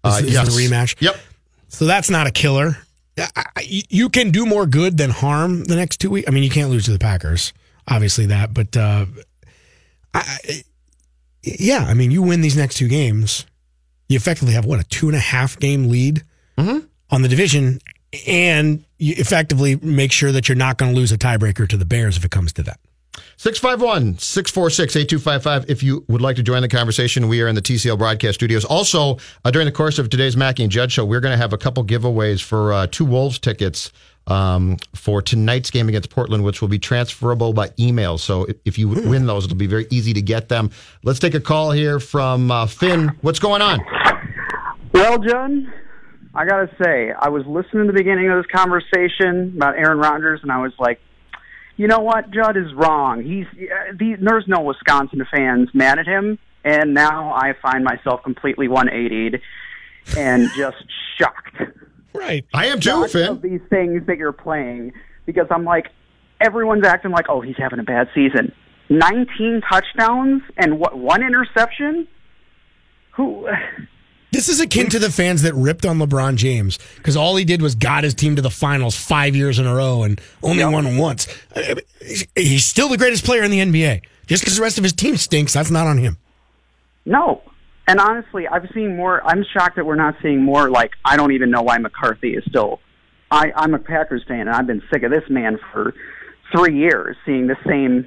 Is, 0.05 0.15
Uh, 0.15 0.21
is 0.25 0.35
the 0.35 0.63
rematch. 0.63 0.95
Yep. 1.01 1.17
So 1.69 1.85
that's 1.87 2.11
not 2.11 2.27
a 2.27 2.31
killer. 2.31 2.77
You 3.63 4.09
can 4.09 4.31
do 4.31 4.47
more 4.47 4.67
good 4.67 4.97
than 4.97 5.11
harm 5.11 5.65
the 5.65 5.77
next 5.77 5.99
two 5.99 6.11
weeks. 6.11 6.29
I 6.29 6.31
mean, 6.31 6.43
you 6.43 6.51
can't 6.51 6.71
lose 6.71 6.85
to 6.85 6.93
the 6.93 6.99
Packers, 6.99 7.53
obviously 7.89 8.27
that, 8.27 8.55
but 8.55 8.77
uh, 8.77 9.07
I, 10.15 10.63
yeah, 11.43 11.85
I 11.87 11.95
mean, 11.95 12.11
you 12.11 12.23
win 12.23 12.41
these 12.41 12.57
next 12.57 12.77
two 12.77 12.89
games, 12.89 13.47
you 14.09 14.17
effectively 14.17 14.55
have 14.55 14.65
what 14.65 14.81
a 14.81 14.85
two 14.85 15.09
and 15.09 15.17
a 15.17 15.21
half 15.21 15.59
game 15.59 15.89
lead 15.89 16.23
on 17.11 17.23
the 17.23 17.29
division, 17.29 17.81
and 18.27 18.85
you 18.99 19.15
effectively 19.19 19.77
make 19.77 20.13
sure 20.13 20.33
that 20.33 20.49
you're 20.49 20.57
not 20.57 20.79
going 20.79 20.93
to 20.93 20.99
lose 20.99 21.13
a 21.13 21.19
tiebreaker 21.19 21.69
to 21.69 21.77
the 21.77 21.85
Bears 21.85 22.17
if 22.17 22.25
it 22.25 22.31
comes 22.31 22.53
to 22.55 22.63
that. 22.65 22.79
651 23.37 24.19
646 24.19 24.97
8255. 24.97 25.71
If 25.71 25.83
you 25.83 26.05
would 26.09 26.21
like 26.21 26.37
to 26.37 26.43
join 26.43 26.63
the 26.63 26.69
conversation, 26.69 27.27
we 27.29 27.41
are 27.43 27.49
in 27.49 27.55
the 27.55 27.63
TCL 27.63 27.99
broadcast 27.99 28.35
studios. 28.35 28.65
Also, 28.65 29.17
uh, 29.45 29.51
during 29.51 29.67
the 29.67 29.73
course 29.73 29.99
of 29.99 30.11
today's 30.11 30.37
Mackey 30.37 30.63
and 30.63 30.71
Judd 30.73 30.93
show, 30.93 31.05
we're 31.05 31.21
going 31.21 31.33
to 31.33 31.39
have 31.39 31.53
a 31.53 31.59
couple 31.59 31.85
giveaways 31.85 32.43
for 32.43 32.73
uh, 32.73 32.87
two 32.87 33.05
Wolves 33.05 33.39
tickets 33.39 33.93
um, 34.27 34.77
for 34.95 35.23
tonight's 35.23 35.71
game 35.71 35.89
against 35.89 36.11
Portland, 36.11 36.45
which 36.45 36.61
will 36.61 36.69
be 36.69 36.79
transferable 36.79 37.53
by 37.53 37.71
email. 37.79 38.19
So 38.19 38.45
if- 38.45 38.57
if 38.67 38.79
you 38.79 38.89
win 38.89 39.27
those, 39.27 39.47
it'll 39.47 39.57
be 39.57 39.67
very 39.67 39.87
easy 39.91 40.13
to 40.13 40.23
get 40.23 40.49
them. 40.51 40.71
Let's 41.03 41.19
take 41.19 41.35
a 41.35 41.41
call 41.41 41.71
here 41.73 41.99
from 41.99 42.51
uh, 42.51 42.67
Finn. 42.67 43.11
What's 43.23 43.39
going 43.39 43.63
on? 43.63 43.81
Well, 44.93 45.19
John, 45.19 45.73
I 46.35 46.45
gotta 46.45 46.69
say, 46.83 47.13
I 47.13 47.29
was 47.29 47.45
listening 47.47 47.87
to 47.87 47.93
the 47.93 47.99
beginning 47.99 48.31
of 48.31 48.43
this 48.43 48.51
conversation 48.53 49.55
about 49.57 49.77
Aaron 49.77 49.99
Rodgers, 49.99 50.41
and 50.43 50.53
I 50.53 50.63
was 50.63 50.73
like, 50.79 51.01
you 51.77 51.89
know 51.89 52.01
what, 52.01 52.31
Judd 52.31 52.57
is 52.57 52.73
wrong. 52.75 53.23
He's 53.23 53.47
uh, 53.47 53.93
the, 53.99 54.17
there's 54.21 54.47
no 54.47 54.61
Wisconsin 54.61 55.27
fans 55.35 55.71
mad 55.75 55.99
at 55.99 56.07
him, 56.07 56.39
and 56.65 56.95
now 56.95 57.33
I 57.33 57.55
find 57.61 57.83
myself 57.85 58.23
completely 58.23 58.69
180'd 58.69 59.41
and 60.17 60.49
just 60.57 60.77
shocked. 61.19 61.63
Right, 62.15 62.45
I 62.55 62.67
am 62.67 62.81
too, 62.81 63.09
Finn. 63.09 63.29
Of 63.29 63.43
these 63.43 63.61
things 63.69 64.07
that 64.07 64.19
you're 64.19 64.33
playing 64.33 64.93
because 65.27 65.47
I'm 65.51 65.65
like, 65.65 65.87
everyone's 66.41 66.87
acting 66.87 67.11
like, 67.11 67.27
oh, 67.29 67.41
he's 67.41 67.57
having 67.57 67.79
a 67.79 67.85
bad 67.85 68.09
season. 68.15 68.53
19 68.89 69.63
touchdowns 69.71 70.43
and 70.57 70.79
what 70.79 70.99
one 70.99 71.23
interception? 71.23 72.09
Who? 73.13 73.49
This 74.33 74.49
is 74.49 74.61
akin 74.61 74.89
to 74.91 74.99
the 74.99 75.11
fans 75.11 75.43
that 75.43 75.55
ripped 75.55 75.85
on 75.85 75.99
LeBron 75.99 76.37
James 76.37 76.79
because 76.97 77.17
all 77.17 77.37
he 77.37 77.45
did 77.45 77.61
was 77.61 77.75
got 77.75 78.05
his 78.05 78.15
team 78.15 78.37
to 78.37 78.43
the 78.43 78.51
finals 78.51 78.97
five 78.97 79.35
years 79.35 79.59
in 79.59 79.67
a 79.67 79.75
row 79.75 80.05
and 80.05 80.21
only 80.43 80.65
won 80.65 80.97
once. 80.97 81.27
He's 82.37 82.65
still 82.65 82.89
the 82.89 82.97
greatest 82.97 83.25
player 83.25 83.43
in 83.43 83.51
the 83.51 83.59
NBA. 83.59 84.03
Just 84.27 84.43
because 84.43 84.57
the 84.57 84.63
rest 84.63 84.79
of 84.79 84.85
his 84.85 84.93
team 84.93 85.17
stinks, 85.17 85.53
that's 85.53 85.71
not 85.71 85.89
on 85.89 85.99
him. 85.99 86.17
No. 87.05 87.43
And 87.89 87.99
honestly, 87.99 88.47
I've 88.47 88.69
seen 88.73 88.97
more. 88.97 89.21
I'm 89.27 89.45
shocked 89.53 89.75
that 89.75 89.85
we're 89.85 89.97
not 89.97 90.15
seeing 90.23 90.43
more. 90.45 90.71
Like, 90.71 90.93
I 91.05 91.17
don't 91.17 91.33
even 91.33 91.51
know 91.51 91.63
why 91.63 91.79
McCarthy 91.79 92.35
is 92.35 92.45
still. 92.49 92.79
I, 93.33 93.53
I'm 93.57 93.75
a 93.75 93.81
Packers 93.81 94.23
fan, 94.29 94.41
and 94.41 94.51
I've 94.51 94.69
been 94.69 94.83
sick 94.93 95.03
of 95.03 95.11
this 95.11 95.29
man 95.29 95.59
for 95.73 95.95
three 96.55 96.77
years, 96.77 97.17
seeing 97.27 97.49
the 97.49 97.57
same 97.67 98.07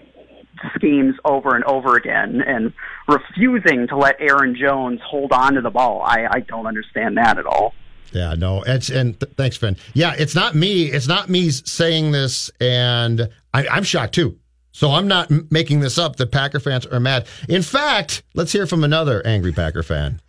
schemes 0.75 1.15
over 1.25 1.55
and 1.55 1.63
over 1.65 1.95
again, 1.95 2.41
and 2.45 2.73
refusing 3.07 3.87
to 3.87 3.97
let 3.97 4.15
Aaron 4.19 4.55
Jones 4.55 4.99
hold 5.05 5.31
on 5.31 5.53
to 5.53 5.61
the 5.61 5.69
ball. 5.69 6.01
I, 6.03 6.27
I 6.29 6.39
don't 6.41 6.67
understand 6.67 7.17
that 7.17 7.37
at 7.37 7.45
all. 7.45 7.73
Yeah, 8.11 8.35
no, 8.35 8.61
it's 8.61 8.89
and 8.89 9.19
th- 9.19 9.33
thanks, 9.35 9.57
Finn. 9.57 9.75
Yeah, 9.93 10.13
it's 10.17 10.35
not 10.35 10.53
me. 10.53 10.83
It's 10.83 11.07
not 11.07 11.29
me 11.29 11.49
saying 11.49 12.11
this, 12.11 12.51
and 12.61 13.29
I, 13.53 13.67
I'm 13.67 13.83
shocked 13.83 14.13
too. 14.13 14.37
So 14.71 14.91
I'm 14.91 15.07
not 15.07 15.31
m- 15.31 15.47
making 15.51 15.79
this 15.79 15.97
up. 15.97 16.15
That 16.17 16.31
Packer 16.31 16.59
fans 16.59 16.85
are 16.85 16.99
mad. 16.99 17.27
In 17.49 17.61
fact, 17.61 18.23
let's 18.35 18.51
hear 18.51 18.67
from 18.67 18.83
another 18.83 19.25
angry 19.25 19.51
Packer 19.51 19.83
fan. 19.83 20.19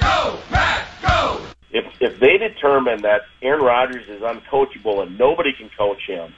Go 0.00 0.38
Pack, 0.50 0.88
go! 1.02 1.40
If 1.70 1.84
if 2.00 2.18
they 2.18 2.38
determine 2.38 3.02
that 3.02 3.22
Aaron 3.42 3.62
Rodgers 3.62 4.08
is 4.08 4.22
uncoachable 4.22 5.02
and 5.02 5.18
nobody 5.18 5.52
can 5.52 5.70
coach 5.76 6.00
him, 6.06 6.32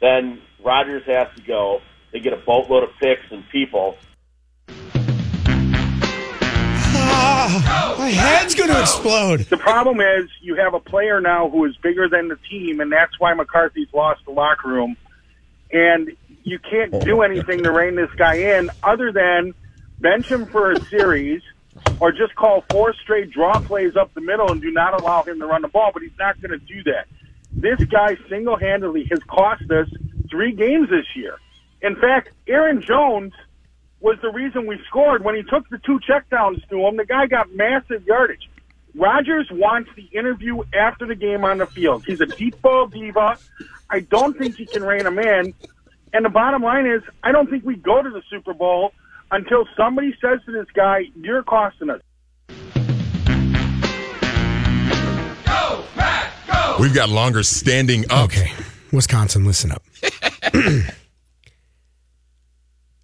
then 0.00 0.40
Rodgers 0.62 1.04
has 1.06 1.28
to 1.36 1.42
go. 1.42 1.80
They 2.12 2.20
get 2.20 2.32
a 2.32 2.38
boatload 2.38 2.84
of 2.84 2.90
picks 3.00 3.30
and 3.30 3.44
people. 3.50 3.96
Ah, 7.18 7.94
my 7.98 8.08
head's 8.08 8.54
going 8.54 8.70
to 8.70 8.80
explode. 8.80 9.40
The 9.40 9.56
problem 9.56 10.00
is 10.00 10.28
you 10.40 10.56
have 10.56 10.74
a 10.74 10.80
player 10.80 11.20
now 11.20 11.48
who 11.48 11.64
is 11.64 11.76
bigger 11.76 12.08
than 12.08 12.28
the 12.28 12.38
team, 12.50 12.80
and 12.80 12.90
that's 12.92 13.18
why 13.18 13.34
McCarthy's 13.34 13.88
lost 13.92 14.24
the 14.24 14.32
locker 14.32 14.68
room. 14.68 14.96
And 15.72 16.12
you 16.44 16.58
can't 16.58 16.92
do 17.04 17.18
oh, 17.18 17.22
anything 17.22 17.62
to 17.64 17.72
rein 17.72 17.96
this 17.96 18.10
guy 18.16 18.34
in 18.34 18.70
other 18.82 19.12
than 19.12 19.54
bench 19.98 20.30
him 20.30 20.46
for 20.46 20.72
a 20.72 20.80
series, 20.86 21.42
or 22.00 22.12
just 22.12 22.34
call 22.34 22.64
four 22.70 22.94
straight 22.94 23.30
draw 23.30 23.58
plays 23.60 23.96
up 23.96 24.12
the 24.14 24.20
middle 24.20 24.50
and 24.50 24.60
do 24.60 24.70
not 24.70 25.00
allow 25.00 25.22
him 25.22 25.40
to 25.40 25.46
run 25.46 25.62
the 25.62 25.68
ball. 25.68 25.90
But 25.92 26.02
he's 26.02 26.18
not 26.18 26.40
going 26.40 26.58
to 26.58 26.64
do 26.66 26.82
that. 26.84 27.06
This 27.56 27.82
guy 27.84 28.16
single 28.28 28.56
handedly 28.56 29.06
has 29.10 29.18
cost 29.28 29.70
us 29.70 29.88
three 30.30 30.52
games 30.52 30.90
this 30.90 31.06
year. 31.14 31.38
In 31.80 31.96
fact, 31.96 32.30
Aaron 32.46 32.82
Jones 32.82 33.32
was 34.00 34.18
the 34.20 34.30
reason 34.30 34.66
we 34.66 34.78
scored 34.86 35.24
when 35.24 35.34
he 35.34 35.42
took 35.42 35.68
the 35.70 35.78
two 35.78 35.98
checkdowns 36.00 36.66
to 36.68 36.86
him. 36.86 36.96
The 36.96 37.06
guy 37.06 37.26
got 37.26 37.54
massive 37.54 38.04
yardage. 38.06 38.48
Rodgers 38.94 39.48
wants 39.50 39.90
the 39.96 40.04
interview 40.12 40.62
after 40.74 41.06
the 41.06 41.14
game 41.14 41.44
on 41.44 41.58
the 41.58 41.66
field. 41.66 42.04
He's 42.06 42.20
a 42.20 42.26
deep 42.26 42.60
ball 42.62 42.86
diva. 42.86 43.38
I 43.90 44.00
don't 44.00 44.36
think 44.36 44.56
he 44.56 44.66
can 44.66 44.82
rein 44.82 45.06
him 45.06 45.18
in. 45.18 45.54
And 46.12 46.24
the 46.24 46.30
bottom 46.30 46.62
line 46.62 46.86
is, 46.86 47.02
I 47.22 47.32
don't 47.32 47.48
think 47.48 47.64
we 47.64 47.76
go 47.76 48.02
to 48.02 48.10
the 48.10 48.22
Super 48.30 48.54
Bowl 48.54 48.92
until 49.30 49.66
somebody 49.76 50.14
says 50.20 50.40
to 50.46 50.52
this 50.52 50.66
guy, 50.74 51.06
"You're 51.16 51.42
costing 51.42 51.90
us." 51.90 52.00
We've 56.78 56.94
got 56.94 57.08
longer 57.08 57.42
standing 57.42 58.04
up. 58.10 58.26
Okay. 58.26 58.52
Wisconsin, 58.92 59.44
listen 59.44 59.72
up. 59.72 59.82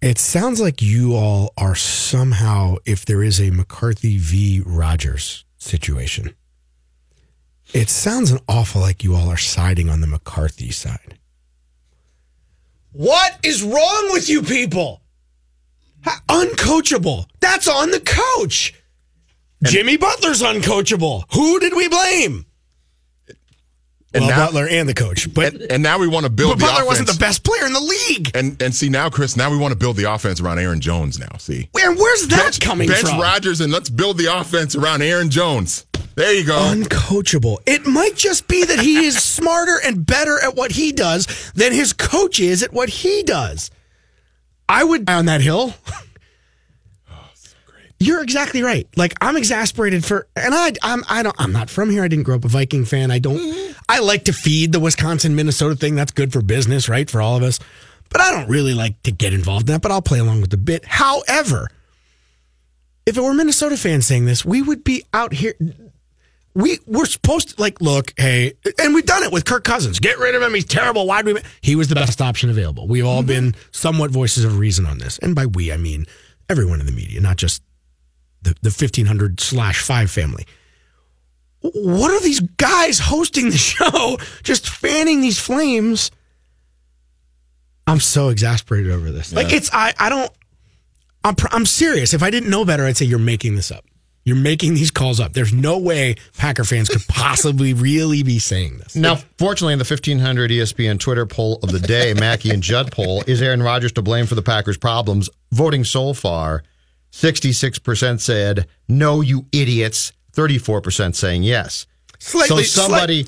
it 0.01 0.17
sounds 0.17 0.61
like 0.61 0.81
you 0.81 1.15
all 1.15 1.51
are 1.57 1.75
somehow, 1.75 2.75
if 2.85 3.05
there 3.05 3.23
is 3.23 3.39
a 3.41 3.51
McCarthy 3.51 4.17
v. 4.17 4.61
Rodgers 4.65 5.43
situation, 5.57 6.35
it 7.73 7.89
sounds 7.89 8.31
an 8.31 8.39
awful 8.47 8.81
like 8.81 9.03
you 9.03 9.15
all 9.15 9.27
are 9.29 9.37
siding 9.37 9.89
on 9.89 10.01
the 10.01 10.07
McCarthy 10.07 10.71
side. 10.71 11.17
What 12.91 13.39
is 13.43 13.63
wrong 13.63 14.09
with 14.11 14.29
you 14.29 14.43
people? 14.43 15.01
Ha- 16.03 16.21
Uncoachable. 16.29 17.25
That's 17.39 17.67
on 17.67 17.89
the 17.89 17.99
coach. 17.99 18.73
Jimmy 19.63 19.97
Butler's 19.97 20.43
uncoachable. 20.43 21.23
Who 21.33 21.59
did 21.59 21.73
we 21.75 21.87
blame? 21.87 22.45
And 24.15 24.21
well, 24.25 24.29
now- 24.29 24.45
Butler 24.45 24.67
and 24.67 24.87
the 24.87 24.93
coach, 24.93 25.33
but 25.33 25.53
And, 25.53 25.71
and 25.71 25.83
now 25.83 25.97
we 25.97 26.07
want 26.07 26.25
to 26.25 26.29
build 26.31 26.51
but 26.51 26.59
the 26.59 26.65
Butler 26.65 26.83
offense. 26.83 26.99
wasn't 26.99 27.07
the 27.09 27.19
best 27.19 27.43
player 27.43 27.65
in 27.65 27.73
the 27.73 27.79
league. 27.79 28.31
And 28.35 28.61
and 28.61 28.73
see 28.75 28.89
now, 28.89 29.09
Chris, 29.09 29.35
now 29.35 29.49
we 29.49 29.57
want 29.57 29.71
to 29.71 29.77
build 29.77 29.97
the 29.97 30.11
offense 30.11 30.39
around 30.39 30.59
Aaron 30.59 30.79
Jones. 30.81 31.17
Now, 31.19 31.35
see, 31.39 31.67
Where 31.71 31.91
where's 31.93 32.27
that 32.27 32.43
bench, 32.43 32.59
coming 32.59 32.87
bench 32.89 33.07
from? 33.09 33.19
Rodgers 33.19 33.59
and 33.61 33.71
let's 33.71 33.89
build 33.89 34.17
the 34.19 34.27
offense 34.37 34.75
around 34.75 35.01
Aaron 35.01 35.29
Jones. 35.31 35.85
There 36.15 36.31
you 36.31 36.45
go. 36.45 36.53
Uncoachable. 36.57 37.57
It 37.65 37.87
might 37.87 38.15
just 38.15 38.47
be 38.47 38.63
that 38.65 38.79
he 38.79 39.03
is 39.05 39.17
smarter 39.21 39.79
and 39.83 40.05
better 40.05 40.37
at 40.43 40.55
what 40.55 40.71
he 40.73 40.91
does 40.91 41.51
than 41.55 41.71
his 41.73 41.91
coach 41.91 42.39
is 42.39 42.61
at 42.61 42.71
what 42.71 42.89
he 42.89 43.23
does. 43.23 43.71
I 44.69 44.83
would 44.83 45.09
on 45.09 45.25
that 45.25 45.41
hill. 45.41 45.73
You're 47.99 48.21
exactly 48.21 48.63
right. 48.63 48.87
Like 48.97 49.13
I'm 49.21 49.37
exasperated 49.37 50.03
for, 50.03 50.27
and 50.35 50.53
I, 50.53 50.73
I'm, 50.81 51.03
I 51.09 51.23
don't, 51.23 51.35
I'm 51.39 51.53
not 51.53 51.69
from 51.69 51.89
here. 51.89 52.03
I 52.03 52.07
didn't 52.07 52.23
grow 52.23 52.35
up 52.35 52.45
a 52.45 52.49
Viking 52.49 52.85
fan. 52.85 53.11
I 53.11 53.19
don't. 53.19 53.75
I 53.87 53.99
like 53.99 54.25
to 54.25 54.33
feed 54.33 54.71
the 54.71 54.79
Wisconsin 54.79 55.35
Minnesota 55.35 55.75
thing. 55.75 55.95
That's 55.95 56.11
good 56.11 56.33
for 56.33 56.41
business, 56.41 56.89
right, 56.89 57.09
for 57.09 57.21
all 57.21 57.37
of 57.37 57.43
us. 57.43 57.59
But 58.09 58.21
I 58.21 58.31
don't 58.31 58.49
really 58.49 58.73
like 58.73 59.01
to 59.03 59.11
get 59.11 59.33
involved 59.33 59.69
in 59.69 59.73
that. 59.73 59.81
But 59.81 59.91
I'll 59.91 60.01
play 60.01 60.19
along 60.19 60.41
with 60.41 60.49
the 60.49 60.57
bit. 60.57 60.85
However, 60.85 61.69
if 63.05 63.17
it 63.17 63.21
were 63.21 63.33
Minnesota 63.33 63.77
fans 63.77 64.05
saying 64.05 64.25
this, 64.25 64.45
we 64.45 64.61
would 64.61 64.83
be 64.83 65.03
out 65.13 65.33
here. 65.33 65.55
We 66.55 66.79
we're 66.85 67.05
supposed 67.05 67.55
to 67.55 67.61
like 67.61 67.81
look, 67.81 68.13
hey, 68.17 68.53
and 68.79 68.93
we've 68.93 69.05
done 69.05 69.23
it 69.23 69.31
with 69.31 69.45
Kirk 69.45 69.63
Cousins. 69.63 69.99
Get 69.99 70.19
rid 70.19 70.35
of 70.35 70.41
him. 70.41 70.53
He's 70.53 70.65
terrible. 70.65 71.07
Why 71.07 71.21
do 71.21 71.35
we? 71.35 71.41
He 71.61 71.75
was 71.75 71.87
the 71.87 71.95
best 71.95 72.21
option 72.21 72.49
available. 72.49 72.87
We've 72.87 73.05
all 73.05 73.21
mm-hmm. 73.21 73.27
been 73.27 73.55
somewhat 73.71 74.11
voices 74.11 74.43
of 74.43 74.59
reason 74.59 74.85
on 74.85 74.99
this, 74.99 75.17
and 75.19 75.33
by 75.33 75.47
we 75.47 75.71
I 75.71 75.77
mean 75.77 76.05
everyone 76.49 76.79
in 76.79 76.85
the 76.85 76.91
media, 76.91 77.19
not 77.21 77.37
just 77.37 77.63
the 78.43 78.55
the 78.61 78.71
fifteen 78.71 79.05
hundred 79.05 79.39
slash 79.39 79.81
five 79.81 80.09
family. 80.11 80.45
What 81.61 82.11
are 82.11 82.19
these 82.21 82.41
guys 82.41 82.99
hosting 82.99 83.49
the 83.49 83.57
show, 83.57 84.17
just 84.43 84.67
fanning 84.69 85.21
these 85.21 85.39
flames? 85.39 86.11
I'm 87.87 87.99
so 87.99 88.29
exasperated 88.29 88.91
over 88.91 89.11
this. 89.11 89.33
Like 89.33 89.51
it's 89.51 89.69
I 89.73 89.93
I 89.99 90.09
don't. 90.09 90.31
I'm 91.23 91.35
I'm 91.51 91.65
serious. 91.65 92.13
If 92.13 92.23
I 92.23 92.29
didn't 92.29 92.49
know 92.49 92.65
better, 92.65 92.85
I'd 92.85 92.97
say 92.97 93.05
you're 93.05 93.19
making 93.19 93.55
this 93.55 93.71
up. 93.71 93.85
You're 94.25 94.37
making 94.37 94.73
these 94.73 94.89
calls 94.89 95.19
up. 95.19 95.33
There's 95.33 95.51
no 95.51 95.77
way 95.77 96.15
Packer 96.37 96.63
fans 96.63 96.87
could 96.87 97.05
possibly 97.09 97.73
really 97.73 98.23
be 98.23 98.39
saying 98.39 98.77
this. 98.77 98.95
Now, 98.95 99.15
fortunately, 99.37 99.73
in 99.73 99.79
the 99.79 99.85
1500 99.85 100.49
ESPN 100.49 100.97
Twitter 100.97 101.25
poll 101.25 101.59
of 101.61 101.73
the 101.73 101.79
day, 101.79 102.13
Mackey 102.13 102.49
and 102.51 102.63
Judd 102.63 102.91
poll, 102.91 103.23
is 103.27 103.41
Aaron 103.41 103.61
Rodgers 103.61 103.91
to 103.93 104.01
blame 104.01 104.25
for 104.25 104.35
the 104.35 104.41
Packers' 104.41 104.77
problems? 104.77 105.29
Voting 105.51 105.83
so 105.83 106.13
far, 106.13 106.63
66% 107.13 108.19
said, 108.19 108.67
no, 108.89 109.21
you 109.21 109.45
idiots. 109.51 110.11
34% 110.33 111.15
saying 111.15 111.43
yes. 111.43 111.85
Slightly- 112.19 112.63
so 112.63 112.81
somebody, 112.81 113.27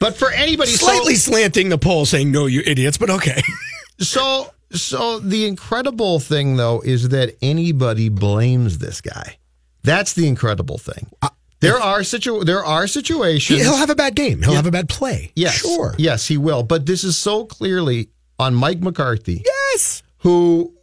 but 0.00 0.16
for 0.16 0.30
anybody, 0.30 0.70
so- 0.70 0.86
slightly 0.86 1.16
slanting 1.16 1.68
the 1.68 1.78
poll, 1.78 2.06
saying 2.06 2.30
no, 2.30 2.46
you 2.46 2.62
idiots, 2.64 2.96
but 2.98 3.10
okay. 3.10 3.42
So, 4.00 4.52
so 4.72 5.20
the 5.20 5.46
incredible 5.46 6.18
thing 6.18 6.56
though 6.56 6.80
is 6.84 7.10
that 7.10 7.36
anybody 7.40 8.08
blames 8.08 8.78
this 8.78 9.00
guy. 9.00 9.38
That's 9.84 10.14
the 10.14 10.26
incredible 10.26 10.78
thing. 10.78 11.06
Uh, 11.22 11.28
there 11.60 11.78
are 11.78 12.02
situ 12.02 12.42
there 12.42 12.64
are 12.64 12.88
situations. 12.88 13.62
He'll 13.62 13.76
have 13.76 13.90
a 13.90 13.94
bad 13.94 14.16
game. 14.16 14.42
He'll 14.42 14.54
have 14.54 14.66
a 14.66 14.72
bad 14.72 14.88
play. 14.88 15.30
Yes, 15.36 15.54
sure. 15.54 15.94
Yes, 15.96 16.26
he 16.26 16.36
will. 16.36 16.64
But 16.64 16.86
this 16.86 17.04
is 17.04 17.16
so 17.16 17.44
clearly 17.44 18.08
on 18.36 18.52
Mike 18.56 18.80
McCarthy. 18.80 19.44
Yes, 19.46 20.02
who 20.18 20.73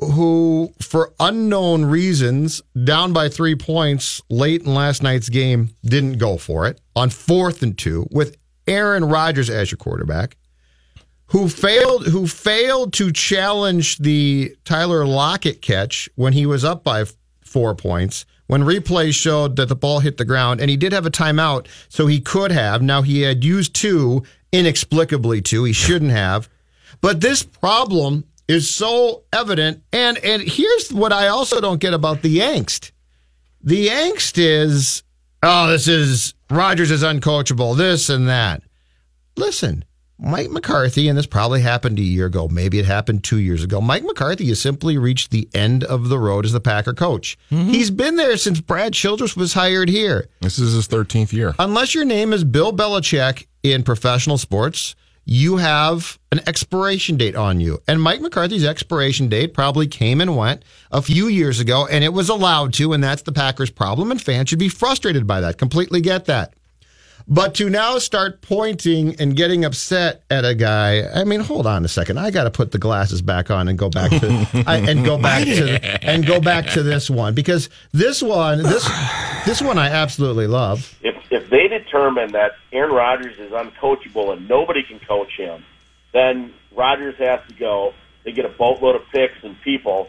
who 0.00 0.72
for 0.80 1.12
unknown 1.20 1.84
reasons 1.84 2.62
down 2.84 3.12
by 3.12 3.28
three 3.28 3.54
points 3.54 4.20
late 4.28 4.62
in 4.62 4.74
last 4.74 5.02
night's 5.02 5.28
game 5.28 5.70
didn't 5.84 6.18
go 6.18 6.36
for 6.36 6.66
it. 6.66 6.80
On 6.96 7.10
fourth 7.10 7.62
and 7.62 7.76
two 7.76 8.06
with 8.10 8.36
Aaron 8.66 9.04
Rodgers 9.04 9.50
as 9.50 9.70
your 9.70 9.78
quarterback 9.78 10.36
who 11.30 11.48
failed 11.48 12.06
who 12.08 12.26
failed 12.26 12.92
to 12.94 13.12
challenge 13.12 13.98
the 13.98 14.54
Tyler 14.64 15.06
Lockett 15.06 15.62
catch 15.62 16.08
when 16.16 16.32
he 16.32 16.46
was 16.46 16.64
up 16.64 16.82
by 16.82 17.04
four 17.44 17.74
points 17.74 18.26
when 18.46 18.62
replays 18.62 19.14
showed 19.14 19.56
that 19.56 19.68
the 19.68 19.76
ball 19.76 20.00
hit 20.00 20.16
the 20.16 20.24
ground 20.24 20.60
and 20.60 20.68
he 20.68 20.76
did 20.76 20.92
have 20.92 21.06
a 21.06 21.10
timeout 21.10 21.66
so 21.88 22.06
he 22.06 22.20
could 22.20 22.50
have. 22.50 22.82
Now 22.82 23.02
he 23.02 23.22
had 23.22 23.44
used 23.44 23.74
two 23.74 24.24
inexplicably 24.52 25.40
two. 25.40 25.64
He 25.64 25.72
shouldn't 25.72 26.10
have. 26.10 26.48
But 27.00 27.20
this 27.20 27.42
problem 27.44 28.24
is 28.50 28.68
so 28.68 29.22
evident 29.32 29.82
and 29.92 30.18
and 30.18 30.42
here's 30.42 30.92
what 30.92 31.12
I 31.12 31.28
also 31.28 31.60
don't 31.60 31.80
get 31.80 31.94
about 31.94 32.22
the 32.22 32.38
angst 32.38 32.90
the 33.62 33.88
angst 33.88 34.38
is 34.38 35.02
oh 35.42 35.68
this 35.70 35.86
is 35.86 36.34
Rodgers 36.50 36.90
is 36.90 37.02
uncoachable 37.02 37.76
this 37.76 38.08
and 38.08 38.28
that 38.28 38.62
listen 39.36 39.84
Mike 40.22 40.50
McCarthy, 40.50 41.08
and 41.08 41.16
this 41.16 41.26
probably 41.26 41.62
happened 41.62 41.98
a 41.98 42.02
year 42.02 42.26
ago, 42.26 42.46
maybe 42.46 42.78
it 42.78 42.84
happened 42.84 43.24
two 43.24 43.38
years 43.38 43.64
ago. 43.64 43.80
Mike 43.80 44.02
McCarthy 44.02 44.46
has 44.48 44.60
simply 44.60 44.98
reached 44.98 45.30
the 45.30 45.48
end 45.54 45.82
of 45.84 46.10
the 46.10 46.18
road 46.18 46.44
as 46.44 46.52
the 46.52 46.60
Packer 46.60 46.92
coach. 46.92 47.38
Mm-hmm. 47.50 47.70
He's 47.70 47.90
been 47.90 48.16
there 48.16 48.36
since 48.36 48.60
Brad 48.60 48.92
Childress 48.92 49.34
was 49.34 49.54
hired 49.54 49.88
here. 49.88 50.28
This 50.42 50.58
is 50.58 50.74
his 50.74 50.86
13th 50.88 51.32
year. 51.32 51.54
Unless 51.58 51.94
your 51.94 52.04
name 52.04 52.34
is 52.34 52.44
Bill 52.44 52.70
Belichick 52.70 53.46
in 53.62 53.82
professional 53.82 54.36
sports, 54.36 54.94
you 55.32 55.58
have 55.58 56.18
an 56.32 56.40
expiration 56.48 57.16
date 57.16 57.36
on 57.36 57.60
you. 57.60 57.80
And 57.86 58.02
Mike 58.02 58.20
McCarthy's 58.20 58.64
expiration 58.64 59.28
date 59.28 59.54
probably 59.54 59.86
came 59.86 60.20
and 60.20 60.36
went 60.36 60.64
a 60.90 61.00
few 61.00 61.28
years 61.28 61.60
ago, 61.60 61.86
and 61.86 62.02
it 62.02 62.12
was 62.12 62.28
allowed 62.28 62.72
to, 62.74 62.92
and 62.92 63.02
that's 63.02 63.22
the 63.22 63.30
Packers' 63.30 63.70
problem, 63.70 64.10
and 64.10 64.20
fans 64.20 64.48
should 64.48 64.58
be 64.58 64.68
frustrated 64.68 65.28
by 65.28 65.40
that. 65.40 65.56
Completely 65.56 66.00
get 66.00 66.24
that. 66.24 66.54
But 67.28 67.54
to 67.56 67.70
now 67.70 67.98
start 67.98 68.42
pointing 68.42 69.20
and 69.20 69.36
getting 69.36 69.64
upset 69.64 70.24
at 70.30 70.44
a 70.44 70.52
guy, 70.52 71.02
I 71.14 71.22
mean, 71.22 71.38
hold 71.38 71.64
on 71.64 71.84
a 71.84 71.88
second. 71.88 72.18
I 72.18 72.32
got 72.32 72.44
to 72.44 72.50
put 72.50 72.72
the 72.72 72.78
glasses 72.78 73.22
back 73.22 73.52
on 73.52 73.68
and 73.68 73.78
go 73.78 73.88
back 73.88 74.10
to 74.10 74.64
I, 74.66 74.78
and 74.78 75.04
go 75.04 75.16
back 75.16 75.44
to 75.44 76.04
and 76.04 76.26
go 76.26 76.40
back 76.40 76.66
to 76.70 76.82
this 76.82 77.08
one 77.08 77.34
because 77.34 77.70
this 77.92 78.20
one, 78.20 78.64
this 78.64 78.84
this 79.46 79.62
one, 79.62 79.78
I 79.78 79.90
absolutely 79.90 80.48
love. 80.48 80.92
If 81.02 81.19
if 81.30 81.48
they 81.48 81.68
determine 81.68 82.32
that 82.32 82.52
Aaron 82.72 82.92
Rodgers 82.92 83.38
is 83.38 83.52
uncoachable 83.52 84.32
and 84.32 84.48
nobody 84.48 84.82
can 84.82 84.98
coach 85.00 85.32
him, 85.36 85.64
then 86.12 86.52
Rodgers 86.74 87.16
has 87.18 87.40
to 87.48 87.54
go. 87.54 87.92
They 88.24 88.32
get 88.32 88.44
a 88.44 88.50
boatload 88.50 88.96
of 88.96 89.02
picks 89.12 89.42
and 89.42 89.56
people. 89.62 90.08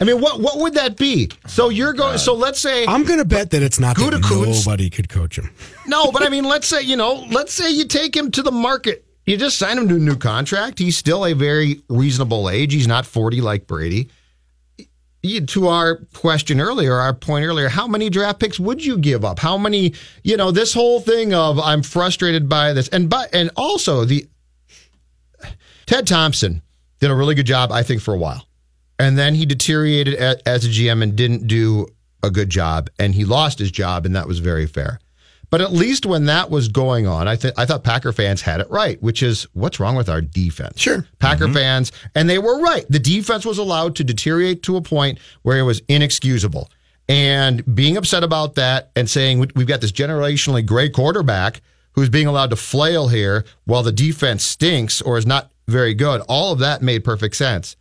I 0.00 0.04
mean, 0.04 0.20
what 0.20 0.40
what 0.40 0.58
would 0.58 0.74
that 0.74 0.96
be? 0.96 1.30
So 1.46 1.70
you're 1.70 1.92
going. 1.92 2.18
So 2.18 2.34
let's 2.34 2.60
say 2.60 2.86
I'm 2.86 3.04
going 3.04 3.18
to 3.18 3.24
bet 3.24 3.50
that 3.50 3.62
it's 3.62 3.80
not 3.80 3.96
that 3.96 4.12
Gutekunst- 4.12 4.66
nobody 4.66 4.90
could 4.90 5.08
coach 5.08 5.38
him. 5.38 5.50
no, 5.86 6.12
but 6.12 6.22
I 6.22 6.28
mean, 6.28 6.44
let's 6.44 6.66
say 6.66 6.82
you 6.82 6.96
know, 6.96 7.26
let's 7.30 7.52
say 7.52 7.70
you 7.70 7.86
take 7.86 8.16
him 8.16 8.30
to 8.32 8.42
the 8.42 8.52
market. 8.52 9.04
You 9.26 9.36
just 9.36 9.58
sign 9.58 9.76
him 9.76 9.88
to 9.88 9.96
a 9.96 9.98
new 9.98 10.16
contract. 10.16 10.78
He's 10.78 10.96
still 10.96 11.26
a 11.26 11.34
very 11.34 11.82
reasonable 11.90 12.48
age. 12.48 12.72
He's 12.72 12.88
not 12.88 13.04
40 13.04 13.42
like 13.42 13.66
Brady. 13.66 14.08
To 15.24 15.66
our 15.66 15.96
question 16.14 16.60
earlier, 16.60 16.94
our 16.94 17.12
point 17.12 17.44
earlier, 17.44 17.68
how 17.68 17.88
many 17.88 18.08
draft 18.08 18.38
picks 18.38 18.60
would 18.60 18.84
you 18.84 18.96
give 18.96 19.24
up? 19.24 19.40
How 19.40 19.58
many, 19.58 19.94
you 20.22 20.36
know, 20.36 20.52
this 20.52 20.72
whole 20.72 21.00
thing 21.00 21.34
of 21.34 21.58
I'm 21.58 21.82
frustrated 21.82 22.48
by 22.48 22.72
this, 22.72 22.86
and 22.88 23.10
but 23.10 23.34
and 23.34 23.50
also 23.56 24.04
the 24.04 24.28
Ted 25.86 26.06
Thompson 26.06 26.62
did 27.00 27.10
a 27.10 27.14
really 27.14 27.34
good 27.34 27.46
job, 27.46 27.72
I 27.72 27.82
think, 27.82 28.00
for 28.00 28.14
a 28.14 28.18
while, 28.18 28.46
and 28.98 29.18
then 29.18 29.34
he 29.34 29.44
deteriorated 29.44 30.14
as 30.14 30.64
a 30.64 30.68
GM 30.68 31.02
and 31.02 31.16
didn't 31.16 31.48
do 31.48 31.88
a 32.22 32.30
good 32.30 32.50
job, 32.50 32.88
and 32.98 33.14
he 33.14 33.24
lost 33.24 33.58
his 33.58 33.72
job, 33.72 34.06
and 34.06 34.14
that 34.14 34.28
was 34.28 34.38
very 34.38 34.66
fair. 34.66 35.00
But 35.50 35.60
at 35.62 35.72
least 35.72 36.04
when 36.04 36.26
that 36.26 36.50
was 36.50 36.68
going 36.68 37.06
on, 37.06 37.26
I 37.26 37.36
think 37.36 37.54
I 37.58 37.64
thought 37.64 37.82
Packer 37.82 38.12
fans 38.12 38.42
had 38.42 38.60
it 38.60 38.70
right, 38.70 39.02
which 39.02 39.22
is 39.22 39.46
what's 39.54 39.80
wrong 39.80 39.96
with 39.96 40.08
our 40.08 40.20
defense? 40.20 40.78
Sure. 40.78 41.06
Packer 41.18 41.44
mm-hmm. 41.44 41.54
fans, 41.54 41.92
and 42.14 42.28
they 42.28 42.38
were 42.38 42.60
right. 42.60 42.84
The 42.90 42.98
defense 42.98 43.46
was 43.46 43.58
allowed 43.58 43.96
to 43.96 44.04
deteriorate 44.04 44.62
to 44.64 44.76
a 44.76 44.82
point 44.82 45.18
where 45.42 45.58
it 45.58 45.62
was 45.62 45.80
inexcusable. 45.88 46.68
And 47.08 47.74
being 47.74 47.96
upset 47.96 48.22
about 48.22 48.56
that 48.56 48.90
and 48.94 49.08
saying 49.08 49.38
we- 49.38 49.48
we've 49.54 49.66
got 49.66 49.80
this 49.80 49.92
generationally 49.92 50.64
great 50.64 50.92
quarterback 50.92 51.62
who's 51.92 52.10
being 52.10 52.26
allowed 52.26 52.50
to 52.50 52.56
flail 52.56 53.08
here 53.08 53.44
while 53.64 53.82
the 53.82 53.92
defense 53.92 54.44
stinks 54.44 55.00
or 55.00 55.16
is 55.16 55.26
not 55.26 55.50
very 55.66 55.94
good, 55.94 56.20
all 56.28 56.52
of 56.52 56.58
that 56.58 56.82
made 56.82 57.04
perfect 57.04 57.36
sense. 57.36 57.76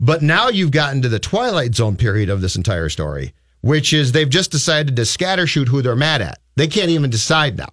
But 0.00 0.22
now 0.22 0.48
you've 0.48 0.72
gotten 0.72 1.02
to 1.02 1.08
the 1.08 1.20
twilight 1.20 1.74
zone 1.74 1.96
period 1.96 2.28
of 2.28 2.40
this 2.40 2.56
entire 2.56 2.88
story, 2.88 3.32
which 3.64 3.94
is 3.94 4.12
they've 4.12 4.28
just 4.28 4.50
decided 4.50 4.94
to 4.94 5.02
scattershoot 5.02 5.68
who 5.68 5.80
they're 5.80 5.96
mad 5.96 6.20
at. 6.20 6.38
They 6.56 6.66
can't 6.66 6.90
even 6.90 7.08
decide 7.08 7.56
now. 7.56 7.70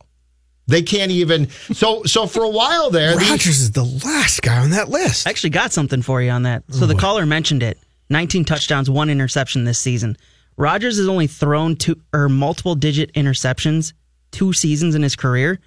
They 0.67 0.81
can't 0.83 1.11
even. 1.11 1.49
So, 1.49 2.03
so 2.03 2.27
for 2.27 2.43
a 2.43 2.49
while 2.49 2.91
there, 2.91 3.13
the- 3.15 3.33
is 3.33 3.71
the 3.71 3.83
last 3.83 4.41
guy 4.41 4.59
on 4.59 4.69
that 4.69 4.87
list. 4.87 5.27
I 5.27 5.31
actually 5.31 5.49
got 5.49 5.73
something 5.73 6.01
for 6.01 6.21
you 6.21 6.31
on 6.31 6.43
that. 6.43 6.63
So 6.69 6.85
the 6.85 6.95
caller 6.95 7.25
mentioned 7.25 7.61
it. 7.61 7.77
19 8.09 8.45
touchdowns, 8.45 8.89
one 8.89 9.09
interception 9.09 9.65
this 9.65 9.79
season. 9.79 10.15
Rodgers 10.55 10.97
has 10.97 11.07
only 11.09 11.27
thrown 11.27 11.75
two 11.75 11.99
or 12.13 12.29
multiple 12.29 12.75
digit 12.75 13.13
interceptions 13.13 13.93
two 14.31 14.53
seasons 14.53 14.95
in 14.95 15.01
his 15.03 15.15
career. 15.17 15.59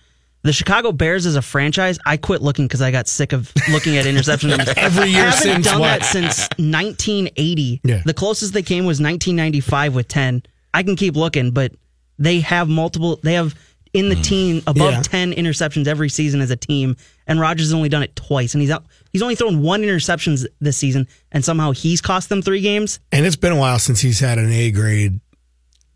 The 0.45 0.53
Chicago 0.53 0.93
Bears 0.93 1.25
as 1.25 1.37
a 1.37 1.43
franchise, 1.43 1.99
I 2.05 2.19
quit 2.19 2.43
looking 2.43 2.67
because 2.67 2.83
I 2.83 2.91
got 2.91 3.09
sick 3.09 3.33
of 3.33 3.51
looking 3.71 3.97
at 3.97 4.05
interception 4.05 4.51
numbers. 4.51 4.75
Every 4.77 5.09
year 5.09 5.25
haven't 5.25 5.41
since 5.41 5.67
done 5.67 5.81
what? 5.81 6.01
that 6.01 6.05
since 6.05 6.41
1980. 6.59 7.81
Yeah. 7.83 8.03
The 8.05 8.13
closest 8.13 8.53
they 8.53 8.63
came 8.63 8.85
was 8.85 9.01
1995 9.01 9.95
with 9.95 10.07
10. 10.07 10.43
I 10.75 10.83
can 10.83 10.97
keep 10.97 11.17
looking, 11.17 11.53
but 11.53 11.73
they 12.19 12.41
have 12.41 12.69
multiple. 12.69 13.19
They 13.23 13.33
have 13.33 13.55
in 13.95 14.11
the 14.11 14.17
hmm. 14.17 14.23
team 14.23 14.63
above 14.67 14.93
Yeah. 14.93 15.03
10 15.03 15.33
interceptions 15.33 15.87
every 15.87 16.11
season 16.11 16.43
as 16.43 16.51
a 16.51 16.57
team, 16.57 16.97
and 17.27 17.41
Rodgers 17.41 17.69
has 17.69 17.73
only 17.73 17.89
done 17.89 18.03
it 18.03 18.15
twice, 18.15 18.53
and 18.53 18.61
he's 18.61 18.71
out. 18.71 18.85
He's 19.13 19.23
only 19.23 19.37
thrown 19.37 19.63
one 19.63 19.81
interceptions 19.81 20.45
this 20.61 20.77
season, 20.77 21.09
and 21.33 21.43
somehow 21.43 21.71
he's 21.71 22.03
cost 22.03 22.29
them 22.29 22.43
three 22.43 22.61
games. 22.61 23.01
And 23.13 23.25
it's 23.25 23.37
been 23.37 23.53
a 23.53 23.57
while 23.57 23.79
since 23.79 24.01
he's 24.01 24.21
had 24.21 24.37
an 24.39 24.51
A 24.51 24.71
grade 24.73 25.21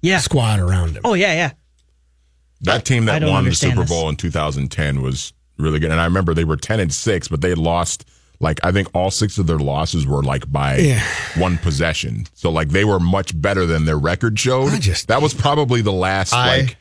Yeah. 0.01 0.21
squad 0.21 0.61
around 0.61 0.97
him. 0.97 1.03
Oh 1.05 1.13
yeah, 1.15 1.35
yeah. 1.35 1.51
That 2.63 2.85
team 2.85 3.05
that 3.07 3.23
won 3.23 3.31
the 3.31 3.37
understand 3.39 3.73
Super 3.75 3.83
this. 3.83 3.91
Bowl 3.91 4.09
in 4.09 4.17
2010 4.17 5.01
was 5.03 5.33
really 5.59 5.79
good. 5.79 5.91
And 5.91 6.01
I 6.01 6.05
remember 6.05 6.35
they 6.35 6.45
were 6.45 6.57
10 6.57 6.81
and 6.81 6.93
6, 6.93 7.29
but 7.29 7.41
they 7.41 7.55
lost 7.55 8.05
like 8.41 8.61
I 8.65 8.71
think 8.73 8.89
all 8.95 9.11
six 9.11 9.37
of 9.39 9.47
their 9.49 9.59
losses 9.59 10.07
were 10.07 10.23
like 10.23 10.51
by 10.51 10.77
Yeah. 10.79 11.03
one 11.37 11.59
possession. 11.59 12.27
So 12.35 12.51
like 12.51 12.69
they 12.69 12.85
were 12.85 13.01
much 13.01 13.39
better 13.41 13.67
than 13.67 13.85
their 13.85 13.99
record 13.99 14.39
showed. 14.39 14.73
I 14.73 14.79
just- 14.79 15.09
that 15.09 15.21
was 15.23 15.35
probably 15.35 15.81
the 15.83 15.93
last 15.93 16.33
I- 16.33 16.59
like 16.59 16.77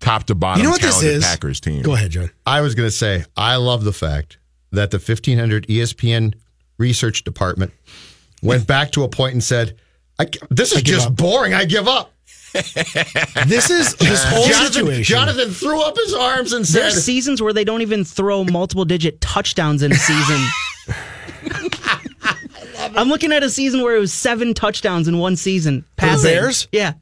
top 0.00 0.24
to 0.24 0.34
bottom 0.34 0.60
You 0.60 0.64
know 0.64 0.70
what 0.70 0.80
this 0.82 0.92
talented 0.94 1.16
is? 1.18 1.24
Packers 1.24 1.60
team. 1.60 1.82
Go 1.82 1.94
ahead, 1.94 2.12
John. 2.12 2.30
I 2.46 2.60
was 2.60 2.74
going 2.74 2.86
to 2.88 2.94
say, 2.94 3.24
I 3.36 3.56
love 3.56 3.82
the 3.84 3.92
fact 3.92 4.38
that 4.72 4.90
the 4.92 4.98
1500 4.98 5.66
ESPN 5.68 6.34
research 6.78 7.24
department 7.24 7.72
went 8.42 8.66
back 8.66 8.92
to 8.92 9.02
a 9.02 9.08
point 9.08 9.34
and 9.34 9.42
said, 9.44 9.76
I, 10.18 10.28
"This 10.48 10.72
is 10.72 10.82
just 10.82 11.08
up." 11.08 11.16
boring. 11.16 11.54
I 11.54 11.64
give 11.64 11.88
up." 11.88 12.12
This 12.52 13.70
is 13.70 13.94
this 13.96 14.24
whole 14.24 14.46
Jonathan, 14.46 14.72
situation. 14.72 15.14
Jonathan 15.16 15.50
threw 15.50 15.80
up 15.82 15.96
his 15.96 16.14
arms 16.14 16.52
and 16.52 16.66
said, 16.66 16.82
There's 16.82 17.04
seasons 17.04 17.40
where 17.40 17.52
they 17.52 17.64
don't 17.64 17.82
even 17.82 18.04
throw 18.04 18.44
multiple 18.44 18.84
digit 18.84 19.20
touchdowns 19.20 19.82
in 19.82 19.92
a 19.92 19.96
season. 19.96 20.40
I'm 22.96 23.08
looking 23.08 23.32
at 23.32 23.42
a 23.42 23.50
season 23.50 23.82
where 23.82 23.94
it 23.96 24.00
was 24.00 24.12
seven 24.12 24.54
touchdowns 24.54 25.06
in 25.06 25.18
one 25.18 25.36
season. 25.36 25.82
For 25.82 25.86
the 25.86 26.06
Passing. 26.08 26.30
Bears? 26.30 26.68
Yeah. 26.72 26.94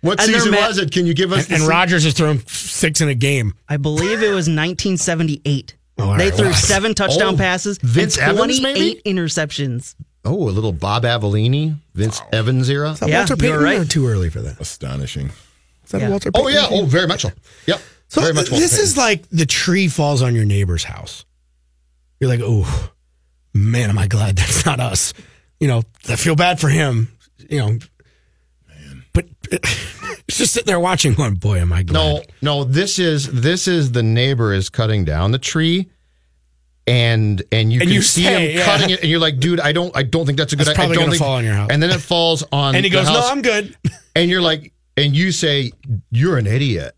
"What 0.00 0.20
and 0.20 0.30
season 0.32 0.52
was 0.52 0.78
it? 0.78 0.90
Can 0.92 1.06
you 1.06 1.14
give 1.14 1.32
us?" 1.32 1.44
and, 1.46 1.54
and 1.54 1.62
the 1.62 1.66
se- 1.66 1.70
Rodgers 1.70 2.04
has 2.04 2.14
thrown 2.14 2.38
six 2.46 3.00
in 3.00 3.08
a 3.08 3.14
game. 3.14 3.54
I 3.68 3.76
believe 3.78 4.22
it 4.22 4.28
was 4.28 4.48
1978. 4.48 5.74
Oh, 6.00 6.16
they 6.16 6.26
right, 6.26 6.34
threw 6.34 6.46
well, 6.46 6.54
seven 6.54 6.94
touchdown 6.94 7.34
Oh, 7.34 7.36
passes 7.36 7.78
Vince 7.78 8.16
and 8.16 8.38
Evans, 8.38 8.60
28 8.60 8.62
maybe? 8.62 9.02
interceptions. 9.04 9.96
Oh, 10.24 10.48
a 10.48 10.50
little 10.50 10.72
Bob 10.72 11.04
Avellini, 11.04 11.76
Vince 11.94 12.20
Evans 12.32 12.68
era. 12.68 12.90
Is 12.90 13.00
that 13.00 13.08
Yeah, 13.08 13.18
Walter 13.20 13.34
you're 13.34 13.52
Payton 13.58 13.62
right. 13.64 13.78
or 13.78 13.84
too 13.84 14.06
early 14.06 14.30
for 14.30 14.40
that? 14.42 14.60
Astonishing. 14.60 15.30
Is 15.84 15.90
that 15.92 16.00
Yeah. 16.02 16.10
Walter 16.10 16.30
oh, 16.34 16.44
Payton? 16.44 16.58
Oh 16.58 16.68
yeah, 16.70 16.82
oh 16.82 16.84
very 16.86 17.06
much 17.06 17.22
so. 17.22 17.30
Yep. 17.66 17.80
So 18.08 18.20
very 18.20 18.34
much. 18.34 18.50
Walter 18.50 18.62
this 18.62 18.72
Payton. 18.72 18.84
is 18.84 18.96
like 18.96 19.28
the 19.30 19.46
tree 19.46 19.88
falls 19.88 20.22
on 20.22 20.34
your 20.34 20.44
neighbor's 20.44 20.84
house. 20.84 21.24
You're 22.20 22.28
like, 22.30 22.40
oh 22.42 22.90
man, 23.54 23.90
am 23.90 23.98
I 23.98 24.06
glad 24.06 24.36
that's 24.36 24.66
not 24.66 24.80
us. 24.80 25.14
You 25.60 25.68
know, 25.68 25.82
I 26.08 26.16
feel 26.16 26.36
bad 26.36 26.60
for 26.60 26.68
him. 26.68 27.08
You 27.48 27.58
know, 27.58 27.78
but 29.12 29.26
it's 29.50 30.26
just 30.38 30.52
sitting 30.52 30.66
there 30.66 30.80
watching. 30.80 31.14
Going, 31.14 31.34
boy, 31.34 31.58
am 31.58 31.72
I 31.72 31.82
glad. 31.82 31.94
No, 31.94 32.22
no. 32.42 32.64
This 32.64 32.98
is 32.98 33.30
this 33.40 33.66
is 33.68 33.92
the 33.92 34.02
neighbor 34.02 34.52
is 34.52 34.68
cutting 34.68 35.04
down 35.04 35.30
the 35.32 35.38
tree, 35.38 35.88
and 36.88 37.42
and 37.52 37.72
you 37.72 37.80
And 37.80 37.88
can 37.88 37.94
you 37.94 38.02
see 38.02 38.24
say, 38.24 38.52
him 38.52 38.58
yeah. 38.58 38.64
cutting 38.64 38.90
it, 38.90 39.00
and 39.02 39.10
you're 39.10 39.20
like, 39.20 39.38
dude, 39.38 39.60
I 39.60 39.72
don't, 39.72 39.94
I 39.96 40.02
don't 40.02 40.24
think 40.26 40.38
that's 40.38 40.52
a 40.52 40.56
good. 40.56 40.66
That's 40.66 40.78
idea. 40.78 40.84
I 40.84 40.86
probably 40.86 40.96
don't 40.96 41.04
gonna 41.04 41.12
think, 41.12 41.22
fall 41.22 41.34
on 41.36 41.44
your 41.44 41.54
house. 41.54 41.68
And 41.70 41.82
then 41.82 41.90
it 41.90 42.00
falls 42.00 42.42
on. 42.50 42.74
and 42.74 42.84
he 42.84 42.90
the 42.90 42.96
goes, 42.96 43.06
no, 43.06 43.20
I'm 43.20 43.42
good. 43.42 43.76
And 44.16 44.28
you're 44.28 44.42
like, 44.42 44.72
and 44.96 45.14
you 45.14 45.30
say, 45.30 45.70
you're 46.10 46.38
an 46.38 46.48
idiot. 46.48 46.96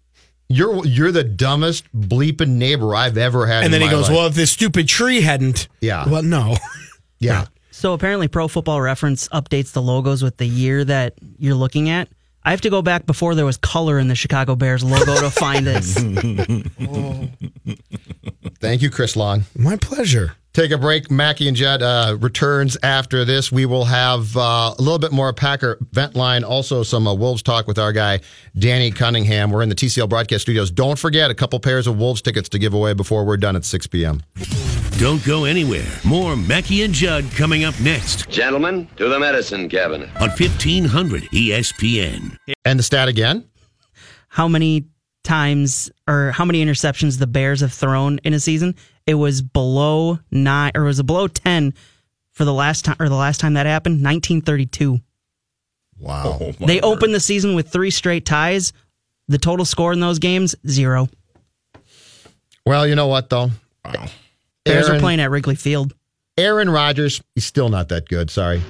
You're 0.48 0.87
you're 0.87 1.12
the 1.12 1.22
dumbest 1.22 1.85
bleeping 1.94 2.57
neighbor 2.57 2.94
I've 2.94 3.18
ever 3.18 3.46
had. 3.46 3.59
And 3.59 3.66
in 3.66 3.72
then 3.72 3.83
he 3.83 3.88
goes, 3.88 4.09
life. 4.09 4.16
well, 4.16 4.26
if 4.29 4.35
this 4.35 4.50
stupid 4.50 4.88
tree 4.88 5.20
hadn't. 5.20 5.68
Yeah. 5.83 6.09
Well, 6.09 6.22
no. 6.22 6.57
yeah. 7.18 7.46
So 7.72 7.92
apparently, 7.92 8.26
Pro 8.26 8.48
Football 8.48 8.81
Reference 8.81 9.29
updates 9.29 9.72
the 9.72 9.83
logos 9.83 10.22
with 10.22 10.38
the 10.38 10.46
year 10.46 10.83
that 10.85 11.14
you're 11.38 11.55
looking 11.55 11.90
at. 11.90 12.09
I 12.44 12.50
have 12.50 12.61
to 12.62 12.70
go 12.70 12.83
back 12.83 13.07
before 13.07 13.35
there 13.35 13.44
was 13.44 13.59
color 13.59 13.98
in 13.98 14.09
the 14.09 14.14
Chicago 14.14 14.57
Bears 14.57 14.83
logo 14.83 15.14
to 15.20 15.31
find 15.31 15.66
this. 15.66 15.94
Thank 18.61 18.83
you, 18.83 18.90
Chris 18.90 19.16
Long. 19.16 19.44
My 19.57 19.76
pleasure. 19.76 20.33
Take 20.52 20.72
a 20.72 20.78
break. 20.78 21.10
Mackey 21.12 21.46
and 21.46 21.56
Judd 21.56 21.80
uh, 21.80 22.16
returns 22.18 22.76
after 22.82 23.24
this. 23.24 23.52
We 23.52 23.66
will 23.66 23.84
have 23.84 24.36
uh, 24.36 24.74
a 24.76 24.82
little 24.82 24.98
bit 24.98 25.12
more 25.12 25.32
Packer 25.32 25.78
vent 25.92 26.16
line, 26.16 26.42
also 26.42 26.82
some 26.82 27.06
uh, 27.06 27.14
Wolves 27.14 27.40
talk 27.42 27.68
with 27.68 27.78
our 27.78 27.92
guy 27.92 28.20
Danny 28.58 28.90
Cunningham. 28.90 29.52
We're 29.52 29.62
in 29.62 29.68
the 29.68 29.76
TCL 29.76 30.08
broadcast 30.08 30.42
studios. 30.42 30.72
Don't 30.72 30.98
forget 30.98 31.30
a 31.30 31.34
couple 31.34 31.60
pairs 31.60 31.86
of 31.86 31.98
Wolves 31.98 32.20
tickets 32.20 32.48
to 32.48 32.58
give 32.58 32.74
away 32.74 32.94
before 32.94 33.24
we're 33.24 33.36
done 33.36 33.54
at 33.54 33.64
6 33.64 33.86
p.m. 33.86 34.22
Don't 34.98 35.24
go 35.24 35.44
anywhere. 35.44 35.86
More 36.04 36.36
Mackey 36.36 36.82
and 36.82 36.92
Judd 36.92 37.24
coming 37.36 37.62
up 37.64 37.78
next 37.80 38.28
Gentlemen, 38.28 38.88
to 38.96 39.08
the 39.08 39.18
medicine 39.20 39.68
cabinet. 39.68 40.10
on 40.16 40.28
E 40.30 40.48
1500 40.48 41.22
ESPN. 41.30 42.36
And 42.64 42.78
the 42.78 42.82
stat 42.82 43.08
again? 43.08 43.46
how 44.32 44.46
many 44.46 44.86
times 45.24 45.90
or 46.08 46.30
how 46.30 46.44
many 46.44 46.64
interceptions 46.64 47.18
the 47.18 47.26
Bears 47.26 47.60
have 47.60 47.72
thrown 47.72 48.18
in 48.24 48.32
a 48.32 48.40
season. 48.40 48.74
It 49.06 49.14
was 49.14 49.42
below 49.42 50.18
nine 50.30 50.72
or 50.74 50.82
it 50.82 50.86
was 50.86 51.02
below 51.02 51.26
ten 51.28 51.74
for 52.32 52.44
the 52.44 52.52
last 52.54 52.84
time 52.84 52.96
or 53.00 53.08
the 53.08 53.14
last 53.16 53.40
time 53.40 53.54
that 53.54 53.66
happened, 53.66 53.94
1932. 54.04 55.00
Wow. 55.98 56.38
Oh, 56.40 56.52
They 56.64 56.76
word. 56.76 56.84
opened 56.84 57.14
the 57.14 57.20
season 57.20 57.54
with 57.54 57.68
three 57.70 57.90
straight 57.90 58.24
ties. 58.24 58.72
The 59.28 59.38
total 59.38 59.64
score 59.64 59.92
in 59.92 60.00
those 60.00 60.18
games 60.18 60.54
zero. 60.66 61.08
Well, 62.66 62.86
you 62.86 62.94
know 62.94 63.06
what, 63.06 63.28
though? 63.30 63.50
Wow. 63.84 64.06
Bears 64.64 64.88
are 64.88 64.98
playing 64.98 65.20
at 65.20 65.30
Wrigley 65.30 65.54
Field. 65.56 65.94
Aaron 66.38 66.70
Rodgers, 66.70 67.20
he's 67.34 67.44
still 67.44 67.68
not 67.68 67.88
that 67.90 68.08
good. 68.08 68.30
Sorry. 68.30 68.62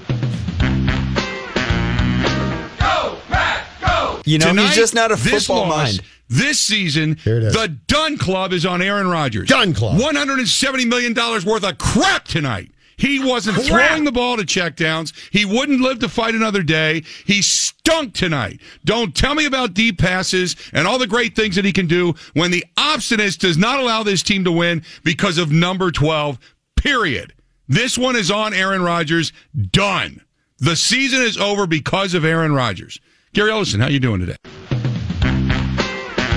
Go, 2.78 3.18
Pat, 3.28 3.66
go. 3.80 4.20
You 4.24 4.38
know, 4.38 4.46
Tonight, 4.48 4.66
he's 4.68 4.76
just 4.76 4.94
not 4.94 5.12
a 5.12 5.16
this 5.16 5.46
football 5.46 5.68
loss, 5.68 5.96
mind. 5.96 6.00
This 6.30 6.60
season, 6.60 7.16
Here 7.24 7.38
it 7.38 7.42
is. 7.42 7.52
the 7.54 7.68
Dunn 7.68 8.16
Club 8.16 8.52
is 8.52 8.64
on 8.64 8.80
Aaron 8.80 9.08
Rodgers. 9.08 9.48
Dunn 9.48 9.74
Club. 9.74 9.98
$170 10.00 10.86
million 10.86 11.12
worth 11.14 11.64
of 11.64 11.76
crap 11.78 12.24
tonight. 12.24 12.70
He 12.96 13.18
wasn't 13.18 13.56
throwing 13.62 14.04
the 14.04 14.12
ball 14.12 14.36
to 14.36 14.44
checkdowns. 14.44 15.12
He 15.32 15.44
wouldn't 15.44 15.80
live 15.80 15.98
to 16.00 16.08
fight 16.08 16.34
another 16.34 16.62
day. 16.62 17.02
He 17.24 17.40
stunk 17.42 18.12
tonight. 18.14 18.60
Don't 18.84 19.14
tell 19.14 19.34
me 19.34 19.46
about 19.46 19.72
deep 19.74 19.98
passes 19.98 20.54
and 20.74 20.86
all 20.86 20.98
the 20.98 21.06
great 21.06 21.34
things 21.34 21.56
that 21.56 21.64
he 21.64 21.72
can 21.72 21.86
do 21.86 22.14
when 22.34 22.50
the 22.50 22.64
obstinate 22.76 23.38
does 23.38 23.56
not 23.56 23.80
allow 23.80 24.02
this 24.02 24.22
team 24.22 24.44
to 24.44 24.52
win 24.52 24.82
because 25.02 25.38
of 25.38 25.50
number 25.50 25.90
12, 25.90 26.38
period. 26.76 27.32
This 27.68 27.96
one 27.96 28.16
is 28.16 28.30
on 28.30 28.52
Aaron 28.54 28.82
Rodgers. 28.82 29.32
Done. 29.72 30.20
The 30.58 30.76
season 30.76 31.22
is 31.22 31.38
over 31.38 31.66
because 31.66 32.12
of 32.14 32.24
Aaron 32.24 32.52
Rodgers. 32.52 33.00
Gary 33.32 33.50
Ellerson, 33.50 33.80
how 33.80 33.88
you 33.88 33.98
doing 34.00 34.20
today? 34.20 34.36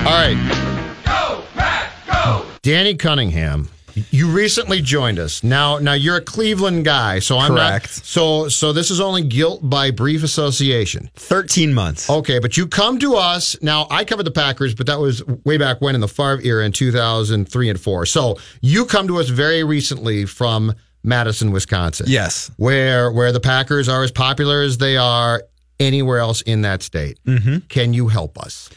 All 0.04 0.10
right. 0.10 0.36
Go, 1.06 1.44
go. 2.12 2.46
Danny 2.60 2.94
Cunningham. 2.94 3.70
You 4.10 4.30
recently 4.30 4.82
joined 4.82 5.18
us. 5.18 5.42
Now, 5.42 5.78
now 5.78 5.94
you're 5.94 6.16
a 6.16 6.20
Cleveland 6.20 6.84
guy, 6.84 7.20
so 7.20 7.38
I'm 7.38 7.52
Correct. 7.52 7.84
not. 7.84 8.04
So, 8.04 8.48
so 8.48 8.72
this 8.74 8.90
is 8.90 9.00
only 9.00 9.22
guilt 9.22 9.60
by 9.62 9.92
brief 9.92 10.22
association. 10.22 11.10
13 11.14 11.72
months. 11.72 12.10
Okay, 12.10 12.38
but 12.38 12.56
you 12.56 12.66
come 12.66 12.98
to 12.98 13.14
us. 13.14 13.56
Now, 13.62 13.86
I 13.90 14.04
covered 14.04 14.24
the 14.24 14.30
Packers, 14.30 14.74
but 14.74 14.86
that 14.88 14.98
was 14.98 15.24
way 15.44 15.56
back 15.56 15.80
when 15.80 15.94
in 15.94 16.00
the 16.02 16.08
Favre 16.08 16.40
era 16.42 16.66
in 16.66 16.72
2003 16.72 17.70
and 17.70 17.80
4. 17.80 18.04
So 18.06 18.36
you 18.60 18.84
come 18.84 19.06
to 19.06 19.18
us 19.20 19.28
very 19.30 19.64
recently 19.64 20.26
from 20.26 20.74
Madison, 21.02 21.50
Wisconsin. 21.50 22.06
Yes. 22.08 22.50
Where, 22.58 23.10
where 23.10 23.32
the 23.32 23.40
Packers 23.40 23.88
are 23.88 24.02
as 24.02 24.10
popular 24.10 24.60
as 24.60 24.76
they 24.76 24.96
are 24.96 25.44
anywhere 25.80 26.18
else 26.18 26.42
in 26.42 26.62
that 26.62 26.82
state. 26.82 27.18
Mm-hmm. 27.24 27.58
Can 27.68 27.94
you 27.94 28.08
help 28.08 28.38
us? 28.38 28.68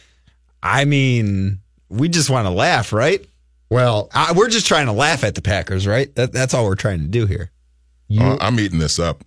I 0.67 0.85
mean, 0.85 1.59
we 1.89 2.09
just 2.09 2.29
want 2.29 2.45
to 2.45 2.51
laugh, 2.51 2.91
right? 2.93 3.25
Well, 3.69 4.09
I, 4.13 4.33
we're 4.33 4.49
just 4.49 4.67
trying 4.67 4.85
to 4.87 4.91
laugh 4.91 5.23
at 5.23 5.35
the 5.35 5.41
Packers, 5.41 5.87
right? 5.87 6.13
That, 6.15 6.31
that's 6.33 6.53
all 6.53 6.65
we're 6.65 6.75
trying 6.75 6.99
to 6.99 7.07
do 7.07 7.25
here. 7.25 7.51
Oh, 8.19 8.37
I'm 8.39 8.59
eating 8.59 8.79
this 8.79 8.99
up. 8.99 9.23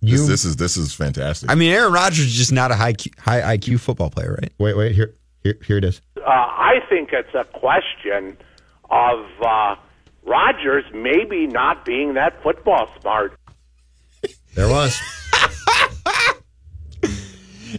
You- 0.00 0.18
this, 0.18 0.26
this 0.28 0.44
is 0.44 0.56
this 0.56 0.76
is 0.76 0.92
fantastic. 0.94 1.50
I 1.50 1.54
mean, 1.54 1.72
Aaron 1.72 1.92
Rodgers 1.92 2.26
is 2.26 2.34
just 2.34 2.52
not 2.52 2.70
a 2.70 2.74
high 2.76 2.92
Q, 2.92 3.12
high 3.18 3.56
IQ 3.56 3.80
football 3.80 4.10
player, 4.10 4.36
right? 4.40 4.52
Wait, 4.58 4.76
wait, 4.76 4.94
here, 4.94 5.14
here, 5.42 5.56
here 5.64 5.78
it 5.78 5.84
is. 5.84 6.00
Uh, 6.16 6.22
I 6.28 6.80
think 6.88 7.10
it's 7.12 7.34
a 7.34 7.44
question 7.58 8.36
of 8.90 9.26
uh, 9.42 9.76
Rodgers 10.24 10.84
maybe 10.92 11.46
not 11.46 11.84
being 11.84 12.14
that 12.14 12.40
football 12.42 12.88
smart. 13.00 13.38
There 14.54 14.68
was. 14.68 15.00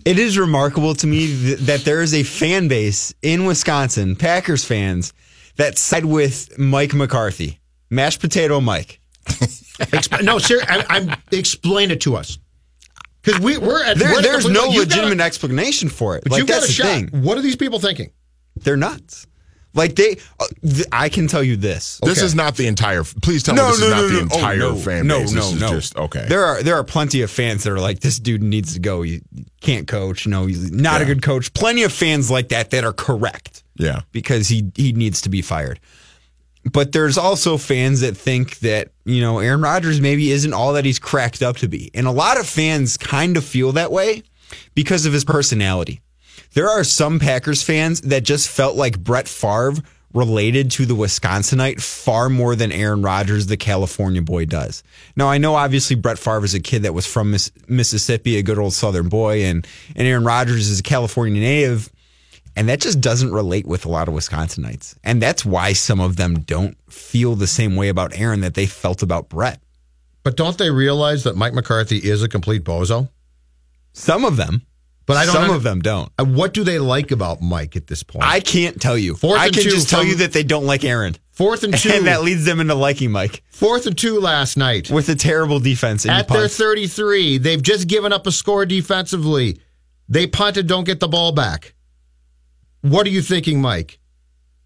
It 0.06 0.20
is 0.20 0.38
remarkable 0.38 0.96
to 0.96 1.08
me 1.08 1.28
th- 1.28 1.60
that 1.60 1.82
there 1.82 2.02
is 2.02 2.14
a 2.14 2.24
fan 2.24 2.68
base 2.68 3.14
in 3.22 3.46
Wisconsin, 3.46 4.16
Packers 4.16 4.64
fans, 4.64 5.14
that 5.58 5.78
side 5.78 6.06
with 6.06 6.58
Mike 6.58 6.94
McCarthy, 6.94 7.60
mashed 7.90 8.20
potato 8.22 8.60
Mike. 8.62 9.00
No, 10.24 10.40
sir, 10.40 10.60
I, 10.68 10.86
I'm 10.90 11.12
explain 11.32 11.92
it 11.92 12.02
to 12.02 12.16
us 12.16 12.40
because 13.22 13.40
we, 13.42 13.58
we're 13.58 13.84
at 13.84 13.98
There- 13.98 14.22
there's 14.22 14.46
the- 14.46 14.52
no 14.54 14.66
you 14.70 14.80
legitimate 14.80 15.20
explanation 15.20 15.90
for 15.90 16.16
it. 16.16 16.24
But 16.24 16.32
like 16.34 16.40
you've 16.40 16.48
got 16.48 16.62
that's 16.62 16.70
a 16.70 16.74
shot. 16.74 16.86
thing. 16.86 17.08
What 17.24 17.38
are 17.38 17.42
these 17.42 17.56
people 17.58 17.80
thinking? 17.80 18.12
They're 18.56 18.78
nuts. 18.78 19.28
Like 19.78 19.96
they, 19.96 20.18
uh, 20.40 20.46
th- 20.64 20.88
I 20.92 21.08
can 21.08 21.28
tell 21.28 21.44
you 21.44 21.56
this. 21.56 22.00
This 22.04 22.22
is 22.22 22.36
not 22.36 22.58
the 22.58 22.68
entire. 22.68 23.04
Please 23.22 23.44
tell 23.44 23.56
me 23.56 23.62
this 23.62 23.80
is 23.80 23.90
not 23.90 24.02
the 24.10 24.20
entire 24.20 24.56
Oh, 24.64 24.74
no. 24.74 24.76
fan 24.76 25.08
no, 25.08 25.20
base. 25.20 25.32
No, 25.32 25.42
this 25.42 25.54
is 25.54 25.62
no, 25.62 25.70
just 25.70 25.96
okay. 25.96 26.26
There 26.28 26.44
are 26.44 26.64
there 26.64 26.76
are 26.76 26.84
plenty 26.84 27.22
of 27.22 27.32
fans 27.32 27.64
that 27.64 27.72
are 27.72 27.80
like, 27.80 28.00
this 28.02 28.20
dude 28.20 28.42
needs 28.44 28.74
to 28.74 28.80
go. 28.80 29.04
You 29.04 29.22
can't 29.62 29.88
coach. 29.88 30.28
No, 30.28 30.48
he's 30.48 30.72
not 30.72 31.02
a 31.02 31.04
Yeah. 31.06 31.14
good 31.14 31.22
coach. 31.22 31.54
Plenty 31.54 31.84
of 31.84 31.94
fans 31.94 32.30
like 32.32 32.50
that 32.50 32.72
that 32.72 32.84
are 32.84 32.94
correct. 32.94 33.64
Yeah. 33.76 34.02
because 34.12 34.48
he 34.48 34.72
he 34.76 34.92
needs 34.92 35.22
to 35.22 35.30
be 35.30 35.42
fired. 35.44 35.80
But 36.74 36.92
there's 36.92 37.18
also 37.18 37.58
fans 37.58 38.02
that 38.02 38.18
think 38.18 38.58
that 38.60 38.90
you 39.06 39.22
know 39.22 39.40
Aaron 39.40 39.62
Rodgers 39.62 40.02
maybe 40.02 40.32
isn't 40.32 40.52
all 40.54 40.74
that 40.74 40.84
he's 40.84 41.00
cracked 41.00 41.42
up 41.44 41.58
to 41.58 41.68
be, 41.70 41.92
and 41.94 42.08
a 42.08 42.12
lot 42.12 42.40
of 42.40 42.48
fans 42.48 42.98
kind 42.98 43.38
of 43.38 43.46
feel 43.46 43.72
that 43.74 43.92
way 43.92 44.24
because 44.76 45.06
of 45.06 45.14
his 45.14 45.24
personality. 45.24 46.02
There 46.58 46.72
are 46.72 46.84
some 46.84 47.20
Packers 47.20 47.62
fans 47.62 48.02
that 48.02 48.24
just 48.24 48.50
felt 48.50 48.76
like 48.76 48.98
Brett 48.98 49.28
Favre 49.28 49.76
related 50.16 50.72
to 50.72 50.88
the 50.88 50.96
Wisconsinite 50.96 51.80
far 51.80 52.30
more 52.30 52.56
than 52.56 52.72
Aaron 52.72 53.04
Rodgers, 53.04 53.46
the 53.46 53.58
California 53.58 54.24
boy, 54.24 54.46
does. 54.46 54.82
Now, 55.16 55.28
I 55.30 55.38
know 55.38 55.54
obviously 55.54 55.96
Brett 55.96 56.18
Favre 56.18 56.46
is 56.46 56.56
a 56.56 56.60
kid 56.60 56.82
that 56.82 56.96
was 56.96 57.06
from 57.06 57.30
Miss- 57.30 57.52
Mississippi, 57.68 58.38
a 58.38 58.42
good 58.42 58.58
old 58.58 58.74
Southern 58.74 59.08
boy, 59.08 59.44
and, 59.44 59.68
and 59.96 60.08
Aaron 60.08 60.24
Rodgers 60.24 60.68
is 60.68 60.80
a 60.80 60.82
California 60.82 61.40
native. 61.40 61.92
And 62.56 62.68
that 62.70 62.82
just 62.82 63.02
doesn't 63.02 63.32
relate 63.32 63.68
with 63.68 63.86
a 63.86 63.90
lot 63.90 64.08
of 64.08 64.16
Wisconsinites. 64.16 64.98
And 65.04 65.22
that's 65.22 65.46
why 65.46 65.74
some 65.74 66.00
of 66.00 66.16
them 66.16 66.40
don't 66.40 66.76
feel 66.92 67.36
the 67.36 67.46
same 67.46 67.76
way 67.76 67.90
about 67.90 68.18
Aaron 68.18 68.42
that 68.42 68.56
they 68.56 68.66
felt 68.66 69.04
about 69.04 69.30
Brett. 69.30 69.62
But 70.24 70.36
don't 70.36 70.58
they 70.58 70.72
realize 70.72 71.24
that 71.26 71.36
Mike 71.36 71.54
McCarthy 71.54 71.98
is 71.98 72.24
a 72.24 72.28
complete 72.28 72.64
bozo? 72.64 73.10
Some 73.94 74.26
of 74.26 74.38
them. 74.38 74.64
But 75.08 75.18
I 75.18 75.26
don't 75.26 75.34
Some 75.34 75.44
under- 75.46 75.56
of 75.56 75.64
them 75.64 75.80
don't. 75.82 76.12
Uh, 76.20 76.26
What 76.26 76.54
do 76.54 76.64
they 76.64 76.78
like 76.80 77.12
about 77.12 77.42
Mike 77.42 77.76
at 77.76 77.88
this 77.88 78.04
point? 78.04 78.24
I 78.26 78.40
can't 78.42 78.80
tell 78.80 78.98
you. 78.98 79.16
Fourth 79.16 79.40
I 79.40 79.46
and 79.46 79.54
can 79.56 79.64
two 79.64 79.70
just 79.72 79.90
tell 79.90 80.04
you 80.04 80.16
that 80.18 80.34
they 80.34 80.44
don't 80.44 80.66
like 80.66 80.84
Aaron. 80.84 81.16
Fourth 81.32 81.64
and 81.64 81.74
two. 81.78 81.90
And 81.90 82.08
that 82.08 82.24
leads 82.24 82.44
them 82.46 82.60
into 82.60 82.76
liking 82.76 83.12
Mike. 83.12 83.42
Fourth 83.50 83.88
and 83.88 83.98
two 83.98 84.20
last 84.20 84.58
night. 84.58 84.92
With 84.92 85.08
a 85.10 85.16
terrible 85.16 85.60
defense. 85.60 86.06
At 86.06 86.30
he 86.30 86.34
their 86.38 86.48
33, 86.50 87.38
they've 87.38 87.62
just 87.64 87.88
given 87.88 88.12
up 88.12 88.28
a 88.28 88.32
score 88.32 88.66
defensively. 88.66 89.60
They 90.10 90.28
punted, 90.28 90.68
don't 90.68 90.84
get 90.84 91.00
the 91.00 91.08
ball 91.08 91.32
back. 91.32 91.74
What 92.82 93.08
are 93.08 93.10
you 93.10 93.22
thinking, 93.22 93.62
Mike? 93.62 94.00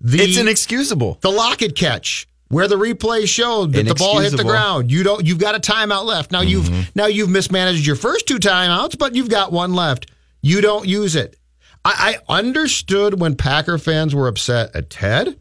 The, 0.01 0.19
It's 0.23 0.37
inexcusable. 0.37 1.19
The 1.21 1.29
Lockett 1.31 1.75
catch, 1.75 2.27
where 2.47 2.67
the 2.67 2.75
replay 2.77 3.27
showed 3.27 3.73
that 3.73 3.85
the 3.85 3.93
ball 3.95 4.19
hit 4.19 4.35
the 4.35 4.43
ground. 4.43 4.91
You 4.91 5.03
don't. 5.03 5.23
You've 5.25 5.37
got 5.39 5.55
a 5.55 5.59
timeout 5.59 6.05
left. 6.05 6.31
Now 6.31 6.41
you've 6.41 6.95
now 6.95 7.05
you've 7.05 7.29
mismanaged 7.29 7.85
your 7.85 7.95
first 7.95 8.27
two 8.27 8.39
timeouts, 8.39 8.97
but 8.97 9.13
you've 9.15 9.29
got 9.29 9.51
one 9.51 9.73
left. 9.75 10.09
You 10.41 10.61
don't 10.61 10.87
use 10.87 11.15
it. 11.15 11.37
I, 11.83 12.17
I 12.29 12.37
understood 12.37 13.19
when 13.19 13.35
Packer 13.35 13.77
fans 13.77 14.13
were 14.13 14.27
upset 14.27 14.75
at 14.75 14.89
Ted 14.89 15.37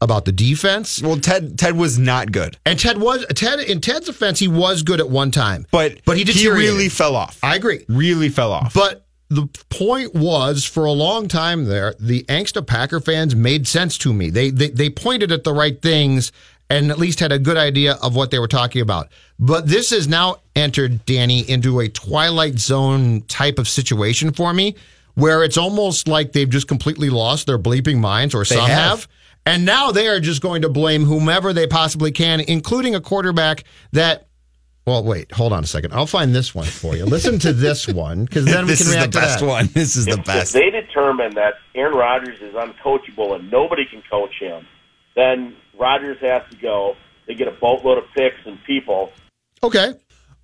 about 0.00 0.24
the 0.24 0.32
defense. 0.32 1.02
Well, 1.02 1.18
Ted 1.18 1.58
Ted 1.58 1.76
was 1.76 1.98
not 1.98 2.32
good. 2.32 2.56
And 2.64 2.78
Ted 2.78 2.98
was 2.98 3.24
Ted 3.34 3.60
in 3.60 3.80
Ted's 3.80 4.08
offense, 4.08 4.38
he 4.38 4.48
was 4.48 4.82
good 4.82 5.00
at 5.00 5.08
one 5.08 5.30
time. 5.30 5.66
But 5.70 6.00
but 6.04 6.16
he 6.16 6.24
he 6.24 6.48
really 6.48 6.88
fell 6.88 7.16
off. 7.16 7.38
I 7.42 7.56
agree. 7.56 7.84
Really 7.88 8.28
fell 8.28 8.52
off. 8.52 8.74
But 8.74 9.06
the 9.28 9.48
point 9.70 10.14
was, 10.14 10.64
for 10.64 10.84
a 10.84 10.92
long 10.92 11.28
time 11.28 11.64
there, 11.64 11.94
the 11.98 12.24
angst 12.24 12.56
of 12.56 12.66
Packer 12.66 13.00
fans 13.00 13.34
made 13.34 13.66
sense 13.66 13.98
to 13.98 14.12
me. 14.12 14.30
They, 14.30 14.50
they 14.50 14.70
they 14.70 14.90
pointed 14.90 15.32
at 15.32 15.44
the 15.44 15.52
right 15.52 15.80
things 15.80 16.30
and 16.70 16.90
at 16.90 16.98
least 16.98 17.20
had 17.20 17.32
a 17.32 17.38
good 17.38 17.56
idea 17.56 17.96
of 18.02 18.16
what 18.16 18.30
they 18.30 18.38
were 18.38 18.48
talking 18.48 18.82
about. 18.82 19.08
But 19.38 19.66
this 19.68 19.90
has 19.90 20.08
now 20.08 20.36
entered 20.54 21.04
Danny 21.06 21.48
into 21.48 21.80
a 21.80 21.88
twilight 21.88 22.58
zone 22.58 23.22
type 23.22 23.58
of 23.58 23.68
situation 23.68 24.32
for 24.32 24.52
me, 24.52 24.74
where 25.14 25.44
it's 25.44 25.56
almost 25.56 26.08
like 26.08 26.32
they've 26.32 26.48
just 26.50 26.68
completely 26.68 27.10
lost 27.10 27.46
their 27.46 27.58
bleeping 27.58 27.98
minds, 27.98 28.34
or 28.34 28.40
They 28.44 28.56
some 28.56 28.68
have. 28.68 29.00
have. 29.00 29.08
And 29.46 29.64
now 29.64 29.92
they 29.92 30.08
are 30.08 30.18
just 30.18 30.42
going 30.42 30.62
to 30.62 30.68
blame 30.68 31.04
whomever 31.04 31.52
they 31.52 31.68
possibly 31.68 32.10
can, 32.10 32.40
including 32.40 32.94
a 32.94 33.00
quarterback 33.00 33.62
that. 33.92 34.26
Well, 34.86 35.02
wait, 35.04 35.32
hold 35.32 35.52
on 35.52 35.64
a 35.64 35.66
second. 35.66 35.94
I'll 35.94 36.06
find 36.06 36.32
this 36.34 36.54
one 36.54 36.66
for 36.66 36.96
you. 36.96 37.04
Listen 37.06 37.38
to 37.40 37.52
this 37.52 37.88
one 38.04 38.24
because 38.24 38.44
then 38.44 38.66
we 38.66 38.76
can 38.76 38.86
react. 38.86 38.86
this 38.86 38.86
can 38.86 38.86
is 38.88 38.92
the 38.92 38.98
react 38.98 39.12
to 39.12 39.18
best 39.20 39.42
one. 39.44 39.66
This 39.72 39.96
is 39.96 40.04
the 40.06 40.12
if, 40.12 40.24
best. 40.24 40.54
If 40.54 40.62
they 40.62 40.70
determine 40.70 41.34
that 41.34 41.54
Aaron 41.74 41.94
Rodgers 41.96 42.40
is 42.40 42.54
uncoachable 42.54 43.34
and 43.36 43.50
nobody 43.50 43.84
can 43.84 44.02
coach 44.10 44.34
him, 44.40 44.66
then 45.16 45.56
Rodgers 45.78 46.18
has 46.20 46.42
to 46.50 46.56
go. 46.56 46.96
They 47.26 47.34
get 47.34 47.48
a 47.48 47.52
boatload 47.52 47.98
of 47.98 48.04
picks 48.14 48.36
and 48.44 48.58
people. 48.64 49.12
Okay, 49.62 49.94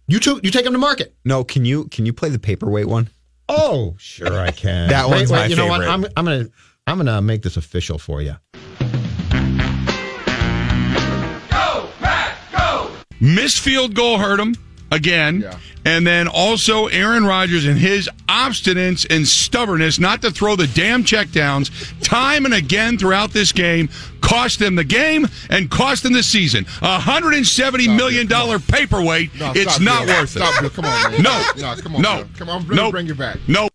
you 0.08 0.18
two, 0.18 0.40
you 0.42 0.50
take 0.50 0.64
them 0.64 0.72
to 0.72 0.78
market. 0.78 1.14
No, 1.24 1.44
can 1.44 1.64
you 1.64 1.84
can 1.88 2.06
you 2.06 2.12
play 2.12 2.28
the 2.28 2.38
paperweight 2.38 2.86
one? 2.86 3.08
Oh, 3.48 3.94
sure, 3.98 4.40
I 4.40 4.50
can. 4.50 4.88
That 4.88 5.08
wait, 5.08 5.16
one's 5.16 5.30
wait, 5.30 5.38
my 5.38 5.46
you 5.46 5.56
know 5.56 5.66
what? 5.66 5.82
I'm, 5.82 6.04
I'm 6.16 6.24
gonna 6.24 6.48
I'm 6.86 6.96
gonna 6.96 7.22
make 7.22 7.42
this 7.42 7.56
official 7.56 7.98
for 7.98 8.22
you. 8.22 8.36
Go, 11.50 11.88
Pat, 12.00 12.36
go! 12.52 12.90
Missed 13.20 13.60
field 13.60 13.94
goal 13.94 14.18
hurt 14.18 14.40
him 14.40 14.56
again. 14.92 15.44
And 15.84 16.06
then 16.06 16.28
also 16.28 16.86
Aaron 16.86 17.24
Rodgers 17.24 17.64
and 17.64 17.76
his 17.76 18.08
obstinance 18.28 19.04
and 19.10 19.26
stubbornness 19.26 19.98
not 19.98 20.22
to 20.22 20.30
throw 20.30 20.54
the 20.54 20.68
damn 20.68 21.02
checkdowns 21.02 21.70
time 22.02 22.44
and 22.44 22.54
again 22.54 22.98
throughout 22.98 23.32
this 23.32 23.50
game 23.50 23.88
cost 24.20 24.60
them 24.60 24.76
the 24.76 24.84
game 24.84 25.26
and 25.50 25.68
cost 25.68 26.04
them 26.04 26.12
the 26.12 26.22
season. 26.22 26.64
A 26.82 27.00
hundred 27.00 27.34
and 27.34 27.44
seventy 27.44 27.88
million 27.88 28.28
dollar 28.28 28.60
paperweight. 28.60 29.34
No, 29.40 29.52
it's 29.56 29.80
not 29.80 30.06
Bill. 30.06 30.20
worth 30.20 30.30
Stop, 30.30 30.54
it. 30.56 30.60
Bill. 30.60 30.70
Come 30.70 30.84
on, 30.84 31.12
man. 31.12 31.22
No. 31.22 31.42
No, 31.56 31.74
come 31.82 31.96
on, 31.96 32.02
No. 32.02 32.16
Bill. 32.18 32.28
Come 32.38 32.48
on, 32.48 32.60
let 32.60 32.68
me 32.70 32.76
Nope. 32.76 32.90
bring 32.92 33.06
you 33.08 33.14
back. 33.16 33.38
No. 33.48 33.68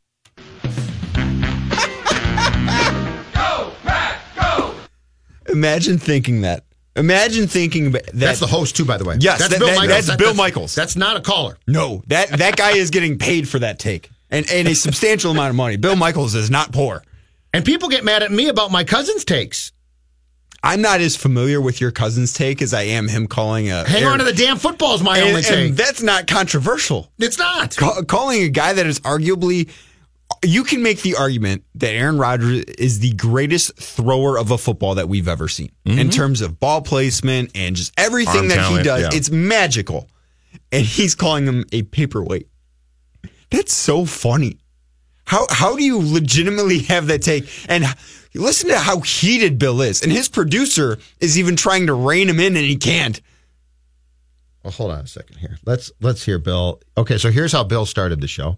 Imagine 5.49 5.97
thinking 5.97 6.41
that. 6.41 6.63
Imagine 6.97 7.47
thinking 7.47 7.91
that. 7.91 8.07
That's 8.13 8.39
the 8.39 8.47
host 8.47 8.75
too, 8.75 8.83
by 8.85 8.97
the 8.97 9.05
way. 9.05 9.17
Yes, 9.19 9.39
that's 9.39 9.51
that- 9.53 9.59
Bill 9.59 9.67
that- 9.69 9.75
Michaels. 9.77 9.95
that's 9.95 10.07
That- 10.07 10.19
Bill 10.19 10.33
Michaels. 10.33 10.75
That's 10.75 10.95
not 10.95 11.15
a 11.17 11.21
caller. 11.21 11.57
No, 11.67 12.03
that 12.07 12.29
that 12.39 12.57
guy 12.57 12.71
is 12.71 12.89
getting 12.89 13.17
paid 13.17 13.47
for 13.47 13.59
that 13.59 13.79
take, 13.79 14.09
and 14.29 14.49
and 14.51 14.67
a 14.67 14.75
substantial 14.75 15.31
amount 15.31 15.51
of 15.51 15.55
money. 15.55 15.77
Bill 15.77 15.95
Michaels 15.95 16.35
is 16.35 16.49
not 16.49 16.71
poor. 16.71 17.03
And 17.53 17.63
people 17.63 17.87
get 17.89 18.03
mad 18.03 18.23
at 18.23 18.31
me 18.31 18.49
about 18.49 18.71
my 18.71 18.83
cousin's 18.83 19.23
takes. 19.23 19.71
I'm 20.63 20.81
not 20.81 21.01
as 21.01 21.15
familiar 21.15 21.61
with 21.61 21.79
your 21.79 21.91
cousin's 21.91 22.33
take 22.33 22.61
as 22.61 22.73
I 22.73 22.81
am 22.81 23.07
him 23.07 23.27
calling 23.27 23.69
a. 23.71 23.87
Hang 23.87 24.05
on 24.05 24.17
to 24.19 24.25
the 24.25 24.33
damn 24.33 24.57
football 24.57 24.95
is 24.95 25.03
my 25.03 25.17
and, 25.19 25.29
only 25.29 25.41
take. 25.43 25.69
and 25.69 25.77
that's 25.77 26.01
not 26.01 26.27
controversial. 26.27 27.09
It's 27.19 27.37
not. 27.37 27.75
Ca- 27.77 28.01
calling 28.03 28.41
a 28.43 28.49
guy 28.49 28.73
that 28.73 28.85
is 28.87 28.99
arguably. 29.01 29.69
You 30.45 30.63
can 30.63 30.83
make 30.83 31.01
the 31.01 31.15
argument 31.15 31.63
that 31.75 31.91
Aaron 31.93 32.17
Rodgers 32.17 32.63
is 32.77 32.99
the 32.99 33.13
greatest 33.13 33.77
thrower 33.77 34.37
of 34.37 34.51
a 34.51 34.57
football 34.57 34.95
that 34.95 35.09
we've 35.09 35.27
ever 35.27 35.47
seen 35.47 35.71
in 35.85 36.09
terms 36.09 36.41
of 36.41 36.59
ball 36.59 36.81
placement 36.81 37.51
and 37.55 37.75
just 37.75 37.93
everything 37.97 38.33
Mm-hmm. 38.33 38.39
Arm 38.41 38.47
that 38.49 38.55
talent, 38.55 38.77
he 38.79 38.83
does. 38.83 39.01
yeah. 39.03 39.09
It's 39.17 39.29
magical. 39.29 40.09
And 40.71 40.85
he's 40.85 41.15
calling 41.15 41.45
him 41.45 41.65
a 41.71 41.83
paperweight. 41.83 42.47
That's 43.49 43.73
so 43.73 44.05
funny. 44.05 44.59
How 45.25 45.45
how 45.49 45.75
do 45.75 45.83
you 45.83 45.97
legitimately 45.99 46.79
have 46.83 47.07
that 47.07 47.21
take? 47.21 47.49
And 47.69 47.85
listen 48.33 48.69
to 48.69 48.77
how 48.79 48.99
heated 49.01 49.57
Bill 49.59 49.81
is. 49.81 50.01
And 50.01 50.11
his 50.11 50.29
producer 50.29 50.97
is 51.19 51.37
even 51.39 51.55
trying 51.55 51.87
to 51.87 51.93
rein 51.93 52.29
him 52.29 52.39
in 52.39 52.55
and 52.55 52.65
he 52.65 52.75
can't. 52.77 53.19
Well, 54.63 54.71
hold 54.71 54.91
on 54.91 54.99
a 54.99 55.07
second 55.07 55.37
here. 55.37 55.57
Let's 55.65 55.91
let's 56.01 56.23
hear 56.23 56.39
Bill. 56.39 56.81
Okay, 56.97 57.17
so 57.17 57.29
here's 57.31 57.51
how 57.51 57.63
Bill 57.63 57.85
started 57.85 58.19
the 58.21 58.27
show. 58.27 58.57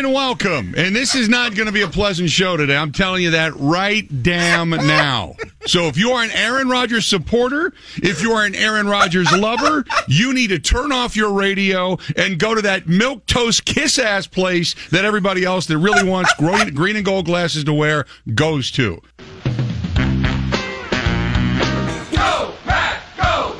And 0.00 0.14
welcome. 0.14 0.74
And 0.78 0.96
this 0.96 1.14
is 1.14 1.28
not 1.28 1.54
going 1.54 1.66
to 1.66 1.72
be 1.72 1.82
a 1.82 1.88
pleasant 1.88 2.30
show 2.30 2.56
today. 2.56 2.74
I'm 2.74 2.90
telling 2.90 3.22
you 3.22 3.32
that 3.32 3.52
right 3.56 4.08
damn 4.22 4.70
now. 4.70 5.34
So 5.66 5.84
if 5.84 5.98
you 5.98 6.12
are 6.12 6.24
an 6.24 6.30
Aaron 6.30 6.70
Rodgers 6.70 7.04
supporter, 7.06 7.74
if 7.96 8.22
you 8.22 8.32
are 8.32 8.46
an 8.46 8.54
Aaron 8.54 8.86
Rodgers 8.86 9.30
lover, 9.36 9.84
you 10.08 10.32
need 10.32 10.48
to 10.48 10.58
turn 10.58 10.90
off 10.90 11.16
your 11.16 11.34
radio 11.34 11.98
and 12.16 12.38
go 12.38 12.54
to 12.54 12.62
that 12.62 12.88
milk 12.88 13.26
toast 13.26 13.66
kiss 13.66 13.98
ass 13.98 14.26
place 14.26 14.74
that 14.88 15.04
everybody 15.04 15.44
else 15.44 15.66
that 15.66 15.76
really 15.76 16.08
wants 16.08 16.32
green, 16.38 16.96
and 16.96 17.04
gold 17.04 17.26
glasses 17.26 17.64
to 17.64 17.74
wear 17.74 18.06
goes 18.34 18.70
to. 18.70 19.02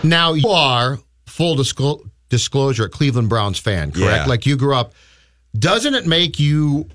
Now 0.02 0.32
you 0.32 0.48
are 0.48 0.98
full 1.26 1.54
disclo- 1.54 2.08
disclosure, 2.30 2.84
a 2.84 2.88
Cleveland 2.88 3.28
Browns 3.28 3.58
fan, 3.58 3.92
correct? 3.92 4.22
Yeah. 4.22 4.26
Like 4.26 4.46
you 4.46 4.56
grew 4.56 4.74
up. 4.74 4.94
Doesn't 5.58 5.94
it 5.94 6.06
make 6.06 6.38
you, 6.38 6.88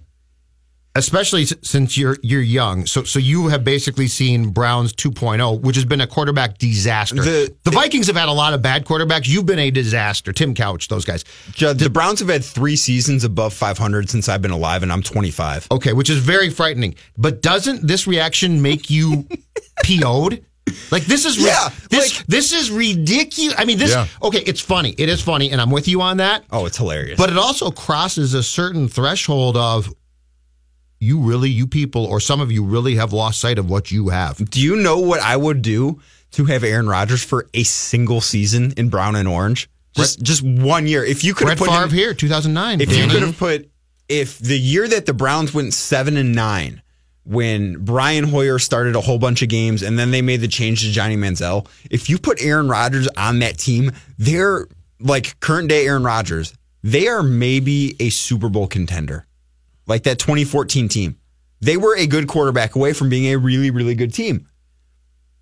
especially 0.96 1.46
since 1.46 1.98
you're 1.98 2.18
you're 2.24 2.42
young, 2.42 2.86
so 2.86 3.04
so 3.04 3.20
you 3.20 3.50
have 3.50 3.64
basically 3.66 4.08
seen 4.08 4.50
Browns 4.52 4.94
2.0, 4.94 5.62
which 5.62 5.76
has 5.76 5.84
been 5.86 6.00
a 6.02 6.08
quarterback 6.08 6.58
disaster. 6.58 7.16
The- 7.22 7.54
The, 7.64 7.72
Vikings 7.72 8.08
have 8.08 8.16
had 8.16 8.30
a 8.30 8.34
lot 8.34 8.54
of 8.54 8.62
bad 8.62 8.86
quarterbacks. 8.86 9.28
You've 9.28 9.46
been 9.46 9.60
a 9.60 9.72
disaster. 9.72 10.32
Tim 10.32 10.54
Couch, 10.56 10.88
those 10.88 11.04
guys. 11.04 11.26
Judd, 11.52 11.78
the 11.80 11.90
Browns 11.90 12.20
have 12.22 12.30
had 12.30 12.46
three 12.46 12.78
seasons 12.78 13.24
above 13.26 13.54
500 13.54 14.10
since 14.10 14.30
I've 14.30 14.42
been 14.42 14.52
alive, 14.52 14.82
and 14.84 14.92
I'm 14.94 15.02
25. 15.04 15.68
Okay, 15.72 15.92
which 15.92 16.10
is 16.10 16.20
very 16.20 16.50
frightening. 16.50 16.96
But 17.18 17.42
doesn't 17.42 17.86
this 17.86 18.08
reaction 18.08 18.62
make 18.62 18.90
you 18.90 19.28
PO'd? 19.84 20.46
Like 20.92 21.06
this 21.06 21.26
is 21.26 21.38
Yeah, 21.38 21.70
this 21.90 22.24
this 22.28 22.54
is 22.54 22.72
ridiculous. 22.72 23.56
I 23.58 23.66
mean, 23.66 23.78
this 23.78 23.92
Yeah. 23.92 24.08
okay. 24.22 24.40
It's 24.46 24.62
funny. 24.62 24.94
It 24.98 25.10
is 25.10 25.22
funny, 25.22 25.52
and 25.52 25.62
I'm 25.62 25.72
with 25.72 25.88
you 25.88 26.02
on 26.02 26.18
that. 26.18 26.44
Oh, 26.52 26.66
it's 26.66 26.78
hilarious. 26.78 27.18
But 27.18 27.30
it 27.30 27.38
also 27.38 27.72
crosses 27.72 28.34
a 28.34 28.44
certain 28.44 28.88
threshold 28.88 29.58
of 29.58 29.94
you 31.00 31.20
really, 31.20 31.50
you 31.50 31.68
people, 31.68 32.06
or 32.06 32.20
some 32.20 32.40
of 32.42 32.52
you 32.52 32.64
really 32.64 32.96
have 32.96 33.14
lost 33.14 33.40
sight 33.40 33.60
of 33.60 33.70
what 33.70 33.92
you 33.92 34.10
have. 34.10 34.38
Do 34.50 34.62
you 34.62 34.76
know 34.78 35.00
what 35.00 35.20
I 35.20 35.36
would 35.36 35.62
do 35.62 36.02
to 36.32 36.46
have 36.46 36.64
Aaron 36.64 36.88
Rodgers 36.88 37.24
for 37.24 37.48
a 37.54 37.64
single 37.64 38.22
season 38.22 38.74
in 38.78 38.90
brown 38.90 39.16
and 39.16 39.28
orange? 39.28 39.70
Just 39.96 40.22
just 40.22 40.42
one 40.42 40.88
year. 40.88 41.04
If 41.06 41.24
you 41.24 41.34
could 41.34 41.46
Brett 41.46 41.58
have 41.60 41.68
put 41.68 41.74
Favre 41.74 41.86
him, 41.86 41.92
here, 41.92 42.14
2009. 42.14 42.82
if 42.82 42.96
you 42.96 43.08
could 43.08 43.22
have 43.22 43.38
put 43.38 43.70
if 44.10 44.38
the 44.40 44.58
year 44.60 44.88
that 44.88 45.06
the 45.06 45.14
Browns 45.14 45.54
went 45.54 45.74
seven 45.74 46.18
and 46.18 46.34
nine, 46.36 46.82
when 47.26 47.84
Brian 47.84 48.24
Hoyer 48.24 48.60
started 48.60 48.96
a 48.96 49.02
whole 49.02 49.18
bunch 49.18 49.42
of 49.42 49.50
games 49.50 49.82
and 49.82 49.98
then 49.98 50.12
they 50.12 50.22
made 50.22 50.42
the 50.42 50.48
change 50.48 50.82
to 50.82 50.92
Johnny 50.92 51.18
Manziel, 51.18 51.68
if 51.90 52.10
you 52.10 52.18
put 52.18 52.42
Aaron 52.42 52.70
Rodgers 52.70 53.08
on 53.18 53.40
that 53.40 53.58
team, 53.58 53.92
they're 54.18 54.68
like 55.00 55.40
current 55.40 55.70
day 55.70 55.86
Aaron 55.86 56.04
Rodgers. 56.04 56.54
They 56.84 57.08
are 57.08 57.24
maybe 57.24 57.96
a 58.00 58.10
Super 58.10 58.48
Bowl 58.48 58.68
contender, 58.68 59.26
like 59.88 60.04
that 60.04 60.20
2014 60.20 60.88
team. 60.88 61.18
They 61.62 61.78
were 61.78 61.96
a 61.98 62.06
good 62.06 62.28
quarterback 62.28 62.76
away 62.76 62.94
from 62.94 63.10
being 63.10 63.34
a 63.34 63.38
really, 63.38 63.72
really 63.72 63.96
good 63.96 64.14
team. 64.14 64.48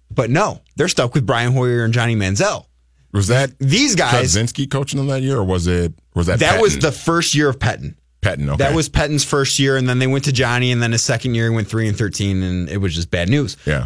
But 0.09 0.29
no, 0.29 0.61
they're 0.77 0.87
stuck 0.87 1.13
with 1.13 1.25
Brian 1.25 1.51
Hoyer 1.51 1.83
and 1.83 1.93
Johnny 1.93 2.15
Manziel. 2.15 2.65
Was 3.11 3.27
that 3.27 3.57
these 3.59 3.95
guys? 3.95 4.33
Chudzinski 4.33 4.69
coaching 4.69 4.97
them 4.97 5.07
that 5.07 5.21
year, 5.21 5.37
or 5.37 5.43
was 5.43 5.67
it 5.67 5.93
was 6.15 6.27
that 6.27 6.39
That 6.39 6.61
was 6.61 6.79
the 6.79 6.91
first 6.91 7.35
year 7.35 7.49
of 7.49 7.59
Pettine. 7.59 7.95
Pettine? 8.23 8.47
Okay, 8.49 8.57
That 8.57 8.73
was 8.75 8.89
Pettine's 8.89 9.23
first 9.23 9.59
year, 9.59 9.77
and 9.77 9.87
then 9.87 9.99
they 9.99 10.07
went 10.07 10.23
to 10.25 10.31
Johnny, 10.31 10.71
and 10.71 10.81
then 10.81 10.91
his 10.91 11.01
second 11.01 11.35
year 11.35 11.49
he 11.49 11.55
went 11.55 11.67
three 11.67 11.87
and 11.87 11.97
thirteen, 11.97 12.41
and 12.43 12.69
it 12.69 12.77
was 12.77 12.95
just 12.95 13.11
bad 13.11 13.29
news. 13.29 13.57
yeah. 13.65 13.85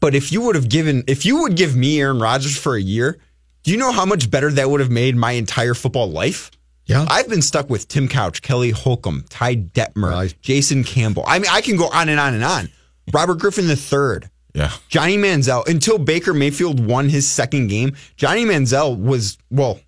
But 0.00 0.14
if 0.16 0.32
you 0.32 0.40
would 0.42 0.56
have 0.56 0.68
given, 0.68 1.04
if 1.06 1.24
you 1.24 1.42
would 1.42 1.56
give 1.56 1.76
me 1.76 2.00
Aaron 2.00 2.18
Rodgers 2.18 2.56
for 2.58 2.74
a 2.74 2.80
year, 2.80 3.18
do 3.62 3.70
you 3.70 3.76
know 3.76 3.92
how 3.92 4.04
much 4.04 4.30
better 4.30 4.50
that 4.50 4.68
would 4.68 4.80
have 4.80 4.90
made 4.90 5.14
my 5.16 5.32
entire 5.32 5.74
football 5.74 6.10
life? 6.10 6.50
Yeah. 6.86 7.06
I've 7.08 7.28
been 7.28 7.42
stuck 7.42 7.70
with 7.70 7.86
Tim 7.86 8.08
Couch, 8.08 8.42
Kelly 8.42 8.70
Holcomb, 8.70 9.24
Ty 9.30 9.54
Detmer, 9.56 10.34
Jason 10.40 10.82
Campbell. 10.82 11.22
I 11.26 11.38
mean, 11.38 11.50
I 11.52 11.60
can 11.60 11.76
go 11.76 11.86
on 11.88 12.08
and 12.08 12.18
on 12.18 12.34
and 12.34 12.42
on. 12.42 12.68
Robert 13.12 13.38
Griffin 13.38 13.66
III. 13.70 14.28
Yeah. 14.54 14.72
Johnny 14.88 15.16
Manziel, 15.16 15.66
until 15.68 15.98
Baker 15.98 16.34
Mayfield 16.34 16.84
won 16.84 17.08
his 17.08 17.28
second 17.30 17.68
game, 17.68 17.94
Johnny 18.16 18.44
Manziel 18.44 18.98
was, 19.00 19.38
well, 19.50 19.78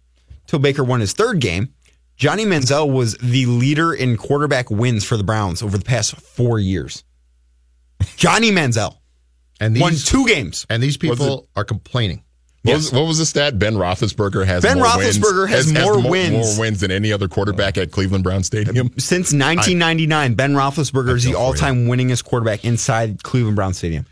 till 0.47 0.61
Baker 0.61 0.85
won 0.85 1.01
his 1.01 1.13
third 1.13 1.41
game, 1.41 1.75
Johnny 2.17 2.45
Manziel 2.45 2.91
was 2.91 3.17
the 3.19 3.47
leader 3.47 3.93
in 3.93 4.17
quarterback 4.17 4.71
wins 4.71 5.05
for 5.05 5.17
the 5.17 5.25
Browns 5.25 5.63
over 5.63 5.77
the 5.77 5.85
past 5.85 6.17
four 6.17 6.59
years. 6.59 7.03
Johnny 8.17 8.51
Manziel 8.51 8.97
and 9.61 9.79
won 9.81 9.95
two 9.95 10.27
games. 10.27 10.67
and 10.71 10.83
these 10.83 10.99
Was 11.01 11.19
people 11.19 11.49
are 11.57 11.65
complaining. 11.65 12.23
What, 12.63 12.77
was, 12.77 12.93
what 12.93 13.07
was 13.07 13.19
the 13.19 13.27
stat? 13.27 13.59
Ben 13.59 13.75
Roethlisberger 13.75 14.47
has 14.47 14.63
Ben 14.63 14.79
more 14.79 14.87
Roethlisberger 14.87 15.51
wins, 15.51 15.71
has 15.71 15.73
more 15.75 16.01
wins. 16.11 16.33
more 16.33 16.61
wins 16.61 16.81
than 16.81 16.91
any 16.91 17.13
other 17.13 17.29
quarterback 17.29 17.77
at 17.77 17.91
Cleveland 17.93 18.25
Brown 18.25 18.43
Stadium. 18.43 18.89
Since 18.99 19.35
1999, 19.35 20.35
Ben 20.35 20.55
Roethlisberger 20.55 21.15
is 21.15 21.25
the 21.25 21.35
all-time 21.35 21.87
winningest 21.89 22.25
quarterback 22.25 22.65
inside 22.65 23.23
Cleveland 23.23 23.57
Brown 23.57 23.75
Stadium. 23.75 24.07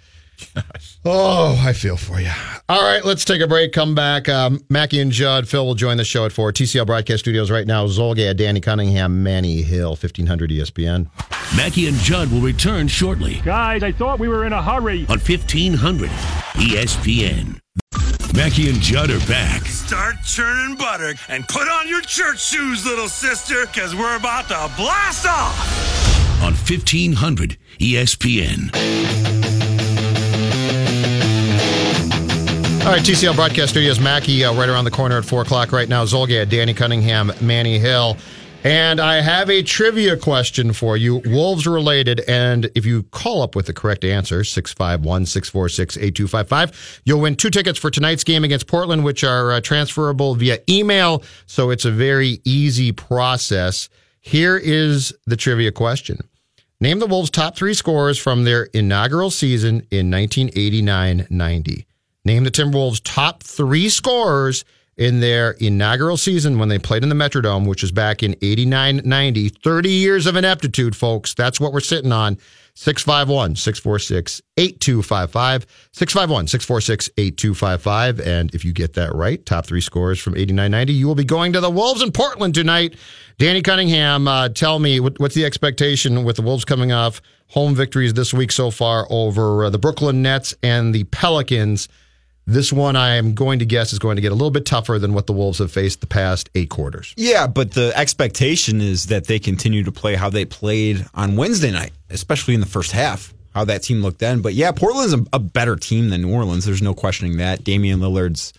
Oh, 1.05 1.61
I 1.67 1.73
feel 1.73 1.97
for 1.97 2.21
you. 2.21 2.31
All 2.69 2.81
right, 2.81 3.05
let's 3.05 3.25
take 3.25 3.41
a 3.41 3.49
break. 3.49 3.73
Come 3.73 3.93
back. 3.97 4.29
Um, 4.29 4.61
Mackey 4.71 5.01
and 5.01 5.11
Judd. 5.11 5.49
Phil 5.49 5.67
will 5.67 5.75
join 5.75 5.97
the 5.97 6.05
show 6.05 6.25
at 6.27 6.31
4. 6.31 6.53
TCL 6.53 6.87
Broadcast 6.87 7.19
Studios 7.25 7.51
right 7.51 7.67
now. 7.67 7.87
Zulgad, 7.87 8.37
Danny 8.37 8.61
Cunningham, 8.61 9.21
Manny 9.25 9.63
Hill, 9.63 9.91
1500 9.91 10.51
ESPN. 10.51 11.09
Mackey 11.57 11.89
and 11.89 11.97
Judd 11.97 12.31
will 12.31 12.41
return 12.41 12.87
shortly 12.87 13.41
Guys, 13.45 13.83
I 13.83 13.91
thought 13.91 14.21
we 14.21 14.29
were 14.29 14.45
in 14.45 14.53
a 14.53 14.63
hurry. 14.63 15.01
on 15.09 15.19
1500 15.19 16.09
ESPN. 16.55 17.59
Mackey 18.37 18.69
and 18.71 18.81
Judd 18.81 19.11
are 19.11 19.19
back. 19.27 19.63
Start 19.67 20.15
churning 20.25 20.77
butter 20.77 21.15
and 21.29 21.47
put 21.49 21.67
on 21.69 21.89
your 21.89 22.01
church 22.03 22.41
shoes, 22.41 22.87
little 22.87 23.09
sister, 23.09 23.67
because 23.67 23.93
we're 23.97 24.17
about 24.17 24.47
to 24.49 24.71
blast 24.77 25.27
off. 25.27 26.43
on 26.43 26.53
1500 26.55 27.57
ESPN. 27.81 29.72
All 32.83 32.89
right, 32.89 33.01
TCL 33.01 33.37
Broadcast 33.37 33.71
Studios. 33.71 34.01
Mackey 34.01 34.45
uh, 34.45 34.53
right 34.55 34.69
around 34.69 34.85
the 34.85 34.91
corner 34.91 35.17
at 35.17 35.25
4 35.25 35.43
o'clock 35.43 35.71
right 35.71 35.89
now. 35.89 36.05
Zulgad, 36.05 36.49
Danny 36.49 36.75
Cunningham, 36.75 37.31
Manny 37.41 37.79
Hill. 37.79 38.17
And 38.65 39.01
I 39.01 39.21
have 39.21 39.49
a 39.49 39.63
trivia 39.63 40.17
question 40.17 40.73
for 40.73 40.97
you, 40.97 41.23
Wolves 41.27 41.65
related. 41.65 42.21
And 42.27 42.73
if 42.75 42.85
you 42.85 43.05
call 43.05 43.41
up 43.43 43.55
with 43.55 43.67
the 43.67 43.73
correct 43.73 44.05
answer, 44.05 44.43
651 44.43 45.27
646 45.27 45.97
8255, 45.97 47.03
you'll 47.05 47.21
win 47.21 47.37
two 47.37 47.51
tickets 47.51 47.79
for 47.79 47.89
tonight's 47.89 48.25
game 48.25 48.43
against 48.43 48.67
Portland, 48.67 49.05
which 49.05 49.23
are 49.23 49.53
uh, 49.53 49.61
transferable 49.61 50.35
via 50.35 50.59
email. 50.69 51.23
So 51.47 51.71
it's 51.71 51.85
a 51.85 51.91
very 51.93 52.41
easy 52.45 52.91
process. 52.91 53.89
Here 54.21 54.57
is 54.57 55.15
the 55.25 55.37
trivia 55.37 55.71
question 55.71 56.19
Name 56.81 56.99
the 56.99 57.07
Wolves' 57.07 57.31
top 57.31 57.55
three 57.55 57.75
scorers 57.75 58.19
from 58.19 58.43
their 58.43 58.65
inaugural 58.75 59.31
season 59.31 59.87
in 59.93 60.11
1989 60.11 61.29
90. 61.31 61.87
Name 62.25 62.45
the 62.45 62.51
Timberwolves' 62.51 63.01
top 63.03 63.43
three 63.43 63.89
scorers 63.89 64.65
in 64.97 65.21
their 65.21 65.53
inaugural 65.53 66.17
season 66.17 66.59
when 66.59 66.69
they 66.69 66.79
played 66.79 67.03
in 67.03 67.09
the 67.09 67.15
Metrodome, 67.15 67.67
which 67.67 67.83
was 67.83 67.91
back 67.91 68.23
in 68.23 68.37
89 68.43 69.01
90. 69.05 69.49
30 69.49 69.91
years 69.91 70.27
of 70.27 70.37
ineptitude, 70.37 70.95
folks. 70.95 71.35
That's 71.35 71.59
what 71.59 71.73
we're 71.73 71.81
sitting 71.81 72.13
on. 72.13 72.39
651 72.75 73.57
646 73.57 74.41
8255. 74.57 75.67
651 75.93 76.47
646 76.47 77.11
8255. 77.19 78.21
And 78.21 78.55
if 78.55 78.65
you 78.65 78.73
get 78.73 78.95
that 78.95 79.15
right, 79.15 79.45
top 79.45 79.67
three 79.67 79.81
scores 79.81 80.21
from 80.21 80.37
89 80.37 80.71
90, 80.71 80.93
you 80.93 81.07
will 81.07 81.15
be 81.15 81.25
going 81.25 81.53
to 81.55 81.61
the 81.61 81.71
Wolves 81.71 82.03
in 82.03 82.13
Portland 82.13 82.55
tonight. 82.55 82.97
Danny 83.39 83.63
Cunningham, 83.63 84.29
uh, 84.29 84.49
tell 84.51 84.79
me 84.79 85.01
what, 85.01 85.19
what's 85.19 85.35
the 85.35 85.45
expectation 85.45 86.23
with 86.25 86.37
the 86.37 86.43
Wolves 86.43 86.65
coming 86.65 86.93
off 86.93 87.21
home 87.49 87.75
victories 87.75 88.15
this 88.15 88.33
week 88.33 88.53
so 88.53 88.71
far 88.71 89.07
over 89.11 89.65
uh, 89.65 89.71
the 89.71 89.79
Brooklyn 89.79 90.23
Nets 90.23 90.55
and 90.63 90.95
the 90.95 91.05
Pelicans? 91.05 91.89
This 92.47 92.73
one, 92.73 92.97
I 92.97 93.15
am 93.17 93.35
going 93.35 93.61
to 93.61 93.65
guess, 93.65 93.93
is 93.93 94.01
going 94.01 94.17
to 94.17 94.23
get 94.23 94.33
a 94.33 94.35
little 94.35 94.51
bit 94.51 94.67
tougher 94.67 94.99
than 94.99 95.15
what 95.15 95.27
the 95.27 95.33
Wolves 95.33 95.59
have 95.61 95.71
faced 95.71 96.01
the 96.01 96.09
past 96.09 96.51
eight 96.55 96.71
quarters. 96.71 97.15
Yeah, 97.17 97.47
but 97.47 97.73
the 97.73 97.93
expectation 97.97 98.81
is 98.81 99.07
that 99.07 99.27
they 99.27 99.39
continue 99.39 99.85
to 99.85 99.93
play 99.93 100.17
how 100.17 100.29
they 100.29 100.45
played 100.45 101.07
on 101.15 101.37
Wednesday 101.37 101.71
night, 101.71 101.93
especially 102.11 102.55
in 102.55 102.61
the 102.61 102.67
first 102.67 102.91
half, 102.91 103.33
how 103.55 103.65
that 103.67 103.85
team 103.85 104.03
looked 104.03 104.19
then. 104.19 104.41
But 104.41 104.55
yeah, 104.55 104.73
Portland's 104.73 105.15
a, 105.15 105.25
a 105.33 105.39
better 105.39 105.77
team 105.77 106.11
than 106.11 106.23
New 106.23 106.35
Orleans. 106.35 106.65
There's 106.65 106.83
no 106.83 106.95
questioning 106.95 107.37
that. 107.37 107.63
Damian 107.63 108.01
Lillard's 108.01 108.53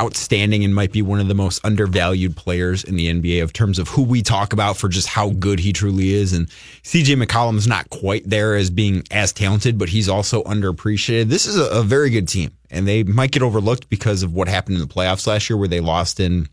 outstanding 0.00 0.64
and 0.64 0.74
might 0.74 0.92
be 0.92 1.02
one 1.02 1.20
of 1.20 1.28
the 1.28 1.34
most 1.34 1.64
undervalued 1.64 2.36
players 2.36 2.82
in 2.82 2.96
the 2.96 3.08
NBA 3.08 3.42
of 3.42 3.52
terms 3.52 3.78
of 3.78 3.88
who 3.88 4.02
we 4.02 4.22
talk 4.22 4.52
about 4.52 4.76
for 4.76 4.88
just 4.88 5.08
how 5.08 5.30
good 5.30 5.60
he 5.60 5.72
truly 5.72 6.14
is. 6.14 6.32
And 6.32 6.48
CJ 6.82 7.22
McCollum's 7.22 7.66
not 7.66 7.90
quite 7.90 8.28
there 8.28 8.56
as 8.56 8.70
being 8.70 9.02
as 9.10 9.32
talented, 9.32 9.78
but 9.78 9.90
he's 9.90 10.08
also 10.08 10.42
underappreciated. 10.44 11.28
This 11.28 11.46
is 11.46 11.58
a, 11.58 11.66
a 11.66 11.82
very 11.82 12.10
good 12.10 12.28
team, 12.28 12.50
and 12.70 12.88
they 12.88 13.02
might 13.02 13.32
get 13.32 13.42
overlooked 13.42 13.90
because 13.90 14.22
of 14.22 14.32
what 14.32 14.48
happened 14.48 14.76
in 14.76 14.82
the 14.82 14.92
playoffs 14.92 15.26
last 15.26 15.50
year, 15.50 15.56
where 15.56 15.68
they 15.68 15.80
lost 15.80 16.18
in 16.18 16.48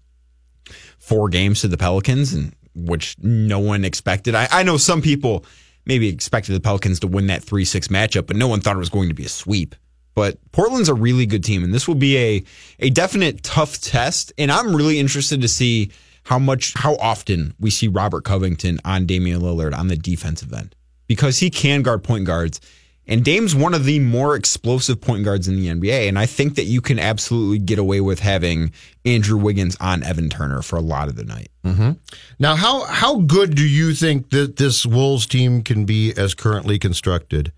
four 0.98 1.30
games 1.30 1.62
to 1.62 1.68
the 1.68 1.78
Pelicans, 1.78 2.34
and 2.34 2.54
which 2.76 3.16
no 3.20 3.60
one 3.60 3.86
expected. 3.86 4.36
I, 4.36 4.48
I 4.52 4.64
know 4.64 4.78
some 4.78 5.02
people 5.02 5.46
maybe 5.86 6.10
expected 6.10 6.54
the 6.54 6.60
Pelicans 6.60 7.00
to 7.00 7.08
win 7.08 7.28
that 7.28 7.44
three 7.44 7.66
six 7.66 7.88
matchup, 7.88 8.28
but 8.28 8.36
no 8.36 8.48
one 8.48 8.60
thought 8.60 8.76
it 8.76 8.80
was 8.80 8.90
going 8.90 9.08
to 9.08 9.16
be 9.16 9.26
a 9.26 9.30
sweep. 9.30 9.74
But 10.18 10.40
Portland's 10.52 10.90
a 10.90 10.96
really 10.96 11.28
good 11.28 11.44
team, 11.44 11.64
and 11.64 11.72
this 11.72 11.88
will 11.88 11.94
be 11.94 12.18
a 12.18 12.44
a 12.80 12.90
definite 12.90 13.44
tough 13.44 13.80
test. 13.80 14.34
And 14.40 14.52
I'm 14.52 14.76
really 14.76 14.98
interested 14.98 15.42
to 15.42 15.48
see 15.48 15.92
how 16.24 16.40
much 16.40 16.74
how 16.74 16.96
often 16.96 17.54
we 17.60 17.70
see 17.70 17.88
Robert 17.88 18.24
Covington 18.24 18.80
on 18.84 19.06
Damian 19.06 19.42
Lillard 19.42 19.78
on 19.78 19.90
the 19.90 19.96
defensive 19.96 20.52
end 20.52 20.74
because 21.06 21.38
he 21.38 21.52
can 21.52 21.84
guard 21.84 22.04
point 22.04 22.26
guards. 22.26 22.60
And 23.06 23.24
Dame's 23.24 23.56
one 23.56 23.76
of 23.76 23.86
the 23.86 24.00
more 24.00 24.36
explosive 24.36 25.00
point 25.00 25.24
guards 25.24 25.48
in 25.48 25.56
the 25.56 25.68
NBA. 25.68 26.10
And 26.10 26.18
I 26.18 26.26
think 26.26 26.56
that 26.56 26.66
you 26.66 26.82
can 26.82 26.98
absolutely 26.98 27.60
get 27.60 27.78
away 27.78 28.02
with 28.02 28.20
having 28.20 28.72
Andrew 29.06 29.38
Wiggins 29.38 29.78
on 29.80 30.02
Evan 30.02 30.30
Turner 30.30 30.64
for 30.64 30.78
a 30.78 30.82
lot 30.82 31.10
of 31.10 31.16
the 31.16 31.26
night. 31.26 31.50
Mm-hmm. 31.64 31.92
Now, 32.40 32.56
how 32.56 32.86
how 32.86 33.20
good 33.20 33.54
do 33.54 33.64
you 33.64 33.94
think 33.94 34.32
that 34.32 34.56
this 34.56 34.84
Wolves 34.84 35.28
team 35.28 35.62
can 35.62 35.86
be 35.86 36.12
as 36.18 36.34
currently 36.34 36.80
constructed? 36.80 37.52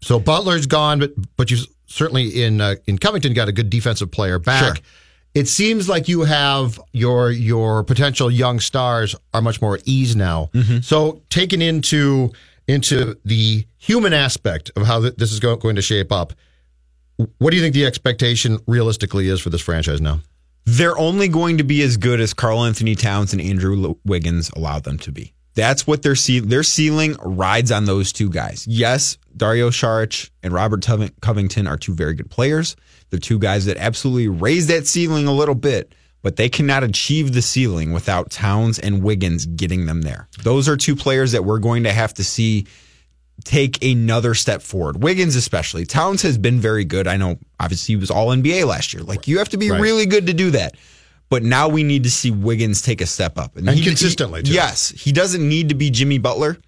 So 0.00 0.20
Butler's 0.20 0.66
gone, 0.66 1.00
but 1.00 1.12
but 1.36 1.50
you 1.50 1.56
certainly 1.94 2.42
in 2.42 2.60
uh, 2.60 2.74
in 2.86 2.98
Covington 2.98 3.32
got 3.32 3.48
a 3.48 3.52
good 3.52 3.70
defensive 3.70 4.10
player 4.10 4.38
back. 4.38 4.76
Sure. 4.76 4.84
It 5.34 5.48
seems 5.48 5.88
like 5.88 6.08
you 6.08 6.22
have 6.22 6.80
your 6.92 7.30
your 7.30 7.82
potential 7.84 8.30
young 8.30 8.60
stars 8.60 9.16
are 9.32 9.42
much 9.42 9.60
more 9.60 9.74
at 9.76 9.82
ease 9.84 10.14
now. 10.14 10.50
So 10.82 11.22
taken 11.28 11.60
into 11.62 12.32
into 12.68 13.16
the 13.24 13.66
human 13.76 14.12
aspect 14.12 14.70
of 14.76 14.86
how 14.86 15.00
th- 15.00 15.16
this 15.16 15.32
is 15.32 15.40
go- 15.40 15.56
going 15.56 15.76
to 15.76 15.82
shape 15.82 16.10
up, 16.10 16.32
what 17.38 17.50
do 17.50 17.56
you 17.56 17.62
think 17.62 17.74
the 17.74 17.84
expectation 17.84 18.58
realistically 18.66 19.28
is 19.28 19.40
for 19.40 19.50
this 19.50 19.60
franchise 19.60 20.00
now? 20.00 20.20
They're 20.64 20.96
only 20.96 21.28
going 21.28 21.58
to 21.58 21.64
be 21.64 21.82
as 21.82 21.98
good 21.98 22.20
as 22.20 22.32
Karl-Anthony 22.32 22.94
Towns 22.94 23.34
and 23.34 23.42
Andrew 23.42 23.96
Wiggins 24.06 24.50
allow 24.56 24.78
them 24.80 24.96
to 25.00 25.12
be. 25.12 25.33
That's 25.54 25.86
what 25.86 26.02
their 26.02 26.14
their 26.14 26.62
ceiling 26.62 27.16
rides 27.22 27.70
on 27.70 27.84
those 27.84 28.12
two 28.12 28.28
guys. 28.30 28.66
Yes, 28.66 29.18
Dario 29.36 29.70
Saric 29.70 30.30
and 30.42 30.52
Robert 30.52 30.86
Covington 31.20 31.66
are 31.66 31.76
two 31.76 31.94
very 31.94 32.14
good 32.14 32.30
players. 32.30 32.76
They're 33.10 33.20
two 33.20 33.38
guys 33.38 33.66
that 33.66 33.76
absolutely 33.76 34.28
raise 34.28 34.66
that 34.66 34.86
ceiling 34.86 35.26
a 35.28 35.32
little 35.32 35.54
bit, 35.54 35.94
but 36.22 36.36
they 36.36 36.48
cannot 36.48 36.82
achieve 36.82 37.32
the 37.34 37.42
ceiling 37.42 37.92
without 37.92 38.30
Towns 38.30 38.78
and 38.80 39.02
Wiggins 39.02 39.46
getting 39.46 39.86
them 39.86 40.02
there. 40.02 40.28
Those 40.42 40.68
are 40.68 40.76
two 40.76 40.96
players 40.96 41.32
that 41.32 41.44
we're 41.44 41.60
going 41.60 41.84
to 41.84 41.92
have 41.92 42.14
to 42.14 42.24
see 42.24 42.66
take 43.44 43.84
another 43.84 44.34
step 44.34 44.62
forward. 44.62 45.02
Wiggins, 45.02 45.34
especially. 45.36 45.84
Towns 45.84 46.22
has 46.22 46.38
been 46.38 46.60
very 46.60 46.84
good. 46.84 47.06
I 47.08 47.16
know, 47.16 47.38
obviously, 47.58 47.94
he 47.94 47.96
was 47.96 48.10
all 48.10 48.28
NBA 48.28 48.64
last 48.66 48.94
year. 48.94 49.02
Like, 49.02 49.26
you 49.26 49.38
have 49.38 49.48
to 49.50 49.56
be 49.56 49.70
Right. 49.70 49.80
really 49.80 50.06
good 50.06 50.26
to 50.28 50.32
do 50.32 50.52
that. 50.52 50.76
But 51.34 51.42
now 51.42 51.66
we 51.66 51.82
need 51.82 52.04
to 52.04 52.12
see 52.12 52.30
Wiggins 52.30 52.80
take 52.80 53.00
a 53.00 53.06
step 53.06 53.38
up. 53.38 53.56
And 53.56 53.68
he- 53.68 53.82
consistently, 53.82 54.42
he- 54.42 54.50
too. 54.50 54.52
yes. 54.52 54.90
He 54.90 55.10
doesn't 55.10 55.48
need 55.48 55.68
to 55.70 55.74
be 55.74 55.90
Jimmy 55.90 56.18
Butler, 56.18 56.58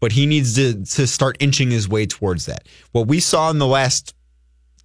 but 0.00 0.12
he 0.12 0.24
needs 0.24 0.54
to, 0.54 0.82
to 0.82 1.06
start 1.06 1.36
inching 1.40 1.70
his 1.70 1.86
way 1.86 2.06
towards 2.06 2.46
that. 2.46 2.66
What 2.92 3.06
we 3.06 3.20
saw 3.20 3.50
in 3.50 3.58
the 3.58 3.66
last 3.66 4.14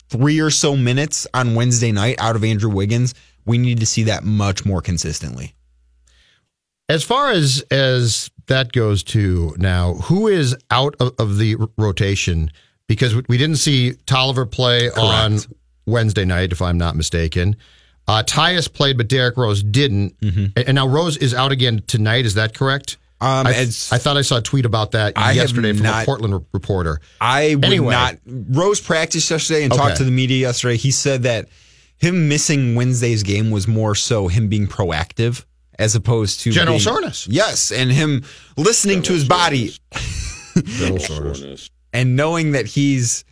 three 0.10 0.42
or 0.42 0.50
so 0.50 0.76
minutes 0.76 1.26
on 1.34 1.56
Wednesday 1.56 1.94
night 1.94 2.18
out 2.20 2.36
of 2.36 2.44
Andrew 2.44 2.70
Wiggins, 2.70 3.16
we 3.46 3.58
need 3.58 3.80
to 3.80 3.86
see 3.86 4.04
that 4.04 4.26
much 4.26 4.66
more 4.66 4.82
consistently. 4.82 5.56
As 6.90 7.06
far 7.06 7.32
as 7.32 7.64
as 7.72 8.30
that 8.48 8.74
goes 8.74 9.04
to 9.04 9.56
now, 9.58 9.94
who 9.94 10.28
is 10.28 10.54
out 10.70 10.96
of, 11.00 11.14
of 11.18 11.38
the 11.38 11.56
rotation? 11.78 12.52
Because 12.88 13.16
we 13.30 13.38
didn't 13.38 13.56
see 13.56 13.94
Tolliver 14.06 14.46
play 14.46 14.90
on 14.92 15.40
Wednesday 15.86 16.26
night, 16.26 16.52
if 16.52 16.62
I'm 16.62 16.78
not 16.78 16.98
mistaken. 16.98 17.56
Uh, 18.10 18.24
Tyus 18.24 18.72
played, 18.74 18.97
but 18.97 19.07
Derrick 19.07 19.38
Rose 19.38 19.62
didn't. 19.62 20.16
And, 20.22 20.51
and 20.57 20.74
now 20.76 20.88
Rose 20.88 21.16
is 21.18 21.34
out 21.34 21.51
again 21.51 21.84
tonight. 21.86 22.26
Is 22.26 22.34
that 22.34 22.53
correct? 22.55 22.97
Um, 23.22 23.45
I, 23.47 23.53
as- 23.53 23.89
I 23.91 23.97
thought 23.99 24.18
I 24.18 24.22
saw 24.24 24.38
a 24.38 24.41
tweet 24.41 24.66
about 24.66 24.91
that 24.91 25.14
I 25.16 25.34
yesterday 25.34 25.74
from 25.74 25.84
not- 25.84 26.03
a 26.03 26.05
Portland 26.05 26.34
re- 26.34 26.39
reporter. 26.53 27.01
I 27.22 27.53
would 27.55 27.66
Anyway. 27.66 27.91
not. 27.93 28.16
Rose 28.26 28.80
practiced 28.82 29.30
yesterday 29.30 29.64
and 29.64 29.72
Okay. 29.74 29.82
talked 29.82 29.97
to 29.97 30.03
the 30.05 30.12
media 30.12 30.38
yesterday. 30.47 30.78
He 30.78 30.89
said 30.91 31.24
that 31.24 31.49
him 31.97 32.30
missing 32.30 32.76
Wednesday's 32.76 33.22
game 33.24 33.51
was 33.51 33.68
more 33.68 33.93
so 33.93 34.28
him 34.28 34.47
being 34.47 34.68
proactive 34.68 35.43
as 35.78 35.95
opposed 35.95 36.39
to 36.41 36.51
General 36.51 36.74
being- 36.78 36.80
soreness. 36.82 37.28
Yes, 37.30 37.72
and 37.72 37.91
him 37.91 38.24
listening 38.57 39.01
to 39.03 39.14
his 39.14 39.26
body 39.26 39.74
general 40.66 40.99
soreness. 40.99 41.70
and 41.93 42.16
knowing 42.16 42.53
that 42.53 42.66
he's 42.68 43.24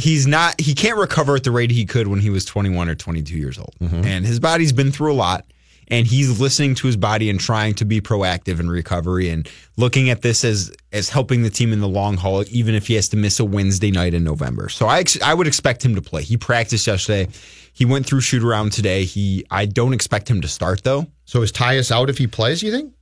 he's 0.00 0.26
not 0.26 0.60
he 0.60 0.74
can't 0.74 0.98
recover 0.98 1.36
at 1.36 1.44
the 1.44 1.50
rate 1.50 1.70
he 1.70 1.84
could 1.84 2.08
when 2.08 2.20
he 2.20 2.30
was 2.30 2.44
21 2.44 2.88
or 2.88 2.94
22 2.94 3.36
years 3.36 3.58
old. 3.58 3.74
Mm-hmm. 3.80 4.04
And 4.04 4.26
his 4.26 4.40
body's 4.40 4.72
been 4.72 4.90
through 4.90 5.12
a 5.12 5.14
lot 5.14 5.44
and 5.88 6.06
he's 6.06 6.40
listening 6.40 6.74
to 6.76 6.86
his 6.86 6.96
body 6.96 7.28
and 7.28 7.40
trying 7.40 7.74
to 7.74 7.84
be 7.84 8.00
proactive 8.00 8.60
in 8.60 8.70
recovery 8.70 9.28
and 9.28 9.48
looking 9.76 10.08
at 10.08 10.22
this 10.22 10.44
as 10.44 10.72
as 10.92 11.08
helping 11.08 11.42
the 11.42 11.50
team 11.50 11.72
in 11.72 11.80
the 11.80 11.88
long 11.88 12.16
haul 12.16 12.44
even 12.48 12.74
if 12.74 12.86
he 12.86 12.94
has 12.94 13.08
to 13.10 13.16
miss 13.16 13.40
a 13.40 13.44
Wednesday 13.44 13.90
night 13.90 14.14
in 14.14 14.24
November. 14.24 14.68
So 14.68 14.86
I 14.86 15.00
ex- 15.00 15.20
I 15.20 15.34
would 15.34 15.46
expect 15.46 15.84
him 15.84 15.94
to 15.96 16.02
play. 16.02 16.22
He 16.22 16.36
practiced 16.36 16.86
yesterday. 16.86 17.28
He 17.72 17.84
went 17.84 18.06
through 18.06 18.20
shoot 18.20 18.42
around 18.42 18.72
today. 18.72 19.04
He 19.04 19.44
I 19.50 19.66
don't 19.66 19.92
expect 19.92 20.30
him 20.30 20.40
to 20.40 20.48
start 20.48 20.84
though. 20.84 21.06
So 21.24 21.42
is 21.42 21.52
Tyus 21.52 21.90
out 21.90 22.08
if 22.08 22.18
he 22.18 22.26
plays? 22.26 22.62
You 22.62 22.72
think? 22.72 22.94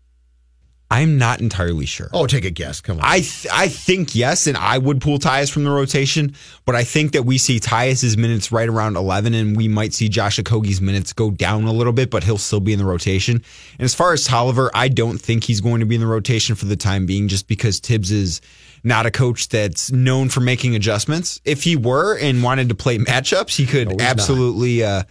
I'm 0.91 1.19
not 1.19 1.43
entirely 1.43 1.85
sure. 1.85 2.09
Oh, 2.15 2.27
take 2.27 2.47
a 2.47 2.51
guess. 2.51 2.81
Come 2.81 2.99
on. 2.99 3.05
I 3.05 3.21
th- 3.21 3.47
I 3.53 3.69
think 3.69 4.15
yes, 4.15 4.47
and 4.47 4.57
I 4.57 4.79
would 4.79 5.03
pull 5.03 5.19
Tyus 5.19 5.51
from 5.51 5.65
the 5.65 5.71
rotation, 5.71 6.35
but 6.65 6.75
I 6.75 6.83
think 6.83 7.13
that 7.13 7.25
we 7.25 7.37
see 7.37 7.61
Tyus's 7.61 8.17
minutes 8.17 8.51
right 8.51 8.69
around 8.69 8.97
11, 8.97 9.35
and 9.35 9.55
we 9.55 9.69
might 9.69 9.93
see 9.93 10.09
Josh 10.09 10.39
Okogie's 10.39 10.81
minutes 10.81 11.13
go 11.13 11.31
down 11.31 11.65
a 11.65 11.73
little 11.73 11.93
bit, 11.93 12.11
but 12.11 12.25
he'll 12.25 12.39
still 12.39 12.61
be 12.61 12.73
in 12.73 12.79
the 12.79 12.87
rotation. 12.87 13.35
And 13.79 13.85
as 13.85 13.95
far 13.95 14.15
as 14.15 14.25
Tolliver, 14.25 14.71
I 14.73 14.89
don't 14.89 15.19
think 15.21 15.45
he's 15.45 15.61
going 15.61 15.81
to 15.81 15.87
be 15.87 15.97
in 15.97 16.01
the 16.01 16.07
rotation 16.07 16.55
for 16.55 16.65
the 16.65 16.77
time 16.77 17.05
being, 17.05 17.29
just 17.29 17.49
because 17.49 17.81
Thibs 17.81 18.11
is 18.11 18.41
not 18.83 19.05
a 19.05 19.11
coach 19.11 19.51
that's 19.51 19.93
known 19.93 20.31
for 20.31 20.41
making 20.41 20.75
adjustments. 20.75 21.39
If 21.45 21.65
he 21.65 21.77
were 21.77 22.17
and 22.17 22.43
wanted 22.43 22.71
to 22.71 22.75
play 22.75 22.97
matchups, 22.97 23.55
he 23.57 23.67
could 23.67 23.89
No, 23.91 23.97
absolutely 24.03 24.83
uh, 24.85 25.03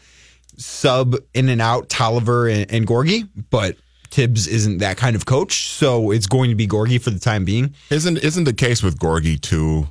sub 0.57 1.15
in 1.35 1.49
and 1.49 1.61
out 1.61 1.87
Tolliver 1.87 2.47
and, 2.47 2.71
and 2.71 2.87
Gorgui, 2.87 3.29
but. 3.51 3.77
Thibs 4.11 4.47
isn't 4.47 4.79
that 4.79 4.97
kind 4.97 5.15
of 5.15 5.25
coach, 5.25 5.67
so 5.69 6.11
it's 6.11 6.27
going 6.27 6.49
to 6.49 6.55
be 6.55 6.67
Gorgui 6.67 7.01
for 7.01 7.09
the 7.09 7.19
time 7.19 7.45
being. 7.45 7.73
Isn't 7.89 8.17
isn't 8.17 8.43
the 8.45 8.53
case 8.53 8.81
with 8.83 8.97
Gorgui 8.99 9.39
too 9.39 9.87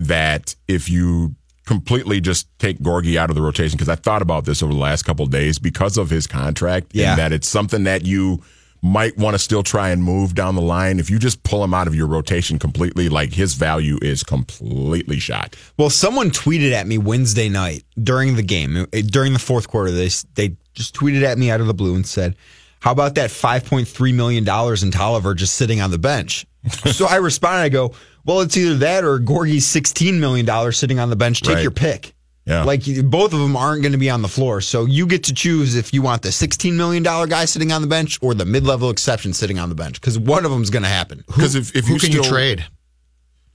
that 0.00 0.54
if 0.68 0.88
you 0.90 1.34
completely 1.64 2.20
just 2.20 2.46
take 2.58 2.78
Gorgui 2.78 3.16
out 3.16 3.30
of 3.30 3.36
the 3.36 3.42
rotation 3.42 3.76
because 3.76 3.88
I 3.88 3.96
thought 3.96 4.22
about 4.22 4.44
this 4.44 4.62
over 4.62 4.72
the 4.72 4.78
last 4.78 5.02
couple 5.04 5.24
of 5.24 5.30
days 5.32 5.58
because 5.58 5.96
of 5.96 6.10
his 6.10 6.26
contract 6.26 6.88
Yeah. 6.92 7.10
and 7.12 7.18
that 7.18 7.32
it's 7.32 7.48
something 7.48 7.84
that 7.84 8.04
you 8.04 8.42
might 8.82 9.16
want 9.16 9.34
to 9.34 9.38
still 9.38 9.64
try 9.64 9.88
and 9.88 10.04
move 10.04 10.34
down 10.34 10.54
the 10.54 10.60
line 10.62 11.00
if 11.00 11.10
you 11.10 11.18
just 11.18 11.42
pull 11.42 11.64
him 11.64 11.74
out 11.74 11.88
of 11.88 11.94
your 11.94 12.06
rotation 12.06 12.58
completely 12.58 13.08
like 13.08 13.32
his 13.32 13.54
value 13.54 13.98
is 14.00 14.22
completely 14.22 15.18
shot. 15.18 15.56
Well, 15.76 15.90
someone 15.90 16.30
tweeted 16.30 16.70
at 16.72 16.86
me 16.86 16.98
Wednesday 16.98 17.48
night 17.48 17.82
during 18.00 18.36
the 18.36 18.42
game, 18.42 18.76
uh, 18.76 18.86
during 19.06 19.32
the 19.32 19.38
fourth 19.40 19.66
quarter. 19.66 19.90
They 19.90 20.10
they 20.34 20.56
just 20.74 20.94
tweeted 20.94 21.22
at 21.22 21.36
me 21.38 21.50
out 21.50 21.60
of 21.60 21.66
the 21.66 21.74
blue 21.74 21.96
and 21.96 22.06
said, 22.06 22.36
"How 22.80 22.92
about 22.92 23.14
that 23.16 23.30
5.3 23.30 24.14
million 24.14 24.44
dollars 24.44 24.82
in 24.82 24.90
Tolliver 24.90 25.34
just 25.34 25.54
sitting 25.54 25.80
on 25.80 25.90
the 25.90 25.98
bench?" 25.98 26.46
so 26.92 27.06
I 27.06 27.16
responded, 27.16 27.62
I 27.62 27.68
go, 27.68 27.92
"Well, 28.24 28.40
it's 28.40 28.56
either 28.56 28.76
that 28.78 29.04
or 29.04 29.18
Gorgui's 29.18 29.66
16 29.66 30.18
million 30.20 30.46
dollars 30.46 30.76
sitting 30.78 30.98
on 30.98 31.10
the 31.10 31.16
bench. 31.16 31.40
Take 31.42 31.56
Right. 31.56 31.62
your 31.62 31.70
pick." 31.70 32.12
Yeah. 32.44 32.62
Like 32.62 32.82
both 33.10 33.32
of 33.32 33.40
them 33.40 33.56
aren't 33.56 33.82
going 33.82 33.90
to 33.90 33.98
be 33.98 34.08
on 34.08 34.22
the 34.22 34.28
floor, 34.28 34.60
so 34.60 34.84
you 34.84 35.06
get 35.08 35.24
to 35.24 35.34
choose 35.34 35.74
if 35.74 35.92
you 35.92 36.00
want 36.00 36.22
the 36.22 36.30
16 36.30 36.76
million 36.76 37.02
dollar 37.02 37.26
guy 37.26 37.44
sitting 37.44 37.72
on 37.72 37.82
the 37.82 37.88
bench 37.88 38.18
or 38.22 38.34
the 38.34 38.44
mid 38.44 38.64
level 38.64 38.88
exception 38.88 39.32
sitting 39.32 39.58
on 39.58 39.68
the 39.68 39.74
bench 39.74 40.00
because 40.00 40.16
one 40.16 40.44
of 40.44 40.52
them's 40.52 40.70
going 40.70 40.84
to 40.84 40.88
happen. 40.88 41.24
Because 41.26 41.56
if, 41.56 41.74
if 41.74 41.86
Who 41.86 41.94
you 41.94 41.98
can 42.00 42.10
still, 42.12 42.22
you 42.24 42.30
trade? 42.30 42.64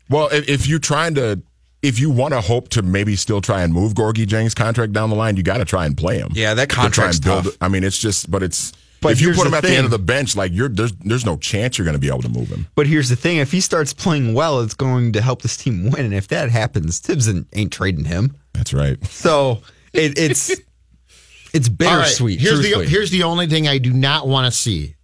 Well, 0.09 0.28
if, 0.30 0.49
if 0.49 0.67
you're 0.67 0.80
trying 0.80 1.15
to, 1.15 1.41
if 1.82 1.99
you 1.99 2.09
want 2.09 2.34
to 2.34 2.41
hope 2.41 2.67
to 2.69 2.82
maybe 2.82 3.15
still 3.15 3.39
try 3.39 3.63
and 3.63 3.74
move 3.74 3.93
Gorgui 3.93 4.28
Dieng's 4.28 4.53
contract 4.53 4.91
down 4.91 5.09
the 5.09 5.15
line, 5.15 5.38
you 5.38 5.43
got 5.43 5.57
to 5.59 5.65
try 5.65 5.86
and 5.86 5.95
play 5.95 6.17
him. 6.17 6.32
Yeah, 6.34 6.53
that 6.55 6.67
To 6.69 6.89
try 6.89 7.09
and 7.09 7.22
build- 7.22 7.45
tough. 7.45 7.57
I 7.61 7.69
mean, 7.69 7.86
it's 7.86 7.97
just, 7.97 8.30
but 8.30 8.43
it's. 8.43 8.74
But 9.01 9.13
if 9.13 9.21
you 9.21 9.33
put 9.33 9.45
him 9.45 9.51
the 9.51 9.57
at 9.57 9.63
the 9.63 9.75
end 9.75 9.85
of 9.85 9.91
the 9.91 9.99
bench, 9.99 10.35
like 10.35 10.51
you're 10.53 10.69
there's 10.69 10.93
there's 10.93 11.25
no 11.25 11.35
chance 11.37 11.77
you're 11.77 11.85
going 11.85 11.95
to 11.95 11.99
be 11.99 12.07
able 12.07 12.21
to 12.21 12.29
move 12.29 12.49
him. 12.49 12.67
But 12.75 12.87
here's 12.87 13.09
the 13.09 13.15
thing: 13.15 13.37
if 13.37 13.51
he 13.51 13.59
starts 13.59 13.93
playing 13.93 14.33
well, 14.33 14.61
it's 14.61 14.75
going 14.75 15.13
to 15.13 15.21
help 15.21 15.41
this 15.41 15.57
team 15.57 15.89
win. 15.89 16.05
And 16.05 16.13
if 16.13 16.27
that 16.27 16.49
happens, 16.51 16.99
Thibs 16.99 17.27
ain't- 17.27 17.47
ain't 17.53 17.73
trading 17.73 18.05
him. 18.05 18.35
That's 18.53 18.73
right. 18.73 19.03
So 19.07 19.61
it, 19.91 20.17
it's 20.19 20.49
it's 21.53 21.67
All 21.67 21.73
right, 21.87 22.03
bittersweet. 22.03 22.39
Here's 22.39 22.61
the 22.61 22.85
here's 22.85 23.11
the 23.11 23.23
only 23.23 23.47
thing 23.47 23.67
I 23.67 23.79
do 23.79 23.91
not 23.91 24.27
want 24.27 24.45
to 24.45 24.57
see. 24.57 24.95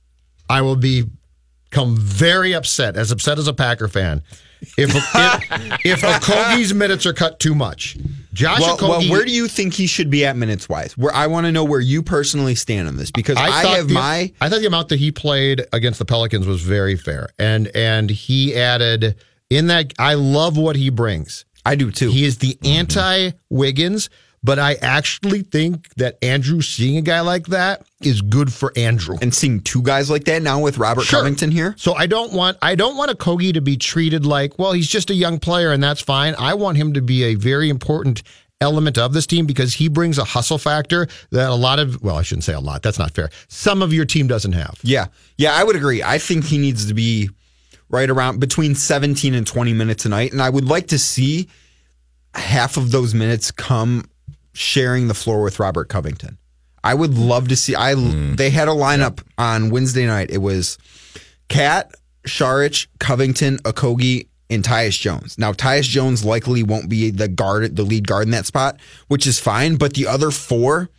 I 0.49 0.61
will 0.61 0.75
be 0.75 1.05
become 1.69 1.97
very 1.97 2.53
upset, 2.53 2.95
as 2.95 3.11
upset 3.11 3.37
as 3.37 3.47
a 3.47 3.53
Packer 3.53 3.87
fan, 3.87 4.23
if 4.61 4.93
if, 4.95 5.85
if 5.85 6.01
Okogie's 6.01 6.73
minutes 6.73 7.05
are 7.05 7.13
cut 7.13 7.39
too 7.39 7.55
much. 7.55 7.97
Josh 8.33 8.59
well, 8.59 8.77
well, 8.79 9.09
where 9.09 9.25
do 9.25 9.31
you 9.31 9.47
think 9.47 9.73
he 9.73 9.87
should 9.87 10.11
be 10.11 10.23
at 10.23 10.37
minutes 10.37 10.69
wise? 10.69 10.95
Where 10.95 11.13
I 11.13 11.25
want 11.25 11.47
to 11.47 11.51
know 11.51 11.63
where 11.63 11.79
you 11.79 12.03
personally 12.03 12.53
stand 12.53 12.87
on 12.87 12.95
this 12.95 13.09
because 13.09 13.35
I, 13.35 13.63
thought 13.63 13.77
have 13.77 13.87
the, 13.87 13.95
my 13.95 14.31
I 14.39 14.47
thought 14.47 14.59
the 14.59 14.67
amount 14.67 14.89
that 14.89 14.99
he 14.99 15.11
played 15.11 15.65
against 15.73 15.97
the 15.97 16.05
Pelicans 16.05 16.45
was 16.45 16.61
very 16.61 16.95
fair, 16.95 17.29
and 17.39 17.67
and 17.75 18.09
he 18.11 18.55
added 18.55 19.15
in 19.49 19.67
that. 19.67 19.93
I 19.97 20.13
love 20.13 20.55
what 20.55 20.75
he 20.75 20.91
brings. 20.91 21.45
I 21.65 21.75
do 21.75 21.91
too. 21.91 22.11
He 22.11 22.25
is 22.25 22.37
the 22.37 22.53
mm-hmm. 22.53 22.67
anti 22.67 23.31
Wiggins, 23.49 24.09
but 24.47 24.57
I 24.57 24.75
actually 24.75 25.43
think 25.43 25.93
that 25.95 26.17
Andrew 26.23 26.61
seeing 26.61 26.97
a 26.97 27.01
guy 27.01 27.19
like 27.19 27.47
that 27.47 27.85
is 28.01 28.21
good 28.21 28.51
for 28.51 28.71
Andrew. 28.75 29.17
and 29.21 29.33
seeing 29.33 29.59
two 29.59 29.81
guys 29.83 30.09
like 30.09 30.23
that 30.23 30.41
now 30.41 30.59
with 30.59 30.77
Robert 30.79 31.03
Sure. 31.03 31.19
Covington 31.19 31.51
here. 31.51 31.75
So 31.77 31.93
I 31.93 32.07
don't 32.07 32.33
want 32.33 32.57
I 32.63 32.73
don't 32.75 32.95
want 32.97 33.11
Okogie 33.11 33.53
to 33.53 33.61
be 33.61 33.77
treated 33.77 34.25
like, 34.25 34.57
well, 34.57 34.71
he's 34.71 34.87
just 34.87 35.09
a 35.09 35.13
young 35.13 35.37
player 35.37 35.71
and 35.71 35.83
that's 35.83 36.01
fine. 36.01 36.33
I 36.39 36.53
want 36.55 36.77
him 36.77 36.93
to 36.93 37.01
be 37.01 37.23
a 37.25 37.35
very 37.35 37.69
important 37.69 38.23
element 38.59 38.97
of 38.97 39.13
this 39.13 39.27
team 39.27 39.45
because 39.45 39.75
he 39.75 39.87
brings 39.87 40.17
a 40.17 40.23
hustle 40.23 40.57
factor 40.57 41.07
that 41.31 41.49
a 41.49 41.53
lot 41.55 41.77
of 41.77 42.01
well, 42.01 42.15
I 42.15 42.21
shouldn't 42.23 42.45
say 42.45 42.53
a 42.53 42.59
lot. 42.59 42.81
That's 42.81 42.97
not 42.97 43.11
fair. 43.13 43.29
Some 43.49 43.81
of 43.81 43.93
your 43.93 44.05
team 44.05 44.27
doesn't 44.27 44.53
have. 44.53 44.79
Yeah, 44.81 45.07
yeah, 45.37 45.53
I 45.53 45.63
would 45.63 45.75
agree. 45.75 46.01
I 46.01 46.17
think 46.17 46.45
he 46.45 46.57
needs 46.57 46.87
to 46.87 46.93
be 46.93 47.29
right 47.89 48.09
around 48.09 48.39
between 48.39 48.75
17 48.75 49.33
and 49.33 49.45
20 49.45 49.73
minutes 49.73 50.05
a 50.05 50.09
night. 50.09 50.31
And 50.31 50.41
I 50.41 50.49
would 50.49 50.65
like 50.65 50.87
to 50.87 50.99
see 50.99 51.47
half 52.33 52.77
of 52.77 52.91
those 52.91 53.13
minutes 53.13 53.51
come 53.51 54.05
sharing 54.57 55.07
the 55.07 55.13
floor 55.13 55.43
with 55.43 55.59
Robert 55.59 55.87
Covington. 55.87 56.37
I 56.83 56.93
would 56.93 57.15
love 57.15 57.47
to 57.49 57.55
see. 57.55 57.75
I 57.75 57.93
mm. 57.93 58.37
they 58.37 58.49
had 58.49 58.67
a 58.67 58.71
lineup 58.71 59.21
on 59.37 59.69
Wednesday 59.69 60.05
night. 60.05 60.31
It 60.31 60.39
was 60.39 60.77
KAT, 61.49 61.93
Saric, 62.25 62.87
Covington, 62.99 63.57
Okogie, 63.59 64.27
and 64.49 64.63
Tyus 64.63 64.99
Jones. 64.99 65.37
Now 65.37 65.51
Tyus 65.53 65.83
Jones 65.83 66.25
likely 66.25 66.63
won't 66.63 66.89
be 66.89 67.11
the 67.11 67.27
guard, 67.27 67.75
the 67.75 67.83
lead 67.83 68.07
guard 68.07 68.25
in 68.25 68.31
that 68.31 68.45
spot, 68.45 68.79
which 69.07 69.27
is 69.27 69.39
fine. 69.39 69.75
But 69.75 69.93
the 69.93 70.07
other 70.07 70.31
four, 70.31 70.89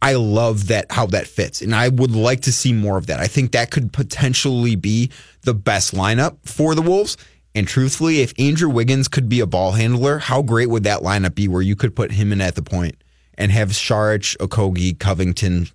I 0.00 0.14
love 0.14 0.68
that 0.68 0.92
how 0.92 1.06
that 1.06 1.26
fits, 1.26 1.60
and 1.60 1.74
I 1.74 1.88
would 1.88 2.12
like 2.12 2.42
to 2.42 2.52
see 2.52 2.72
more 2.72 2.98
of 2.98 3.06
that. 3.06 3.18
I 3.18 3.26
think 3.26 3.52
that 3.52 3.70
could 3.70 3.92
potentially 3.92 4.76
be 4.76 5.10
the 5.42 5.54
best 5.54 5.94
lineup 5.94 6.36
for 6.44 6.74
the 6.74 6.82
Wolves. 6.82 7.16
And 7.54 7.66
truthfully, 7.66 8.20
if 8.20 8.32
Andrew 8.38 8.68
Wiggins 8.68 9.08
could 9.08 9.28
be 9.28 9.40
a 9.40 9.46
ball 9.46 9.72
handler, 9.72 10.18
how 10.18 10.42
great 10.42 10.68
would 10.68 10.84
that 10.84 11.00
lineup 11.00 11.34
be? 11.34 11.48
Where 11.48 11.62
you 11.62 11.74
could 11.74 11.96
put 11.96 12.12
him 12.12 12.32
in 12.32 12.40
at 12.40 12.54
the 12.54 12.62
point 12.62 12.96
and 13.38 13.50
have 13.52 13.70
Saric, 13.70 14.36
Okogie, 14.36 14.98
Covington, 14.98 15.68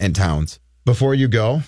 and 0.00 0.16
Towns. 0.16 0.58
Before 0.86 1.14
you 1.14 1.28
go, 1.28 1.60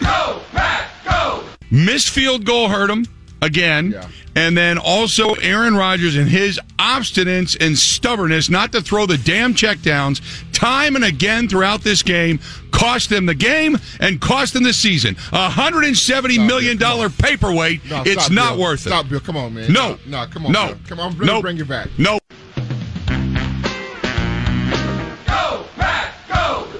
go, 0.00 0.40
Pat, 0.52 0.88
go! 1.04 1.44
Missed 1.70 2.10
field 2.10 2.44
goal 2.44 2.68
hurt 2.68 2.90
him 2.90 3.06
again. 3.40 3.94
And 4.34 4.56
then 4.56 4.78
also 4.78 5.34
Aaron 5.34 5.74
Rodgers 5.76 6.16
and 6.16 6.26
his 6.26 6.58
obstinance 6.78 7.54
and 7.60 7.76
stubbornness 7.76 8.48
not 8.48 8.72
to 8.72 8.80
throw 8.80 9.04
the 9.04 9.18
damn 9.18 9.52
checkdowns 9.52 10.22
time 10.54 10.96
and 10.96 11.04
again 11.04 11.48
throughout 11.48 11.82
this 11.82 12.02
game 12.02 12.38
cost 12.70 13.10
them 13.10 13.26
the 13.26 13.34
game 13.34 13.76
and 14.00 14.20
cost 14.22 14.54
them 14.54 14.62
the 14.62 14.72
season. 14.72 15.16
A 15.32 15.50
hundred 15.50 15.84
and 15.84 15.94
seventy 15.96 16.38
million 16.38 16.78
dollar 16.78 17.10
paperweight. 17.10 17.84
No, 17.90 18.02
it's 18.06 18.24
stop, 18.24 18.32
not 18.32 18.52
Bill. 18.56 18.62
worth 18.62 18.86
it. 18.86 18.88
Stop, 18.88 19.08
Bill. 19.10 19.20
Come 19.20 19.36
on, 19.36 19.52
man. 19.52 19.70
No. 19.70 19.98
No, 20.06 20.24
come 20.28 20.46
on. 20.46 20.52
No. 20.52 20.66
Bill. 20.68 20.78
Come 20.88 21.00
on. 21.00 21.10
Let 21.12 21.20
me 21.20 21.26
No. 21.26 21.42
bring 21.42 21.56
you 21.58 21.66
back. 21.66 21.88
No. 21.98 22.18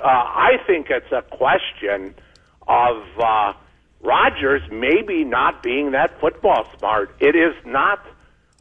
Uh, 0.02 0.06
I 0.08 0.56
think 0.66 0.88
it's 0.90 1.12
a 1.12 1.22
question 1.22 2.14
of 2.66 3.02
uh, 3.20 3.52
Rodgers 4.00 4.62
maybe 4.70 5.22
not 5.24 5.62
being 5.62 5.92
that 5.92 6.18
football 6.20 6.66
smart. 6.78 7.14
It 7.20 7.36
is 7.36 7.54
not. 7.64 8.04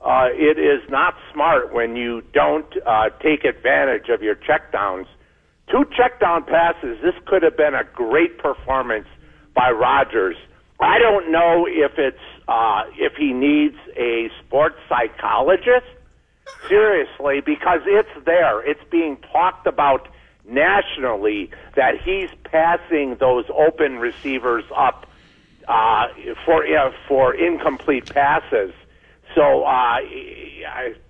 Uh, 0.04 0.30
it 0.34 0.58
is 0.58 0.88
not 0.90 1.16
smart 1.32 1.74
when 1.74 1.96
you 1.96 2.24
don't 2.34 2.66
uh, 2.88 3.10
take 3.22 3.44
advantage 3.44 4.10
of 4.10 4.24
your 4.24 4.36
checkdowns. 4.36 5.06
Two 5.70 5.84
checkdown 5.98 6.46
passes. 6.46 6.98
This 7.04 7.14
could 7.28 7.44
have 7.44 7.56
been 7.56 7.76
a 7.76 7.84
great 7.84 8.40
performance 8.40 9.08
by 9.56 9.70
Rodgers. 9.70 10.36
I 10.80 10.98
don't 10.98 11.32
know 11.32 11.68
if 11.68 11.98
it's 11.98 12.18
uh, 12.48 12.84
if 12.98 13.14
he 13.16 13.34
needs 13.34 13.78
a 13.96 14.30
sports 14.44 14.78
psychologist 14.90 15.86
seriously 16.68 17.42
because 17.42 17.82
it's 17.86 18.26
there. 18.26 18.62
It's 18.68 18.84
being 18.92 19.18
talked 19.32 19.66
about 19.68 20.08
nationally 20.48 21.50
that 21.76 22.00
he's 22.02 22.30
passing 22.44 23.16
those 23.20 23.46
open 23.54 24.00
receivers 24.00 24.64
up 24.76 25.08
uh, 25.68 26.08
for 26.46 26.66
uh, 26.66 26.92
for 27.08 27.34
incomplete 27.34 28.14
passes. 28.14 28.74
So, 29.36 29.64
uh, 29.64 30.00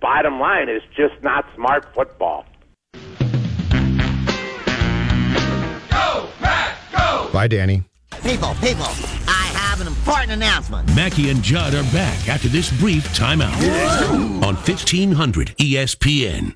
bottom 0.00 0.38
line 0.38 0.68
is 0.68 0.82
just 0.94 1.20
not 1.22 1.44
smart 1.56 1.92
football. 1.92 2.46
bye, 7.32 7.48
Danny. 7.48 7.82
People, 8.22 8.54
people, 8.60 8.86
I 9.26 9.50
have 9.56 9.80
an 9.80 9.88
important 9.88 10.32
announcement. 10.32 10.94
Mackey 10.94 11.30
and 11.30 11.42
Judd 11.42 11.74
are 11.74 11.82
back 11.92 12.28
after 12.28 12.48
this 12.48 12.70
brief 12.78 13.08
timeout 13.16 13.56
on 14.44 14.54
1500 14.54 15.56
ESPN. 15.56 16.50